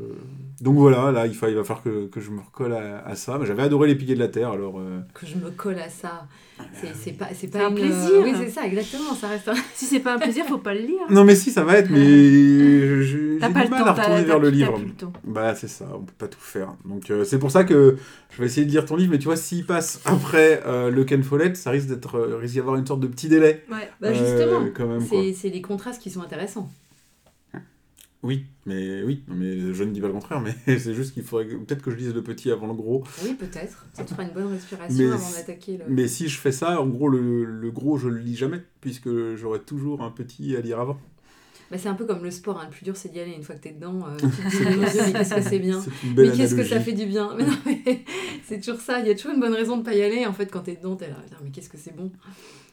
donc 0.61 0.77
voilà, 0.77 1.11
là, 1.11 1.27
il, 1.27 1.35
fa- 1.35 1.49
il 1.49 1.57
va 1.57 1.65
falloir 1.65 1.83
que, 1.83 2.07
que 2.07 2.21
je 2.21 2.31
me 2.31 2.41
recolle 2.41 2.75
à, 2.75 2.99
à 3.07 3.15
ça. 3.15 3.39
Mais 3.39 3.47
J'avais 3.47 3.63
adoré 3.63 3.89
les 3.89 3.95
Piliers 3.95 4.15
de 4.15 4.19
la 4.21 4.29
Terre, 4.29 4.51
alors... 4.51 4.79
euh, 4.79 5.01
Que 5.15 5.27
je 5.27 5.37
me 5.37 5.51
colle 5.51 5.79
à 5.79 5.89
ça. 5.89 6.27
C'est 6.75 6.95
c'est 6.95 7.13
pas, 7.13 7.25
pas 7.59 7.65
un 7.67 7.71
une- 7.71 7.75
plaisir. 7.77 8.21
Oui, 8.23 8.35
c'est 8.39 8.51
ça, 8.51 8.67
exactement. 8.67 9.15
Ça 9.15 9.29
reste 9.29 9.49
un... 9.49 9.55
Si 9.75 9.87
c'est 9.87 10.01
pas 10.01 10.15
un 10.15 10.19
plaisir, 10.19 10.45
faut 10.45 10.59
pas 10.59 10.75
le 10.75 10.81
lire. 10.81 11.01
Non 11.11 11.25
mais 11.25 11.35
si, 11.35 11.51
ça 11.51 11.65
va 11.65 11.79
être, 11.79 11.91
mais 11.91 11.99
j'ai 13.03 13.39
T'as 13.41 13.49
du 13.49 13.55
pas 13.55 13.65
le 13.65 13.71
mal 13.71 13.81
temps, 13.81 13.87
à 13.87 13.93
retourner 13.95 14.23
vers 14.25 14.39
le 14.39 14.51
livre. 14.51 14.75
plus 14.75 14.85
le 14.85 14.93
temps. 14.93 15.13
Bah 15.25 15.55
c'est 15.55 15.67
ça, 15.67 15.87
on 15.95 16.03
peut 16.03 16.13
pas 16.19 16.29
tout 16.29 16.39
faire. 16.39 16.75
Donc 16.85 17.11
euh, 17.11 17.25
c'est 17.25 17.39
pour 17.39 17.51
ça 17.51 17.65
que 17.65 17.97
je 18.31 18.39
vais 18.39 18.47
essayer 18.47 18.67
de 18.67 18.71
lire 18.71 18.85
ton 18.85 18.97
livre, 18.97 19.11
mais 19.13 19.19
tu 19.19 19.25
vois, 19.25 19.37
s'il 19.37 19.65
passe 19.67 20.01
après 20.05 20.63
euh, 20.67 20.91
le 20.91 21.05
Ken 21.05 21.23
Follett, 21.23 21.57
ça 21.57 21.71
risque 21.71 21.89
d'être, 21.89 22.21
risque 22.21 22.53
d'y 22.53 22.61
avoir 22.61 22.77
une 22.77 22.87
sorte 22.87 23.01
de 23.01 23.07
petit 23.09 23.29
délai. 23.29 23.65
Ouais. 23.71 23.89
Bah, 24.01 24.13
justement, 24.13 24.61
Euh, 24.79 25.01
c'est 25.35 25.49
les 25.49 25.63
contrastes 25.63 26.01
qui 26.03 26.11
sont 26.11 26.21
intéressants. 26.23 26.71
Oui, 28.23 28.47
mais 28.67 29.03
oui, 29.03 29.25
mais 29.27 29.75
je 29.75 29.83
ne 29.83 29.91
dis 29.91 30.01
pas 30.01 30.07
le 30.07 30.13
contraire, 30.13 30.41
mais 30.41 30.55
c'est 30.79 30.95
juste 30.95 31.13
qu'il 31.13 31.25
faudrait 31.25 31.47
peut-être 31.47 31.83
que 31.83 31.91
je 31.91 31.97
lise 31.97 32.15
le 32.15 32.23
petit 32.23 32.51
avant 32.53 32.69
le 32.69 32.75
gros. 32.75 33.03
Oui, 33.25 33.35
peut-être. 33.35 33.85
Ça 33.93 34.05
te 34.05 34.11
fera 34.11 34.23
une 34.23 34.31
bonne 34.31 34.53
respiration 34.53 34.97
Mais 34.97 35.13
avant 35.13 35.31
d'attaquer 35.33 35.79
le... 35.79 35.85
Mais 35.89 36.07
si 36.07 36.29
je 36.29 36.39
fais 36.39 36.53
ça, 36.53 36.81
en 36.81 36.87
gros, 36.87 37.09
le, 37.09 37.45
le 37.45 37.71
gros, 37.73 37.99
je 37.99 38.09
le 38.09 38.19
lis 38.19 38.37
jamais, 38.37 38.63
puisque 38.81 39.09
j'aurai 39.35 39.61
toujours 39.61 40.03
un 40.03 40.11
petit 40.11 40.55
à 40.55 40.61
lire 40.61 40.79
avant. 40.79 40.99
Bah, 41.73 41.79
c'est 41.79 41.89
un 41.89 41.95
peu 41.95 42.05
comme 42.05 42.23
le 42.23 42.31
sport, 42.31 42.61
hein. 42.61 42.67
le 42.67 42.71
plus 42.71 42.85
dur 42.85 42.95
c'est 42.95 43.09
d'y 43.11 43.19
aller 43.19 43.33
une 43.33 43.43
fois 43.43 43.55
que 43.55 43.63
t'es 43.63 43.73
dedans. 43.73 44.07
euh, 44.07 44.17
tu 44.19 44.27
te 44.27 44.49
dis, 44.51 44.79
mais 44.79 45.13
qu'est-ce 45.13 45.35
que 45.35 45.41
c'est 45.43 45.59
bien 45.59 45.83
Mais 46.17 46.31
qu'est-ce 46.31 46.55
que 46.55 46.65
ça 46.65 46.81
fait 46.81 46.93
du 46.93 47.07
bien 47.07 47.35
Mais 47.39 47.47
non, 47.47 47.57
mais 47.65 48.05
c'est 48.47 48.61
toujours 48.61 48.81
ça. 48.81 49.01
Il 49.01 49.09
y 49.09 49.11
a 49.11 49.15
toujours 49.15 49.33
une 49.33 49.41
bonne 49.41 49.55
raison 49.55 49.79
de 49.79 49.83
pas 49.83 49.95
y 49.95 50.03
aller. 50.03 50.27
En 50.27 50.35
fait, 50.35 50.47
quand 50.47 50.61
t'es 50.61 50.77
dedans, 50.77 50.97
t'es 50.97 51.09
là, 51.09 51.17
mais 51.43 51.51
qu'est-ce 51.51 51.71
que 51.71 51.79
c'est 51.79 51.97
bon. 51.97 52.13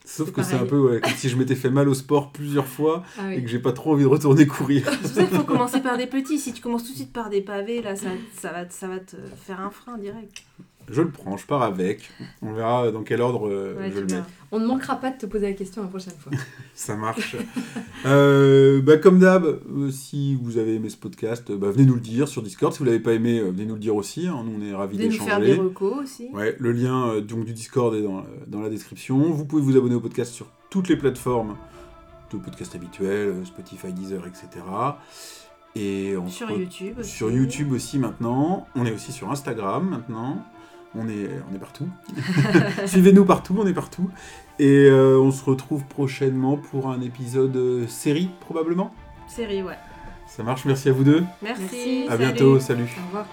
Sauf 0.09 0.31
que 0.31 0.41
c'est 0.41 0.55
un 0.55 0.65
peu 0.65 0.79
ouais, 0.79 0.99
comme 0.99 1.13
si 1.13 1.29
je 1.29 1.37
m'étais 1.37 1.55
fait 1.55 1.69
mal 1.69 1.87
au 1.87 1.93
sport 1.93 2.31
plusieurs 2.31 2.65
fois 2.65 3.03
Ah 3.19 3.31
et 3.31 3.43
que 3.43 3.47
j'ai 3.47 3.59
pas 3.59 3.73
trop 3.73 3.93
envie 3.93 4.03
de 4.03 4.07
retourner 4.07 4.47
courir. 4.47 4.89
C'est 5.03 5.27
pour 5.27 5.29
ça 5.29 5.37
faut 5.37 5.43
commencer 5.53 5.81
par 5.81 5.97
des 5.97 6.07
petits. 6.07 6.39
Si 6.39 6.51
tu 6.51 6.61
commences 6.61 6.83
tout 6.83 6.91
de 6.91 6.97
suite 6.97 7.13
par 7.13 7.29
des 7.29 7.41
pavés, 7.41 7.83
là, 7.83 7.95
ça, 7.95 8.09
ça, 8.35 8.51
va, 8.51 8.67
ça 8.69 8.87
va 8.87 8.99
te 8.99 9.15
faire 9.45 9.59
un 9.59 9.69
frein 9.69 9.99
direct. 9.99 10.43
Je 10.91 11.01
le 11.01 11.09
prends, 11.11 11.37
je 11.37 11.45
pars 11.45 11.61
avec. 11.61 12.09
On 12.41 12.53
verra 12.53 12.91
dans 12.91 13.03
quel 13.03 13.21
ordre 13.21 13.47
euh, 13.49 13.75
Ouais, 13.77 13.91
je 13.93 13.99
le 13.99 14.05
mets. 14.07 14.21
On 14.51 14.59
ne 14.59 14.65
manquera 14.65 14.95
pas 14.95 15.11
de 15.11 15.17
te 15.17 15.25
poser 15.27 15.47
la 15.47 15.53
question 15.53 15.83
la 15.83 15.87
prochaine 15.89 16.13
fois. 16.19 16.31
Ça 16.73 16.95
marche. 16.95 17.35
Euh, 18.05 18.81
bah, 18.81 18.97
comme 18.97 19.19
d'hab, 19.19 19.45
euh, 19.45 19.91
si 19.91 20.35
vous 20.35 20.57
avez 20.57 20.75
aimé 20.75 20.89
ce 20.89 20.97
podcast, 20.97 21.49
euh, 21.51 21.57
bah, 21.57 21.69
venez 21.71 21.85
nous 21.85 21.95
le 21.95 21.99
dire 21.99 22.27
sur 22.27 22.41
Discord. 22.41 22.73
Si 22.73 22.79
vous 22.79 22.85
l'avez 22.85 22.99
pas 22.99 23.13
aimé, 23.13 23.39
euh, 23.39 23.51
venez 23.51 23.65
nous 23.65 23.75
le 23.75 23.79
dire 23.79 23.95
aussi. 23.95 24.27
hein. 24.27 24.41
Nous, 24.45 24.53
on 24.59 24.65
est 24.65 24.73
ravis 24.73 24.97
Venez 24.97 25.09
nous 25.09 25.23
faire 25.23 25.39
des 25.39 25.47
d'échanger. 25.47 25.67
recos 25.67 25.97
aussi. 26.03 26.29
Ouais, 26.33 26.55
le 26.59 26.71
lien 26.71 27.09
euh, 27.09 27.21
donc, 27.21 27.45
du 27.45 27.53
Discord 27.53 27.93
est 27.95 28.01
dans, 28.01 28.19
euh, 28.19 28.23
dans 28.47 28.61
la 28.61 28.69
description. 28.69 29.19
Vous 29.31 29.45
pouvez 29.45 29.61
vous 29.61 29.77
abonner 29.77 29.95
au 29.95 29.99
podcast 30.01 30.33
sur 30.33 30.47
toutes 30.69 30.87
les 30.89 30.95
plateformes 30.97 31.55
de 32.33 32.37
podcast 32.37 32.73
habituels, 32.75 33.29
euh, 33.29 33.45
Spotify, 33.45 33.91
Deezer, 33.93 34.25
etc. 34.25 34.47
Et 35.75 36.15
on 36.17 36.27
Sur 36.27 36.49
YouTube. 36.49 36.97
aussi. 36.99 37.09
Sur 37.11 37.29
YouTube 37.31 37.71
aussi 37.73 37.99
maintenant. 37.99 38.67
On 38.75 38.85
est 38.85 38.91
aussi 38.91 39.11
sur 39.11 39.29
Instagram 39.31 39.87
maintenant. 39.89 40.43
On 40.95 41.07
est, 41.07 41.29
on 41.51 41.55
est 41.55 41.59
partout. 41.59 41.87
Suivez-nous 42.85 43.25
partout, 43.25 43.55
on 43.59 43.67
est 43.67 43.73
partout. 43.73 44.09
Et 44.57 44.87
euh, 44.89 45.19
on 45.19 45.31
se 45.31 45.43
retrouve 45.45 45.85
prochainement 45.85 46.57
pour 46.57 46.89
un 46.89 47.01
épisode 47.01 47.55
euh, 47.55 47.87
série, 47.87 48.29
probablement. 48.41 48.93
Série, 49.27 49.61
ouais. 49.61 49.77
Ça 50.27 50.43
marche, 50.43 50.65
merci 50.65 50.89
à 50.89 50.93
vous 50.93 51.03
deux. 51.03 51.23
Merci. 51.41 51.61
Merci. 51.63 52.03
À 52.07 52.11
salut. 52.11 52.19
bientôt, 52.19 52.59
salut. 52.59 52.89
Au 53.03 53.07
revoir. 53.07 53.25